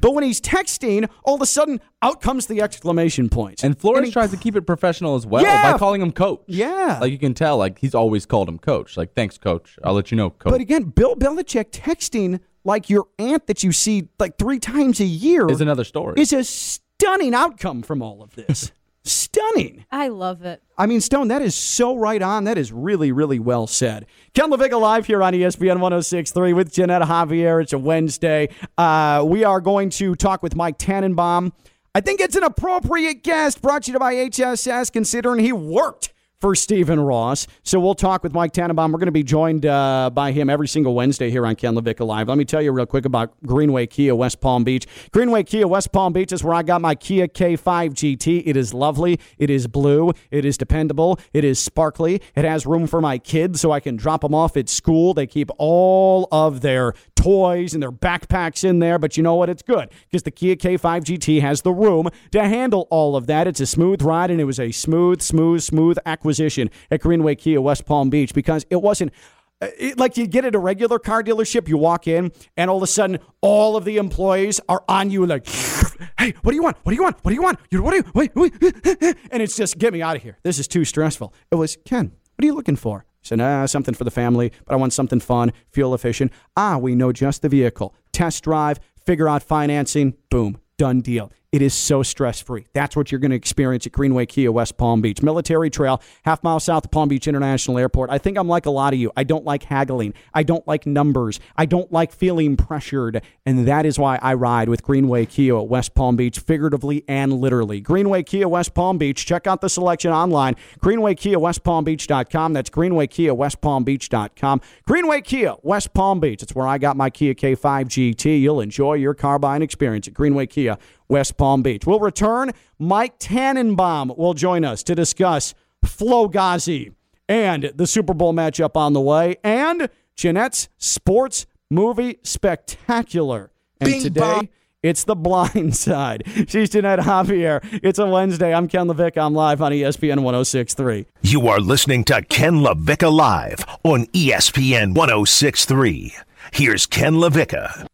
[0.00, 3.62] but when he's texting, all of a sudden out comes the exclamation points.
[3.62, 5.72] And Flores tries to keep it professional as well Yeah.
[5.72, 6.42] by calling him coach.
[6.46, 6.98] Yeah.
[7.00, 8.96] Like you can tell, like he's always called him coach.
[8.96, 9.78] Like, thanks, coach.
[9.84, 10.50] I'll let you know, coach.
[10.50, 15.04] But again, Bill Belichick texting like your aunt that you see like three times a
[15.04, 16.20] year is another story.
[16.20, 18.72] is a stunning outcome from all of this.
[19.04, 19.84] stunning.
[19.90, 20.62] I love it.
[20.78, 22.44] I mean, Stone, that is so right on.
[22.44, 24.06] That is really, really well said.
[24.34, 27.62] Ken LaVicka live here on ESPN 1063 with Jeanette Javier.
[27.62, 28.48] It's a Wednesday.
[28.78, 31.52] Uh, we are going to talk with Mike Tannenbaum.
[31.94, 36.11] I think it's an appropriate guest brought to you by HSS, considering he worked
[36.42, 37.46] for Stephen Ross.
[37.62, 38.90] So we'll talk with Mike Tannenbaum.
[38.90, 42.04] We're going to be joined uh, by him every single Wednesday here on Ken LaVicka
[42.04, 42.26] Live.
[42.26, 44.84] Let me tell you real quick about Greenway Kia West Palm Beach.
[45.12, 48.42] Greenway Kia West Palm Beach is where I got my Kia K5 GT.
[48.44, 49.20] It is lovely.
[49.38, 50.12] It is blue.
[50.32, 51.20] It is dependable.
[51.32, 52.20] It is sparkly.
[52.34, 55.14] It has room for my kids so I can drop them off at school.
[55.14, 59.48] They keep all of their toys and their backpacks in there, but you know what?
[59.48, 63.46] It's good because the Kia K5 GT has the room to handle all of that.
[63.46, 67.60] It's a smooth ride, and it was a smooth, smooth, smooth acquisition at Greenway Kia
[67.60, 69.12] West Palm Beach because it wasn't.
[69.60, 72.78] uh, It, like you get at a regular car dealership, you walk in, and all
[72.78, 75.46] of a sudden, all of the employees are on you, like,
[76.18, 76.76] "Hey, what do you want?
[76.82, 77.16] What do you want?
[77.22, 77.58] What do you want?
[77.70, 78.04] You what do you?
[78.14, 78.52] Wait, wait.
[79.30, 80.38] And it's just get me out of here.
[80.42, 81.32] This is too stressful.
[81.50, 82.12] It was Ken.
[82.36, 83.04] What are you looking for?
[83.22, 86.32] Said, ah, something for the family, but I want something fun, fuel efficient.
[86.56, 87.94] Ah, we know just the vehicle.
[88.12, 91.30] Test drive, figure out financing, boom, done deal.
[91.52, 92.64] It is so stress free.
[92.72, 95.20] That's what you're going to experience at Greenway Kia West Palm Beach.
[95.20, 98.08] Military Trail, half mile south of Palm Beach International Airport.
[98.08, 99.12] I think I'm like a lot of you.
[99.18, 100.14] I don't like haggling.
[100.32, 101.40] I don't like numbers.
[101.54, 103.20] I don't like feeling pressured.
[103.44, 107.34] And that is why I ride with Greenway Kia at West Palm Beach, figuratively and
[107.34, 107.82] literally.
[107.82, 109.26] Greenway Kia West Palm Beach.
[109.26, 110.56] Check out the selection online.
[110.80, 112.54] Greenway Kia West Palm Beach.com.
[112.54, 114.62] That's Greenway Kia West Palm Beach.com.
[114.86, 116.42] Greenway Kia West Palm Beach.
[116.42, 118.40] It's where I got my Kia K5 GT.
[118.40, 120.78] You'll enjoy your car buying experience at Greenway Kia
[121.12, 121.86] West Palm Beach.
[121.86, 122.52] We'll return.
[122.78, 125.52] Mike Tannenbaum will join us to discuss
[125.84, 126.94] Flo Gazi
[127.28, 133.50] and the Super Bowl matchup on the way and Jeanette's sports movie spectacular.
[133.78, 134.48] And Bing today, bong.
[134.82, 136.24] it's the blind side.
[136.48, 137.60] She's Jeanette Javier.
[137.82, 138.54] It's a Wednesday.
[138.54, 139.22] I'm Ken LaVicka.
[139.22, 141.06] I'm live on ESPN 1063.
[141.20, 146.14] You are listening to Ken LaVicka Live on ESPN 1063.
[146.54, 147.86] Here's Ken LaVicka.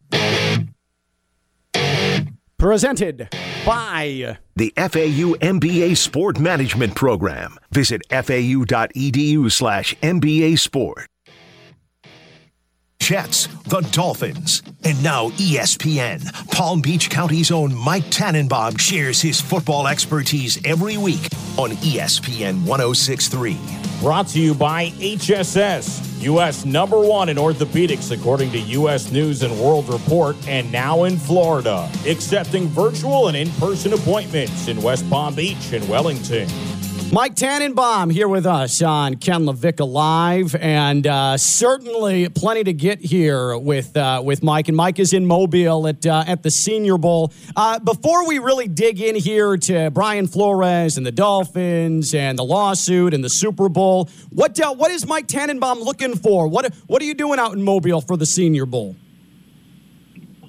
[2.59, 3.29] Presented
[3.65, 7.57] by The FAU MBA Sport Management Program.
[7.71, 11.07] Visit fau.edu slash MBA Sport.
[13.09, 16.31] Jets, the Dolphins, and now ESPN.
[16.51, 21.27] Palm Beach County's own Mike Tannenbaum shares his football expertise every week
[21.57, 23.57] on ESPN 1063.
[24.01, 26.65] Brought to you by HSS, U.S.
[26.65, 29.11] number one in orthopedics, according to U.S.
[29.11, 34.79] News and World Report, and now in Florida, accepting virtual and in person appointments in
[34.83, 36.47] West Palm Beach and Wellington.
[37.11, 42.99] Mike Tannenbaum here with us on Ken LaVicka Live, and uh, certainly plenty to get
[42.99, 44.67] here with uh, with Mike.
[44.67, 47.33] And Mike is in Mobile at uh, at the Senior Bowl.
[47.55, 52.43] Uh, before we really dig in here to Brian Flores and the Dolphins and the
[52.43, 56.47] lawsuit and the Super Bowl, what uh, what is Mike Tannenbaum looking for?
[56.47, 58.95] What what are you doing out in Mobile for the Senior Bowl?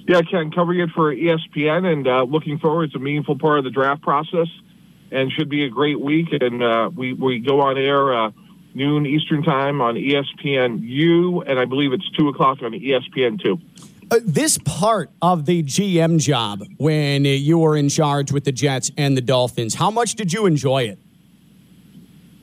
[0.07, 2.85] Yeah, Ken, covering it for ESPN and uh, looking forward.
[2.85, 4.49] It's a meaningful part of the draft process
[5.11, 6.29] and should be a great week.
[6.33, 8.31] And uh, we, we go on air uh,
[8.75, 13.59] noon Eastern time on ESPN U, and I believe it's 2 o'clock on ESPN 2.
[14.11, 18.53] Uh, this part of the GM job when uh, you were in charge with the
[18.53, 20.99] Jets and the Dolphins, how much did you enjoy it?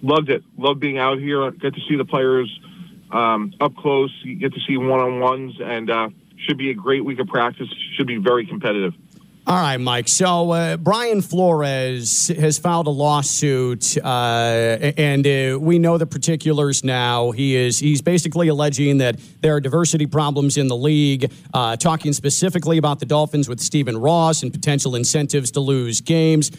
[0.01, 0.43] loved it.
[0.57, 1.49] Loved being out here.
[1.51, 2.49] Get to see the players
[3.11, 4.13] um, up close.
[4.23, 6.09] You get to see one on ones, and uh,
[6.45, 7.67] should be a great week of practice.
[7.95, 8.93] Should be very competitive.
[9.47, 10.09] All right, Mike.
[10.09, 16.83] So uh, Brian Flores has filed a lawsuit, uh, and uh, we know the particulars
[16.83, 17.31] now.
[17.31, 22.11] He is he's basically alleging that there are diversity problems in the league, uh, talking
[22.11, 26.51] specifically about the Dolphins with Stephen Ross and potential incentives to lose games.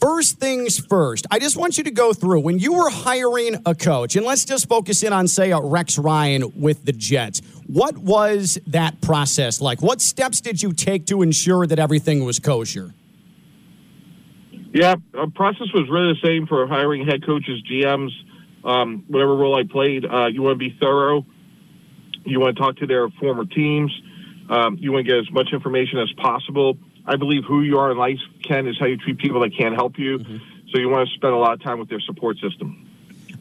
[0.00, 3.74] First things first, I just want you to go through when you were hiring a
[3.74, 7.40] coach, and let's just focus in on, say, Rex Ryan with the Jets.
[7.66, 9.82] What was that process like?
[9.82, 12.94] What steps did you take to ensure that everything was kosher?
[14.72, 18.10] Yeah, the process was really the same for hiring head coaches, GMs,
[18.64, 20.04] um, whatever role I played.
[20.04, 21.24] Uh, you want to be thorough.
[22.24, 23.92] You want to talk to their former teams.
[24.50, 26.76] Um, you want to get as much information as possible.
[27.06, 29.74] I believe who you are in life, Ken, is how you treat people that can't
[29.74, 30.18] help you.
[30.18, 30.36] Mm-hmm.
[30.70, 32.88] So you want to spend a lot of time with their support system.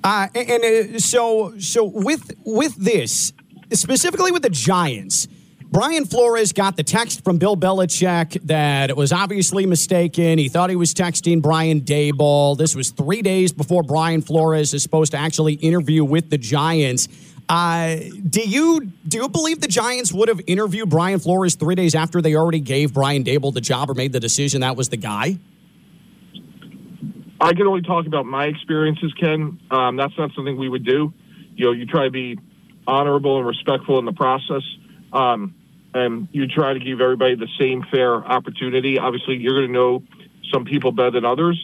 [0.03, 3.33] Uh, and, and uh, so, so with with this,
[3.71, 5.27] specifically with the Giants,
[5.73, 10.37] Brian Flores got the text from Bill Belichick that it was obviously mistaken.
[10.37, 12.55] He thought he was texting Brian Daboll.
[12.55, 17.07] This was three days before Brian Flores is supposed to actually interview with the Giants.
[17.49, 17.97] Uh,
[18.29, 22.21] do you do you believe the Giants would have interviewed Brian Flores three days after
[22.21, 25.37] they already gave Brian Daboll the job or made the decision that was the guy?
[27.41, 29.59] I can only talk about my experiences, Ken.
[29.69, 31.13] Um, that's not something we would do.
[31.55, 32.39] You know, you try to be
[32.87, 34.63] honorable and respectful in the process,
[35.11, 35.53] um,
[35.93, 38.97] and you try to give everybody the same fair opportunity.
[38.97, 40.03] Obviously, you're going to know
[40.53, 41.63] some people better than others,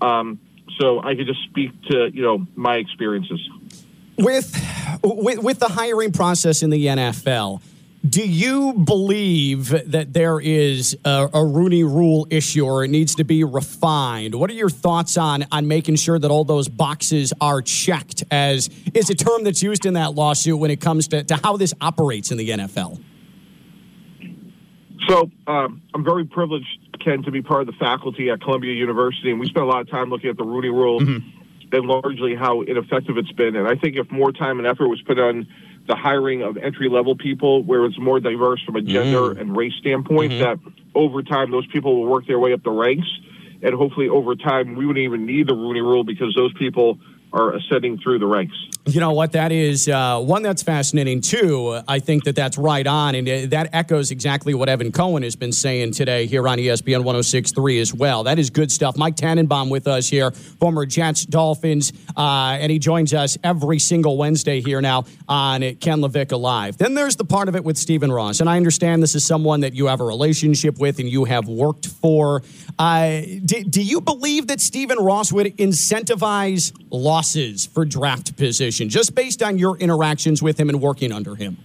[0.00, 0.40] um,
[0.80, 3.40] so I could just speak to you know my experiences
[4.20, 4.54] with
[5.02, 7.62] with, with the hiring process in the NFL,
[8.08, 13.24] do you believe that there is a, a, Rooney Rule issue or it needs to
[13.24, 14.34] be refined?
[14.34, 18.24] What are your thoughts on on making sure that all those boxes are checked?
[18.30, 21.58] As is a term that's used in that lawsuit when it comes to, to how
[21.58, 23.02] this operates in the NFL.
[25.06, 29.30] So um, I'm very privileged, Ken, to be part of the faculty at Columbia University,
[29.30, 31.00] and we spent a lot of time looking at the Rooney Rule.
[31.00, 31.39] Mm-hmm
[31.72, 33.56] and largely how ineffective it's been.
[33.56, 35.46] And I think if more time and effort was put on
[35.86, 39.56] the hiring of entry level people, where it's more diverse from a gender mm and
[39.56, 40.42] race standpoint, mm-hmm.
[40.42, 43.08] that over time those people will work their way up the ranks.
[43.62, 46.98] And hopefully over time we wouldn't even need the Rooney rule because those people
[47.32, 48.56] are ascending through the ranks.
[48.90, 49.30] You know what?
[49.32, 51.80] That is uh, one that's fascinating too.
[51.86, 55.36] I think that that's right on, and uh, that echoes exactly what Evan Cohen has
[55.36, 58.24] been saying today here on ESPN 106.3 as well.
[58.24, 58.96] That is good stuff.
[58.96, 64.16] Mike Tannenbaum with us here, former Jets, Dolphins, uh, and he joins us every single
[64.16, 66.76] Wednesday here now on Ken LaVicka Alive.
[66.76, 69.60] Then there's the part of it with Stephen Ross, and I understand this is someone
[69.60, 72.42] that you have a relationship with and you have worked for.
[72.76, 78.36] Uh, do, do you believe that Stephen Ross would incentivize losses for draft
[78.88, 81.58] just based on your interactions with him and working under him?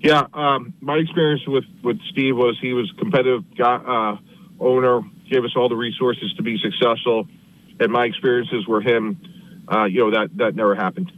[0.00, 4.16] Yeah, um, my experience with, with Steve was he was competitive uh,
[4.60, 7.26] owner, gave us all the resources to be successful,
[7.80, 9.18] and my experiences were him.
[9.68, 11.10] Uh, you know that that never happened.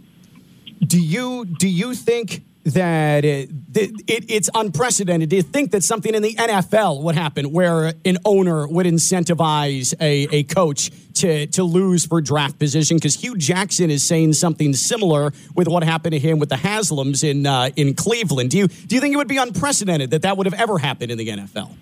[0.81, 2.45] Do you do you think
[2.75, 7.95] that it, it, it's unprecedented to think that something in the NFL would happen where
[8.05, 13.37] an owner would incentivize a, a coach to, to lose for draft position because Hue
[13.37, 17.71] Jackson is saying something similar with what happened to him with the Haslams in uh,
[17.77, 18.51] in Cleveland.
[18.51, 21.11] Do you do you think it would be unprecedented that that would have ever happened
[21.11, 21.77] in the NFL?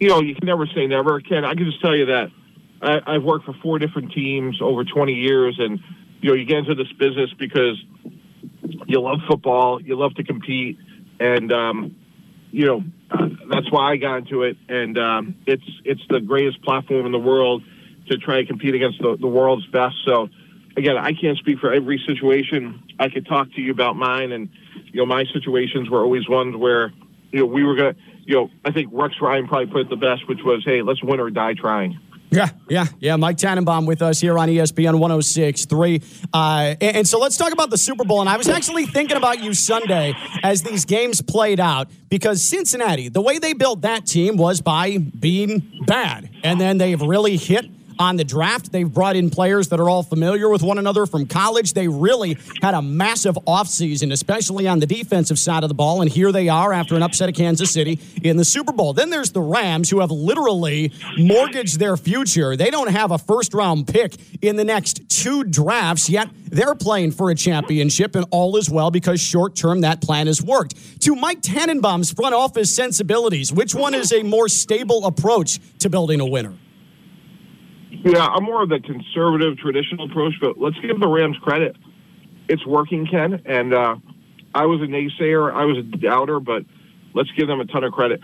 [0.00, 1.44] You know, you can never say never, Ken.
[1.44, 2.30] I can just tell you that
[2.82, 5.78] I, I've worked for four different teams over 20 years, and
[6.20, 7.82] you know, you get into this business because
[8.86, 10.78] you love football, you love to compete,
[11.20, 11.96] and um,
[12.50, 14.56] you know uh, that's why I got into it.
[14.68, 17.62] And um, it's it's the greatest platform in the world
[18.08, 19.94] to try and compete against the, the world's best.
[20.06, 20.28] So
[20.76, 22.82] again, I can't speak for every situation.
[22.98, 24.48] I could talk to you about mine, and
[24.86, 26.92] you know my situations were always ones where
[27.30, 27.94] you know we were gonna.
[28.24, 31.02] You know, I think Rex Ryan probably put it the best, which was, "Hey, let's
[31.02, 31.98] win or die trying."
[32.32, 33.16] Yeah, yeah, yeah.
[33.16, 36.28] Mike Tannenbaum with us here on ESPN 106.3.
[36.32, 38.20] Uh, and, and so let's talk about the Super Bowl.
[38.20, 43.10] And I was actually thinking about you Sunday as these games played out because Cincinnati,
[43.10, 46.30] the way they built that team was by being bad.
[46.42, 47.66] And then they've really hit–
[47.98, 48.72] on the draft.
[48.72, 51.72] They've brought in players that are all familiar with one another from college.
[51.72, 56.02] They really had a massive offseason, especially on the defensive side of the ball.
[56.02, 58.92] And here they are after an upset of Kansas City in the Super Bowl.
[58.92, 62.56] Then there's the Rams, who have literally mortgaged their future.
[62.56, 67.12] They don't have a first round pick in the next two drafts, yet they're playing
[67.12, 70.74] for a championship, and all is well because short term that plan has worked.
[71.02, 76.20] To Mike Tannenbaum's front office sensibilities, which one is a more stable approach to building
[76.20, 76.54] a winner?
[78.04, 81.76] Yeah, I'm more of the conservative, traditional approach, but let's give the Rams credit.
[82.48, 83.96] It's working, Ken, and uh,
[84.54, 86.64] I was a naysayer, I was a doubter, but
[87.14, 88.20] let's give them a ton of credit.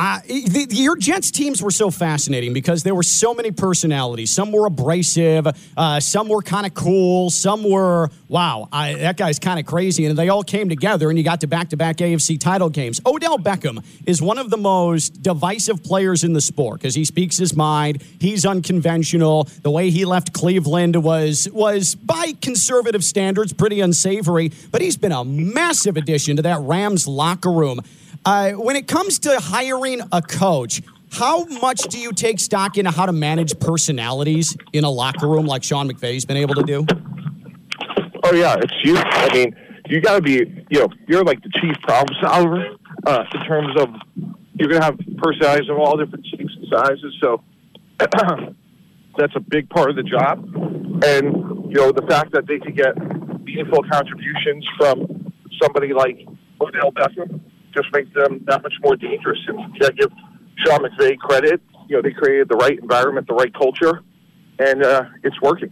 [0.00, 4.30] Uh, the, your Jets teams were so fascinating because there were so many personalities.
[4.30, 9.40] Some were abrasive, uh, some were kind of cool, some were, wow, I, that guy's
[9.40, 10.06] kind of crazy.
[10.06, 13.00] And they all came together, and you got to back to back AFC title games.
[13.04, 17.36] Odell Beckham is one of the most divisive players in the sport because he speaks
[17.36, 18.00] his mind.
[18.20, 19.48] He's unconventional.
[19.62, 25.10] The way he left Cleveland was, was, by conservative standards, pretty unsavory, but he's been
[25.10, 27.80] a massive addition to that Rams locker room.
[28.24, 30.82] Uh, when it comes to hiring a coach,
[31.12, 35.46] how much do you take stock into how to manage personalities in a locker room
[35.46, 36.86] like Sean McVay's been able to do?
[38.24, 39.00] Oh yeah, it's huge.
[39.04, 39.56] I mean,
[39.88, 42.76] you got to be, you know, you're like the chief problem solver
[43.06, 43.88] uh, in terms of
[44.54, 47.16] you're going to have personalities of all different shapes and sizes.
[47.22, 47.42] So
[49.16, 50.44] that's a big part of the job.
[51.04, 52.94] And you know, the fact that they could get
[53.44, 55.32] meaningful contributions from
[55.62, 56.26] somebody like
[56.60, 57.40] Odell Beckham
[57.74, 59.38] just makes them that much more dangerous.
[59.48, 60.12] And you got to give
[60.64, 61.60] Sean McVay credit.
[61.88, 64.02] You know, they created the right environment, the right culture,
[64.58, 65.70] and uh, it's working.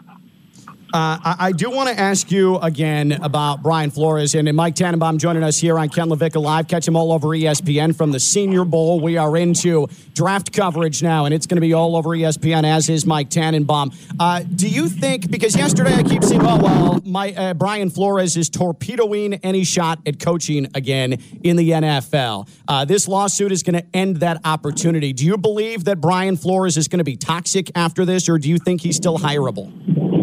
[0.94, 4.76] Uh, I, I, do want to ask you again about Brian Flores and, and Mike
[4.76, 6.68] Tannenbaum joining us here on Ken LaVicka Live.
[6.68, 9.00] Catch him all over ESPN from the Senior Bowl.
[9.00, 12.88] We are into draft coverage now, and it's going to be all over ESPN, as
[12.88, 13.90] is Mike Tannenbaum.
[14.20, 18.36] Uh, do you think, because yesterday I keep seeing, oh, well, my, uh, Brian Flores
[18.36, 22.48] is torpedoing any shot at coaching again in the NFL.
[22.68, 25.12] Uh, this lawsuit is going to end that opportunity.
[25.12, 28.48] Do you believe that Brian Flores is going to be toxic after this, or do
[28.48, 30.15] you think he's still hireable?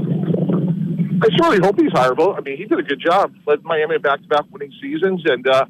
[1.24, 2.38] I certainly hope he's hireable.
[2.38, 5.66] I mean, he did a good job, led Miami back-to-back winning seasons, and uh,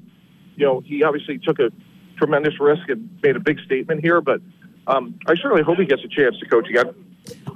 [0.55, 1.69] you know he obviously took a
[2.17, 4.19] tremendous risk and made a big statement here.
[4.19, 4.41] But
[4.87, 6.95] um, I certainly hope he gets a chance to coach again.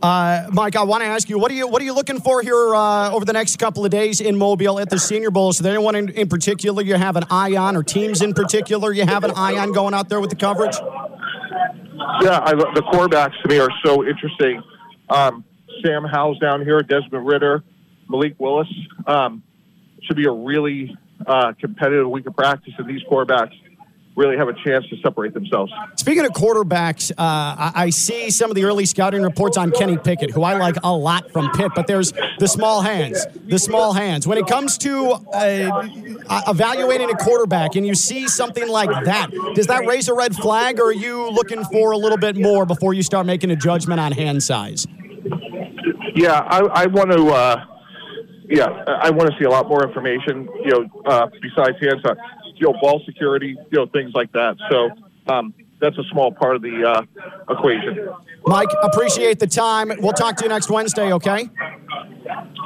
[0.03, 2.43] Uh, Mike, I want to ask you what are you what are you looking for
[2.43, 5.49] here uh, over the next couple of days in Mobile at the Senior Bowl?
[5.49, 8.93] Is there anyone in, in particular you have an eye on, or teams in particular
[8.93, 10.77] you have an eye on going out there with the coverage?
[12.21, 14.61] Yeah, I, the quarterbacks to me are so interesting.
[15.09, 15.43] Um,
[15.83, 17.63] Sam Howell's down here, Desmond Ridder.
[18.09, 18.67] Malik Willis.
[19.05, 19.43] Um,
[20.03, 23.53] should be a really uh, competitive week of practice, and these quarterbacks
[24.15, 25.71] really have a chance to separate themselves.
[25.95, 29.95] Speaking of quarterbacks, uh, I, I, see some of the early scouting reports on Kenny
[29.95, 33.93] Pickett, who I like a lot from Pitt, but there's the small hands, the small
[33.93, 34.25] hands.
[34.25, 35.87] When it comes to uh,
[36.47, 40.79] evaluating a quarterback and you see something like that, does that raise a red flag,
[40.79, 43.99] or are you looking for a little bit more before you start making a judgment
[43.99, 44.87] on hand size?
[46.15, 47.65] Yeah, I, I want to uh,
[48.49, 50.47] yeah, I want to see a lot more information.
[50.63, 52.17] You know, uh, besides hands on,
[52.55, 54.55] you know, ball security, you know, things like that.
[54.69, 54.89] So
[55.31, 58.09] um, that's a small part of the uh, equation.
[58.45, 59.91] Mike, appreciate the time.
[59.99, 61.11] We'll talk to you next Wednesday.
[61.13, 61.49] Okay.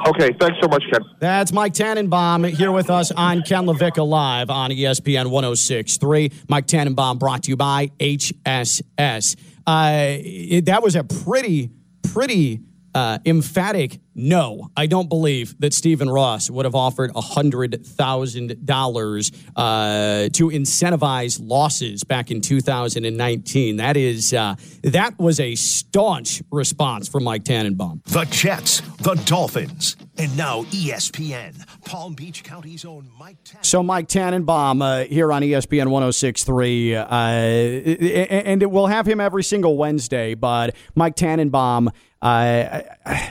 [0.07, 1.01] Okay, thanks so much, Ken.
[1.19, 6.33] That's Mike Tannenbaum here with us on Ken LaVicka Live on ESPN 106.3.
[6.49, 9.35] Mike Tannenbaum brought to you by HSS.
[9.67, 11.69] Uh, it, that was a pretty,
[12.11, 12.61] pretty
[12.93, 20.49] uh, emphatic no, I don't believe that Stephen Ross would have offered $100,000 uh, to
[20.49, 23.77] incentivize losses back in 2019.
[23.77, 28.01] That is, uh, that was a staunch response from Mike Tannenbaum.
[28.05, 33.63] The Jets, the Dolphins, and now ESPN, Palm Beach County's own Mike Tannenbaum.
[33.63, 39.43] So, Mike Tannenbaum uh, here on ESPN 1063, uh, and it, we'll have him every
[39.43, 41.91] single Wednesday, but Mike Tannenbaum.
[42.21, 42.81] Uh,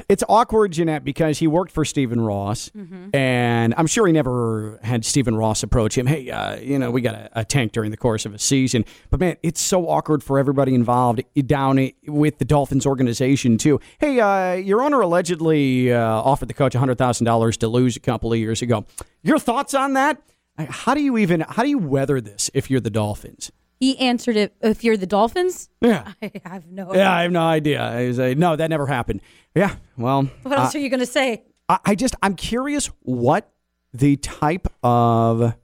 [0.08, 3.14] it's awkward, Jeanette, because he worked for Stephen Ross, mm-hmm.
[3.14, 6.06] and I'm sure he never had Stephen Ross approach him.
[6.06, 8.84] Hey, uh, you know, we got a, a, tank during the course of a season,
[9.08, 13.80] but man, it's so awkward for everybody involved down with the Dolphins organization too.
[14.00, 18.00] Hey, uh, your owner allegedly uh, offered the coach hundred thousand dollars to lose a
[18.00, 18.86] couple of years ago.
[19.22, 20.20] Your thoughts on that?
[20.58, 23.52] How do you even how do you weather this if you're the Dolphins?
[23.80, 24.54] He answered it.
[24.60, 26.94] If you're the Dolphins, yeah, I have no.
[26.94, 27.80] Yeah, I have no idea.
[27.80, 29.22] I was like, no, that never happened.
[29.54, 31.44] Yeah, well, what else uh, are you going to say?
[31.66, 33.50] I, I, just, I'm curious what
[33.94, 35.54] the type of.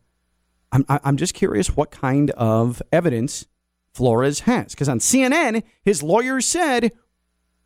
[0.73, 3.47] I'm, I'm just curious what kind of evidence
[3.93, 6.93] Flores has, because on CNN, his lawyer said,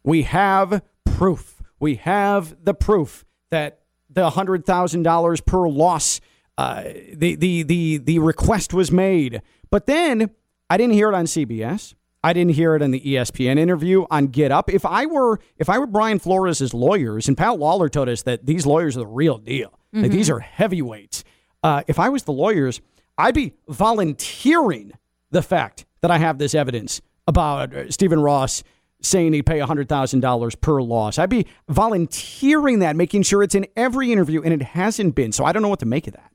[0.02, 1.62] "We have proof.
[1.78, 6.20] We have the proof that the hundred thousand dollars per loss."
[6.58, 6.82] Uh,
[7.14, 9.40] the, the the the request was made,
[9.70, 10.30] but then
[10.70, 11.94] I didn't hear it on CBS.
[12.22, 14.70] I didn't hear it in the ESPN interview on Get Up.
[14.70, 18.46] If I were if I were Brian Flores' lawyers, and Pat Lawler told us that
[18.46, 19.70] these lawyers are the real deal.
[19.94, 20.02] Mm-hmm.
[20.02, 21.24] Like these are heavyweights.
[21.62, 22.80] Uh, if I was the lawyers,
[23.18, 24.92] I'd be volunteering
[25.30, 28.62] the fact that I have this evidence about uh, Stephen Ross
[29.02, 31.18] saying he'd pay $100,000 per loss.
[31.18, 35.32] I'd be volunteering that, making sure it's in every interview, and it hasn't been.
[35.32, 36.30] So I don't know what to make of that.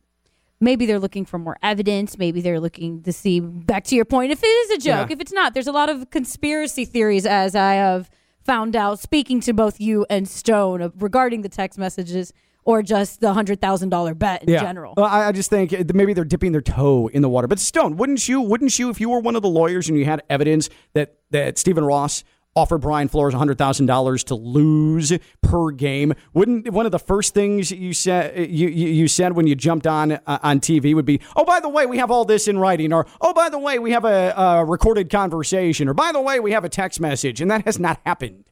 [0.59, 2.17] Maybe they're looking for more evidence.
[2.17, 5.09] Maybe they're looking to see, back to your point, if it is a joke.
[5.09, 5.13] Yeah.
[5.13, 8.09] If it's not, there's a lot of conspiracy theories, as I have
[8.43, 12.31] found out speaking to both you and Stone regarding the text messages
[12.63, 14.93] or just the $100,000 bet in general.
[14.97, 17.47] Well, I, I just think uh, maybe they're dipping their toe in the water.
[17.47, 18.41] But Stone, wouldn't you?
[18.41, 21.57] Wouldn't you if you were one of the lawyers and you had evidence that that
[21.57, 22.23] Stephen Ross
[22.55, 26.13] offered Brian Flores hundred thousand dollars to lose per game?
[26.33, 29.87] Wouldn't one of the first things you said you, you, you said when you jumped
[29.87, 32.57] on uh, on TV would be, oh by the way, we have all this in
[32.57, 36.21] writing, or oh by the way, we have a, a recorded conversation, or by the
[36.21, 38.45] way, we have a text message, and that has not happened.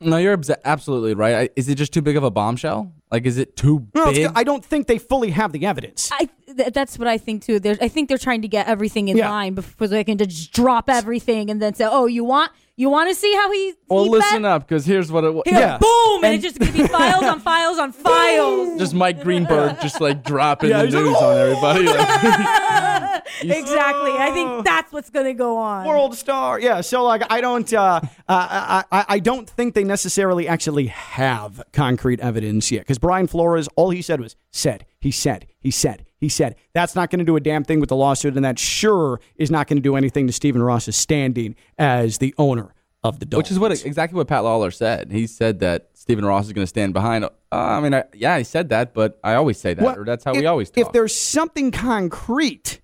[0.00, 1.50] No, you're absolutely right.
[1.56, 2.92] Is it just too big of a bombshell?
[3.10, 4.30] Like, is it too No, big?
[4.34, 6.10] I don't think they fully have the evidence.
[6.12, 7.58] I th- that's what I think too.
[7.60, 9.30] They're, I think they're trying to get everything in Yeah.
[9.30, 13.08] line before they can just drop everything and then say, "Oh, you want you want
[13.08, 14.50] to see how he?" well, he listen bet?
[14.50, 15.44] up, because here's what it was.
[15.46, 18.78] Here, boom, and, it's just gonna be files on files on files.
[18.80, 21.84] Just Mike Greenberg just like dropping Yeah, the he's like, news on everybody.
[21.86, 21.96] Like,
[23.42, 24.12] exactly.
[24.12, 25.86] I think that's what's gonna go on.
[25.86, 26.60] world star.
[26.60, 26.80] Yeah.
[26.80, 32.20] So like, I don't, uh, I, I, I don't think they necessarily actually have concrete
[32.20, 32.80] evidence yet.
[32.80, 34.86] Because Brian Flores, all he said was said.
[35.00, 35.46] He said.
[35.58, 36.04] He said.
[36.18, 36.56] He said.
[36.72, 39.50] That's not going to do a damn thing with the lawsuit, and that sure is
[39.50, 43.44] not going to do anything to Stephen Ross's standing as the owner of the Dolphins.
[43.44, 45.12] which is what exactly what Pat Lawler said.
[45.12, 47.24] He said that Stephen Ross is going to stand behind.
[47.24, 50.04] Uh, I mean, I, yeah, he said that, but I always say that, Well, or
[50.04, 50.86] that's how if, we always talk.
[50.86, 52.80] If there's something concrete,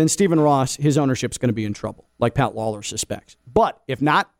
[0.00, 3.36] then Stephen Ross, his ownership's going to be in trouble, like Pat Lawler suspects.
[3.46, 4.30] But if not,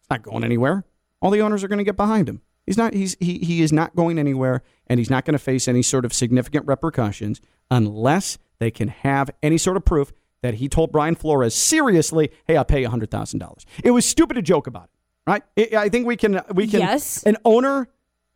[0.00, 0.84] it's not going anywhere.
[1.20, 2.40] All the owners are going to get behind him.
[2.64, 2.94] He's not.
[2.94, 6.06] He's he he is not going anywhere, and he's not going to face any sort
[6.06, 11.14] of significant repercussions unless they can have any sort of proof that he told Brian
[11.14, 14.84] Flores seriously, "Hey, I'll pay you hundred thousand dollars." It was stupid to joke about
[14.84, 15.42] it, right?
[15.58, 16.80] I I think we can we can.
[16.80, 17.22] Yes.
[17.24, 17.88] An owner.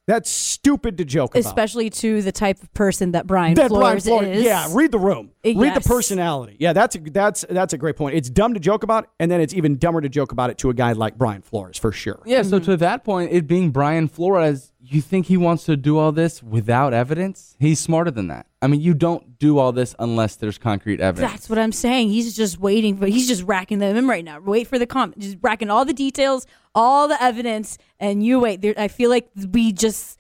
[0.07, 1.45] That's stupid to joke about.
[1.45, 4.45] Especially to the type of person that Brian that Flores Brian Flores, is.
[4.45, 4.69] yeah.
[4.70, 5.33] Read the room.
[5.45, 6.57] Uh, Read the personality.
[6.61, 8.15] Yeah, that's a, that's that's a great point.
[8.15, 10.70] It's dumb to joke about, and then it's even dumber to joke about it to
[10.70, 12.23] a guy like Brian Flores for sure.
[12.24, 15.98] yeah, so to that point, it being Brian Flores, you think he wants to do
[15.98, 17.56] all this without evidence?
[17.58, 18.46] He's smarter than that.
[18.62, 21.32] I mean, you don't do all this unless there's concrete evidence.
[21.32, 22.10] That's what I'm saying.
[22.10, 23.06] He's just waiting for.
[23.06, 24.40] He's just racking them in right now.
[24.40, 25.18] Wait for the comment.
[25.18, 28.60] Just racking all the details, all the evidence, and you wait.
[28.62, 30.18] There, I feel like we just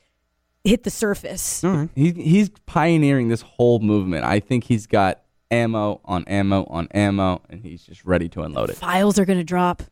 [0.64, 1.62] hit the surface.
[1.94, 4.24] He, he's pioneering this whole movement.
[4.24, 8.70] I think he's got ammo on ammo on ammo, and he's just ready to unload
[8.70, 8.76] it.
[8.76, 9.82] Files are gonna drop.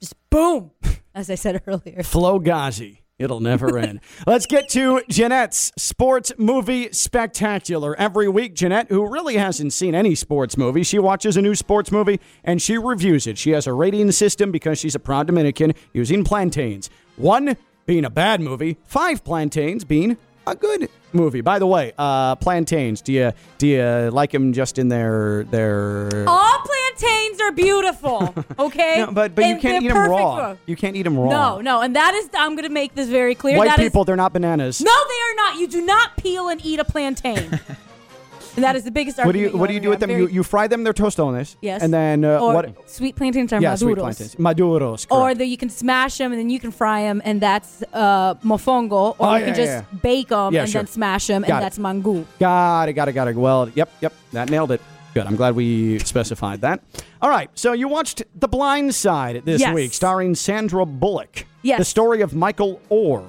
[0.00, 0.70] Just boom,
[1.14, 2.02] as I said earlier.
[2.02, 3.02] Flo Ghazi.
[3.18, 4.00] It'll never end.
[4.26, 7.96] Let's get to Jeanette's sports movie spectacular.
[7.96, 11.90] Every week, Jeanette, who really hasn't seen any sports movie, she watches a new sports
[11.90, 13.36] movie and she reviews it.
[13.36, 16.90] She has a rating system because she's a proud Dominican using plantains.
[17.16, 20.16] One being a bad movie, five plantains being
[20.46, 21.40] a good movie.
[21.40, 23.02] By the way, uh, plantains.
[23.02, 26.24] Do you do you like them just in their their?
[26.28, 28.34] All plantains are beautiful.
[28.58, 30.52] Okay, No, but but you can't eat them raw.
[30.54, 31.28] for- You can't eat them raw.
[31.30, 32.28] No, no, and that is.
[32.34, 33.56] I'm gonna make this very clear.
[33.56, 34.80] White That is- people, they're not bananas.
[34.80, 35.60] no, they are not.
[35.60, 37.38] You do not peel and eat a plantain.
[38.56, 39.50] and that is the biggest What do you.
[39.56, 40.10] What do you do with them?
[40.10, 40.82] You, you fry them.
[40.82, 41.56] They're tostones.
[41.60, 41.82] Yes.
[41.82, 42.90] And then uh, or what?
[42.90, 43.78] Sweet plantains are Yeah, maduros.
[43.78, 44.34] sweet plantains.
[44.36, 45.06] Maduros.
[45.10, 45.38] Or correct.
[45.38, 48.92] that you can smash them and then you can fry them, and that's uh, mofongo.
[48.92, 50.82] Or Oh, you yeah, can just yeah, bake them and sure.
[50.82, 51.62] then smash them, Got and it.
[51.62, 52.24] that's mangu.
[52.40, 52.94] Got it.
[52.94, 53.12] Got it.
[53.12, 53.36] Got it.
[53.36, 54.12] Well, yep, yep.
[54.32, 54.80] That nailed it.
[55.14, 55.26] Good.
[55.26, 56.82] I'm glad we specified that.
[57.22, 57.50] All right.
[57.54, 59.74] So you watched The Blind Side this Yes.
[59.74, 61.46] week, starring Sandra Bullock.
[61.62, 61.78] Yes.
[61.78, 63.28] The story of Michael Oher.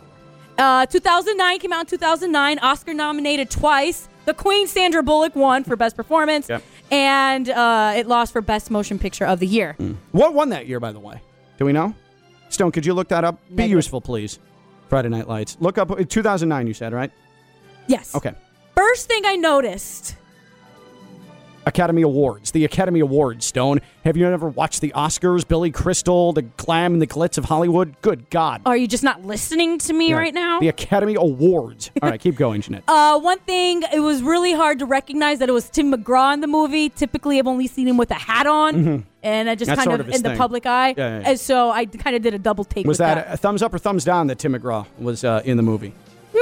[0.58, 2.60] Uh, 2009 came out in 2009.
[2.60, 4.10] Oscar nominated twice.
[4.26, 6.62] The Queen Sandra Bullock won for Best Performance, Yep.
[6.92, 9.76] and uh, it lost for Best Motion Picture of the Year.
[10.12, 11.22] What won that year, by the way?
[11.58, 11.96] Do we know?
[12.50, 13.40] Stone, could you look that up?
[13.50, 13.78] Be Negative.
[13.78, 14.38] useful, please.
[14.90, 15.58] Friday Night Lights.
[15.60, 16.68] Look up 2009.
[16.68, 17.12] You said right?
[17.88, 18.14] Yes.
[18.14, 18.34] Okay.
[18.76, 20.16] First thing I noticed.
[21.70, 22.52] Academy Awards.
[22.52, 23.80] The Academy Awards, Stone.
[24.04, 25.48] Have you ever watched the Oscars?
[25.48, 27.96] Billy Crystal, the glam and the glitz of Hollywood?
[28.02, 28.62] Good God.
[28.66, 30.18] Are you just not listening to me Yeah.
[30.18, 30.60] right now?
[30.60, 31.92] The Academy Awards.
[32.02, 32.84] All right, keep going, Jeanette.
[32.88, 36.42] Uh, one thing, it was really hard to recognize that it was Tim McGraw in
[36.42, 36.90] the movie.
[36.90, 39.04] Typically, I've only seen him with a hat on, Mhm.
[39.24, 40.96] and I just That's kind sort of, of in the public eye.
[40.98, 41.30] Yeah, yeah.
[41.30, 43.74] And so I kind of did a double take Was with that a thumbs up
[43.74, 45.94] or thumbs down that Tim McGraw was uh, in the movie?
[46.34, 46.42] Meh.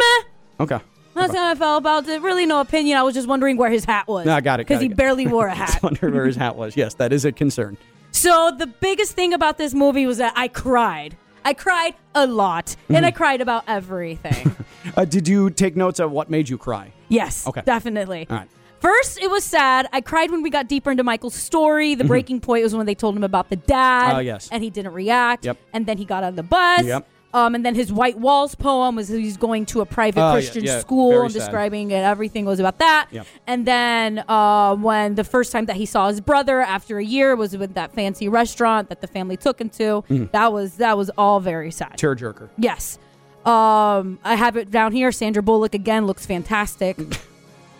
[0.61, 0.79] Okay.
[1.17, 2.21] That's how I felt about it.
[2.21, 2.97] Really, no opinion.
[2.97, 4.25] I was just wondering where his hat was.
[4.25, 4.95] No, I got it, Because he it.
[4.95, 5.67] barely wore a hat.
[5.69, 6.77] just wondered where his hat was.
[6.77, 7.77] Yes, that is a concern.
[8.11, 11.17] So the biggest thing about this movie was that I cried.
[11.45, 13.15] I cried a lot, and I Mhm.
[13.15, 14.55] cried about everything.
[14.95, 16.91] Uh, did you take notes of what made you cry?
[17.09, 17.61] yes, Okay.
[17.65, 18.25] definitely.
[18.29, 18.47] All right.
[18.79, 19.87] First, it was sad.
[19.91, 21.93] I cried when we got deeper into Michael's story.
[21.93, 22.07] The Mhm.
[22.07, 24.15] breaking point was when they told him about the dad.
[24.15, 24.47] Oh, yes.
[24.51, 25.45] And he didn't react.
[25.45, 25.57] Yep.
[25.73, 26.83] And then he got on the bus.
[26.85, 27.05] Yep.
[27.37, 30.63] Um, and then his White Walls poem was he's going to a private yeah, Christian
[30.63, 30.79] yeah.
[30.79, 31.39] school Very and sad.
[31.39, 32.03] describing it.
[32.03, 33.09] Everything was about that.
[33.45, 37.35] And then uh, when the first time that he saw his brother after a year
[37.35, 40.03] was with that fancy restaurant that the family took him to.
[40.09, 40.31] Mhm.
[40.31, 41.97] That was that was all very sad.
[41.97, 42.49] Tearjerker.
[42.57, 42.97] Yes.
[43.45, 45.11] Um, I have it down here.
[45.11, 46.97] Sandra Bullock again looks fantastic.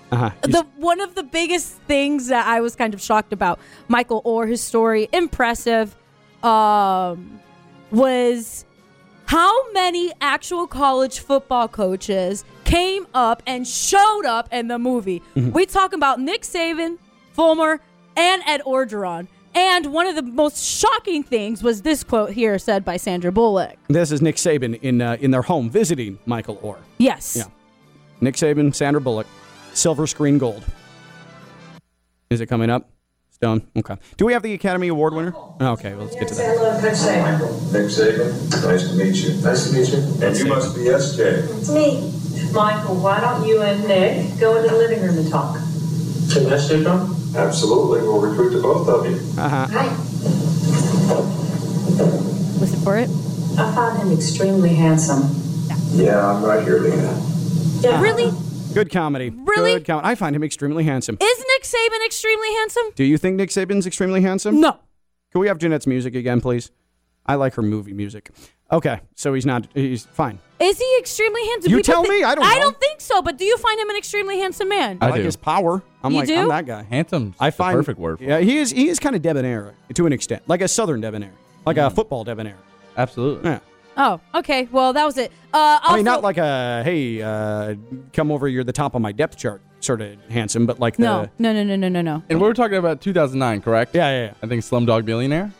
[0.09, 0.31] Uh-huh.
[0.43, 3.59] the one of the biggest things that I was kind of shocked about
[3.89, 5.95] Michael Oher, his story, impressive,
[6.43, 7.41] um,
[7.91, 8.63] was
[9.27, 15.21] how many actual college football coaches came up and showed up in the movie.
[15.35, 15.49] Mm-hmm.
[15.49, 15.53] Mhm.
[15.53, 16.97] We talk about Nick Saban,
[17.33, 17.79] Fulmer,
[18.15, 19.27] and Ed Orgeron.
[19.53, 23.75] And one of the most shocking things was this quote here said by Sandra Bullock.
[23.87, 26.79] This is Nick Saban in uh, in their home visiting Michael Oher.
[26.97, 27.35] Yes.
[27.35, 27.45] Yeah.
[28.21, 29.27] Nick Saban, Sandra Bullock,
[29.73, 30.63] silver screen gold.
[32.29, 32.89] Is it coming up?
[33.37, 33.61] Stone.
[33.77, 33.95] Okay.
[34.17, 35.35] Do we have the Academy Award winner?
[35.61, 36.57] Okay, well, let's get to that.
[36.57, 37.37] Hello, Coach Saban.
[37.71, 39.41] Nick Saban, nice to meet you.
[39.43, 40.25] Nice to meet you.
[40.25, 41.45] And you must be SJ.
[41.59, 42.11] It's me.
[42.51, 45.55] Michael, why don't you and Nick go into the living room and talk?
[46.33, 47.15] Can I sit down?
[47.35, 48.01] Absolutely.
[48.01, 49.17] We'll recruit the both of you.
[49.39, 49.67] Uh-huh.
[49.69, 49.87] Hi.
[52.59, 53.09] Listen for it.
[53.59, 55.29] I found him extremely handsome.
[55.93, 57.21] Yeah, I'm right here, Lena.
[57.81, 58.01] Yeah.
[58.01, 58.31] Really?
[58.77, 59.31] Good comedy.
[59.31, 59.73] Really?
[59.73, 61.17] Good com- I find him extremely handsome.
[61.19, 62.83] Is Nick Saban extremely handsome?
[62.95, 64.61] Do you think Nick Saban's extremely handsome?
[64.61, 64.73] No.
[65.31, 66.69] Can we have Jeanette's music again, please?
[67.25, 68.29] I like her movie music.
[68.71, 69.67] Okay, so he's not.
[69.73, 70.37] He's fine.
[70.59, 71.71] Is he extremely handsome?
[71.71, 72.61] You People tell thi- me, I don't I know.
[72.61, 73.21] don't think so.
[73.21, 74.99] But do you find him an extremely handsome man?
[75.01, 75.81] I, like his power.
[76.03, 76.35] I'm You like, do?
[76.35, 76.83] I'm that guy.
[76.83, 77.33] Handsome.
[77.39, 78.19] I find perfect word.
[78.19, 78.69] For Yeah, he is.
[78.69, 81.33] He is kind of debonair to an extent, like a southern debonair,
[81.65, 81.95] like a mm.
[81.95, 82.57] football debonair.
[82.95, 83.49] Absolutely.
[83.49, 83.59] Yeah.
[83.97, 84.67] Oh, okay.
[84.71, 85.31] Well, that was it.
[85.53, 87.75] Uh, also, I mean, not like a hey, uh,
[88.13, 88.47] come over.
[88.47, 91.63] You're the top of my depth chart, sort of handsome, but like no, no, no,
[91.63, 92.23] no, no, no, no.
[92.29, 93.95] And we were talking about 2009, correct?
[93.95, 94.33] Yeah, yeah, yeah.
[94.43, 95.51] I think Slumdog Millionaire.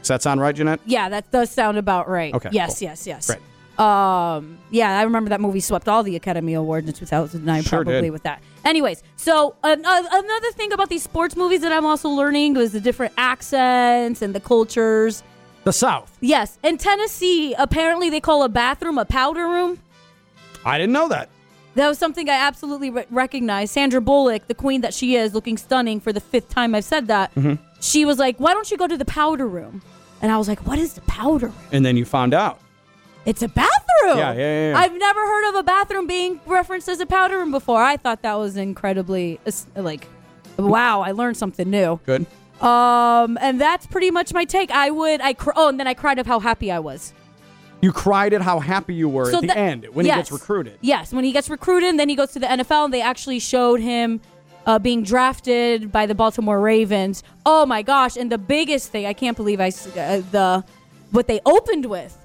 [0.00, 0.80] Does that sound right, Jeanette?
[0.86, 2.32] Yeah, that does sound about right.
[2.32, 2.88] Okay, Yes, cool.
[2.88, 3.26] yes, yes.
[3.26, 3.40] Great.
[3.78, 8.00] Um, yeah, I remember that movie swept all the Academy Awards in 2009, Sure probably
[8.00, 8.10] did.
[8.10, 8.40] with that.
[8.64, 12.72] Anyways, so an- uh, another thing about these sports movies that I'm also learning was
[12.72, 15.22] the different accents and the cultures.
[15.66, 16.16] The South.
[16.20, 19.80] Yes, in Tennessee, apparently they call a bathroom a powder room.
[20.64, 21.28] I didn't know that.
[21.74, 23.72] That was something I absolutely re- recognized.
[23.72, 27.08] Sandra Bullock, the queen that she is, looking stunning for the fifth time I've said
[27.08, 27.34] that.
[27.34, 27.58] Mhm.
[27.80, 29.82] She was like, "Why don't you go to the powder room?"
[30.22, 32.60] And I was like, "What is the powder room?" And then you found out.
[33.24, 34.18] It's a bathroom.
[34.18, 34.78] Yeah, yeah, yeah, yeah.
[34.78, 37.82] I've never heard of a bathroom being referenced as a powder room before.
[37.82, 39.40] I thought that was incredibly
[39.74, 40.06] like,
[40.56, 41.98] wow, I learned something new.
[42.06, 42.24] Good.
[42.60, 44.70] Um, and that's pretty much my take.
[44.70, 47.12] I would, I cr- oh, and then I cried of how happy I was.
[47.82, 50.14] You cried at how happy you were So at the that- end when yes.
[50.14, 50.78] he gets recruited.
[50.80, 53.38] Yes, when he gets recruited, and then he goes to the NFL, and they actually
[53.38, 54.20] showed him
[54.64, 57.22] uh, being drafted by the Baltimore Ravens.
[57.44, 58.16] Oh my gosh!
[58.16, 60.64] And the biggest thing, I can't believe I uh, the
[61.12, 62.16] what they opened with,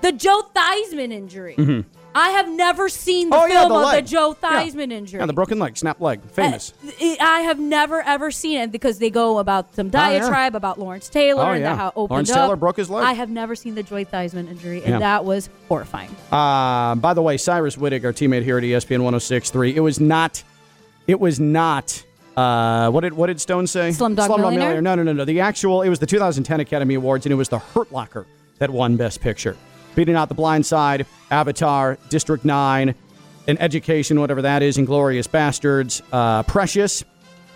[0.00, 1.54] the Joe Theismann injury.
[1.56, 1.84] Mhm.
[2.14, 4.04] I have never seen the Oh, yeah, film the of leg.
[4.04, 4.62] the Joe Yeah.
[4.64, 5.20] Theismann injury.
[5.20, 6.72] Yeah, the broken leg, snap leg, famous.
[7.00, 10.18] I I have never ever seen it because they go about some Oh, yeah.
[10.18, 11.76] diatribe about Lawrence Taylor Oh, and yeah.
[11.76, 12.36] how it opened Lawrence up.
[12.36, 13.04] Taylor broke his leg.
[13.04, 14.98] I have never seen the Joe Theismann injury, and Yeah.
[15.00, 16.10] that was horrifying.
[16.32, 20.42] Uh, by the way, Cyrus Wittig, our teammate here at ESPN 106.3, it was not,
[21.06, 22.02] it was not,
[22.36, 23.90] uh, what did what did Stone say?
[23.90, 24.80] Slumdog Millionaire?
[24.80, 25.24] No, no, no, no.
[25.24, 28.26] The actual, it was the 2010 Academy Awards, and it was The Hurt Locker
[28.58, 29.56] that won Best Picture.
[29.98, 32.94] Beating out The Blind Side, Avatar, District 9,
[33.48, 37.02] and Education, whatever that is, Inglourious Basterds, uh, Precious,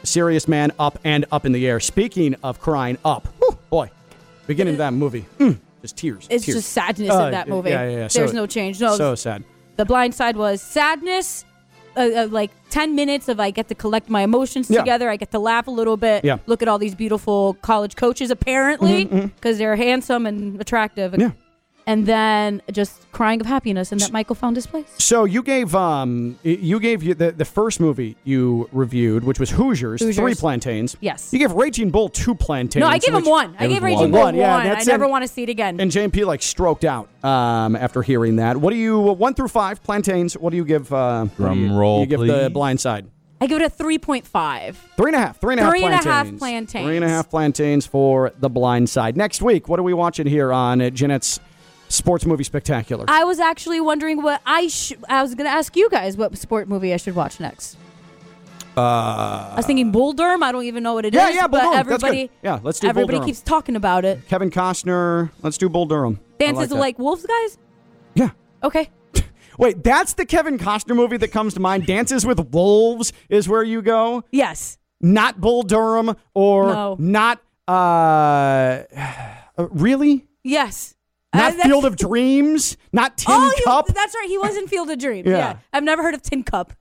[0.03, 1.79] Serious Man, Up and Up in the Air.
[1.79, 3.93] Speaking of crying up, whew, boy,
[4.49, 6.27] beginning of that movie, mm, just tears.
[6.31, 6.57] It's tears.
[6.57, 7.71] just sadness Uh, in that movie.
[7.71, 8.09] Yeah, yeah, yeah.
[8.13, 8.81] There's So- no change.
[8.81, 9.45] No, So sad.
[9.77, 11.45] The Blind Side was sadness.
[11.97, 14.81] Uh, uh, like 10 minutes of I get to collect my emotions Yeah.
[14.81, 15.09] together.
[15.11, 16.25] I get to laugh a little bit.
[16.25, 16.39] Yeah.
[16.47, 19.59] Look at all these beautiful college coaches, apparently, because mhm.
[19.59, 21.15] they're handsome and attractive.
[21.17, 21.31] Yeah.
[21.93, 24.87] And then just crying of happiness and that Michael found his place.
[24.99, 29.51] So you gave um you gave you the, the first movie you reviewed, which was
[29.51, 30.17] Hoosiers, Hoosiers.
[30.17, 30.97] three plantains.
[31.01, 31.33] Yes.
[31.33, 32.81] You gave Raging Bull two plantains.
[32.81, 33.55] no, I gave him one.
[33.59, 34.11] I gave was Raging one.
[34.13, 34.77] Bull One, yeah, one.
[34.79, 35.11] I never it.
[35.11, 35.81] want to see it again.
[35.81, 38.57] And JP like stroked out um, after hearing that.
[38.57, 40.35] What do you one through five plantains?
[40.35, 40.91] What do you give?
[40.93, 43.07] Uh, Drum you, roll, You give the blind side.
[43.41, 44.77] I give it a 3.5.
[44.97, 45.41] Three and a half.
[45.41, 46.39] Three and a half Three and a half plantains.
[46.39, 46.87] plantains.
[46.87, 49.17] Three and a half plantains for the blind side.
[49.17, 51.41] Next week, what are we watching here on uh, Jeanette's
[51.93, 53.05] Sports Movie Spectacular?
[53.09, 55.05] I was actually wondering what I should.
[55.09, 57.77] I was going to ask you guys what sport movie I should watch next.
[58.75, 60.43] Uh, I was thinking Bull Durham.
[60.43, 61.19] I don't even know what it is.
[61.21, 61.75] Yeah, yeah, Bull but Durham.
[61.79, 64.27] Everybody, Yeah, let's do Everybody keeps talking about it.
[64.29, 65.31] Kevin Costner.
[65.43, 66.19] Let's do Bull Durham.
[66.39, 67.59] Dances like like wolves, guys.
[68.15, 68.31] Yeah.
[68.65, 68.91] Okay.
[69.59, 71.85] Wait, that's the Kevin Costner movie that comes to mind.
[71.87, 74.25] Dances with Wolves is where you go.
[74.33, 74.79] Yes.
[75.03, 76.97] Not Bull Durham or No.
[76.99, 77.43] not.
[77.69, 78.85] Uh,
[79.59, 80.27] really?
[80.43, 80.95] Yes.
[81.35, 82.77] Not Uh, Field of Dreams.
[82.93, 83.87] Not Tin oh, he- Cup.
[83.89, 84.29] that's right.
[84.29, 85.27] He was in Field of Dreams.
[85.29, 85.37] Yeah.
[85.39, 85.57] yeah.
[85.73, 86.73] I've never heard of Tin Cup.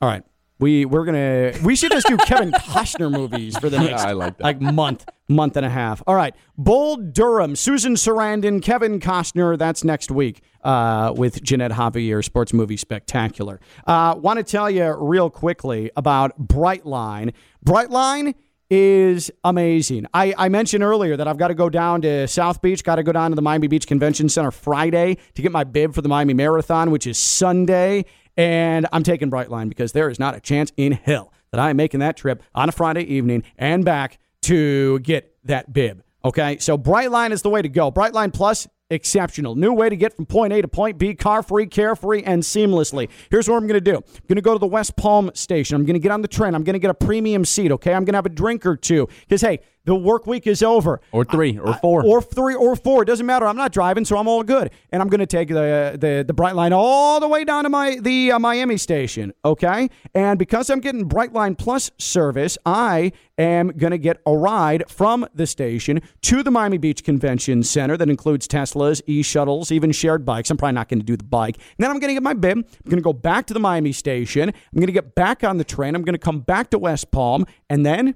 [0.00, 0.22] All right.
[0.58, 4.38] We we're gonna we should just do Kevin Costner movies for the next I like
[4.38, 4.42] that.
[4.42, 6.02] like month month and a half.
[6.06, 9.58] All right, Bull Durham, Susan Sarandon, Kevin Costner.
[9.58, 13.60] That's next week uh, with Jeanette Javier, Sports Movie Spectacular.
[13.86, 17.34] Uh, Want to tell you real quickly about Brightline.
[17.62, 18.34] Brightline
[18.70, 20.06] is amazing.
[20.12, 23.02] I, I mentioned earlier that I've got to go down to South Beach, got to
[23.02, 26.08] go down to the Miami Beach Convention Center Friday to get my bib for the
[26.08, 28.04] Miami Marathon, which is Sunday.
[28.36, 31.76] And I'm taking Brightline because there is not a chance in hell that I am
[31.76, 36.02] making that trip on a Friday evening and back to get that bib.
[36.24, 37.92] Okay, so Brightline is the way to go.
[37.92, 39.54] Brightline Plus, exceptional.
[39.54, 43.08] New way to get from point A to point B, car free, carefree, and seamlessly.
[43.30, 45.76] Here's what I'm going to do I'm going to go to the West Palm station.
[45.76, 46.54] I'm going to get on the train.
[46.54, 47.94] I'm going to get a premium seat, okay?
[47.94, 51.00] I'm going to have a drink or two because, hey, the work week is over.
[51.12, 52.04] Or three, or four.
[52.04, 53.02] Or three or four.
[53.02, 53.46] It doesn't matter.
[53.46, 54.70] I'm not driving, so I'm all good.
[54.92, 57.98] And I'm going to take the the the Brightline all the way down to my
[58.00, 59.32] the uh, Miami station.
[59.44, 59.88] Okay.
[60.14, 65.26] And because I'm getting Brightline Plus service, I am going to get a ride from
[65.34, 70.24] the station to the Miami Beach Convention Center that includes Teslas, e shuttles, even shared
[70.24, 70.50] bikes.
[70.50, 71.56] I'm probably not going to do the bike.
[71.56, 72.58] And then I'm going to get my bib.
[72.58, 74.48] I'm going to go back to the Miami station.
[74.48, 75.94] I'm going to get back on the train.
[75.94, 78.14] I'm going to come back to West Palm, and then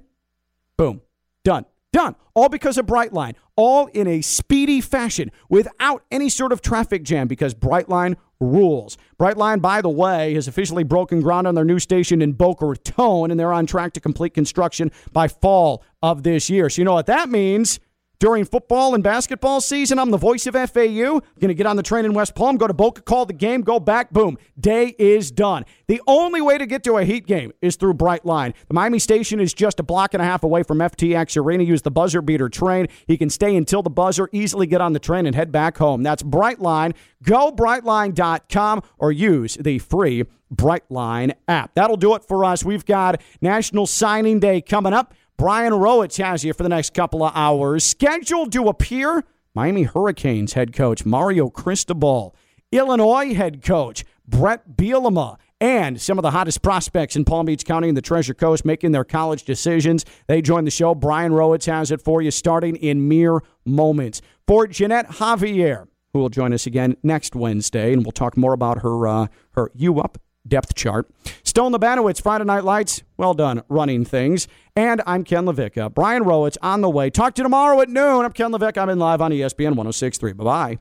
[0.77, 1.01] boom.
[1.43, 1.65] Done.
[1.93, 2.15] Done.
[2.33, 3.35] All because of Brightline.
[3.55, 8.97] All in a speedy fashion without any sort of traffic jam because Brightline rules.
[9.19, 13.29] Brightline, by the way, has officially broken ground on their new station in Boca Raton
[13.29, 16.69] and they're on track to complete construction by fall of this year.
[16.69, 17.79] So you know what that means?
[18.21, 21.21] During football and basketball season, I'm the voice of FAU.
[21.39, 23.61] Going to get on the train in West Palm, go to Boca, call the game,
[23.61, 24.37] go back, boom.
[24.59, 25.65] Day is done.
[25.87, 28.53] The only way to get to a Heat game is through Brightline.
[28.67, 31.63] The Miami station is just a block and a half away from FTX Arena.
[31.63, 32.89] Use the buzzer beater train.
[33.07, 36.03] You can stay until the buzzer, easily get on the train and head back home.
[36.03, 36.93] That's Brightline.
[37.23, 41.73] Go brightline.com or use the free Brightline app.
[41.75, 42.63] That'll do it for us.
[42.63, 45.13] We've got National Signing Day coming up.
[45.41, 47.83] Brian Rowitz has you for the next couple of hours.
[47.83, 49.23] Scheduled to appear,
[49.55, 52.35] Miami Hurricanes head coach Mario Cristobal,
[52.71, 57.87] Illinois head coach Brett Bielema, and some of the hottest prospects in Palm Beach County
[57.87, 60.05] and the Treasure Coast making their college decisions.
[60.27, 60.93] They join the show.
[60.93, 64.21] Brian Rowitz has it for you starting in mere moments.
[64.45, 68.83] For Jeanette Javier, who will join us again next Wednesday, and we'll talk more about
[68.83, 71.09] her uh, her U Up depth chart.
[71.43, 73.03] Stone Labanowitz, Friday Night Lights.
[73.17, 74.47] Well done running things.
[74.75, 75.93] And I'm Ken LaVicka.
[75.93, 77.09] Brian Rowitz on the way.
[77.09, 78.25] Talk to you tomorrow at noon.
[78.25, 78.77] I'm Ken Levick.
[78.77, 80.33] I'm in live on ESPN 1063.
[80.33, 80.79] Bye bye.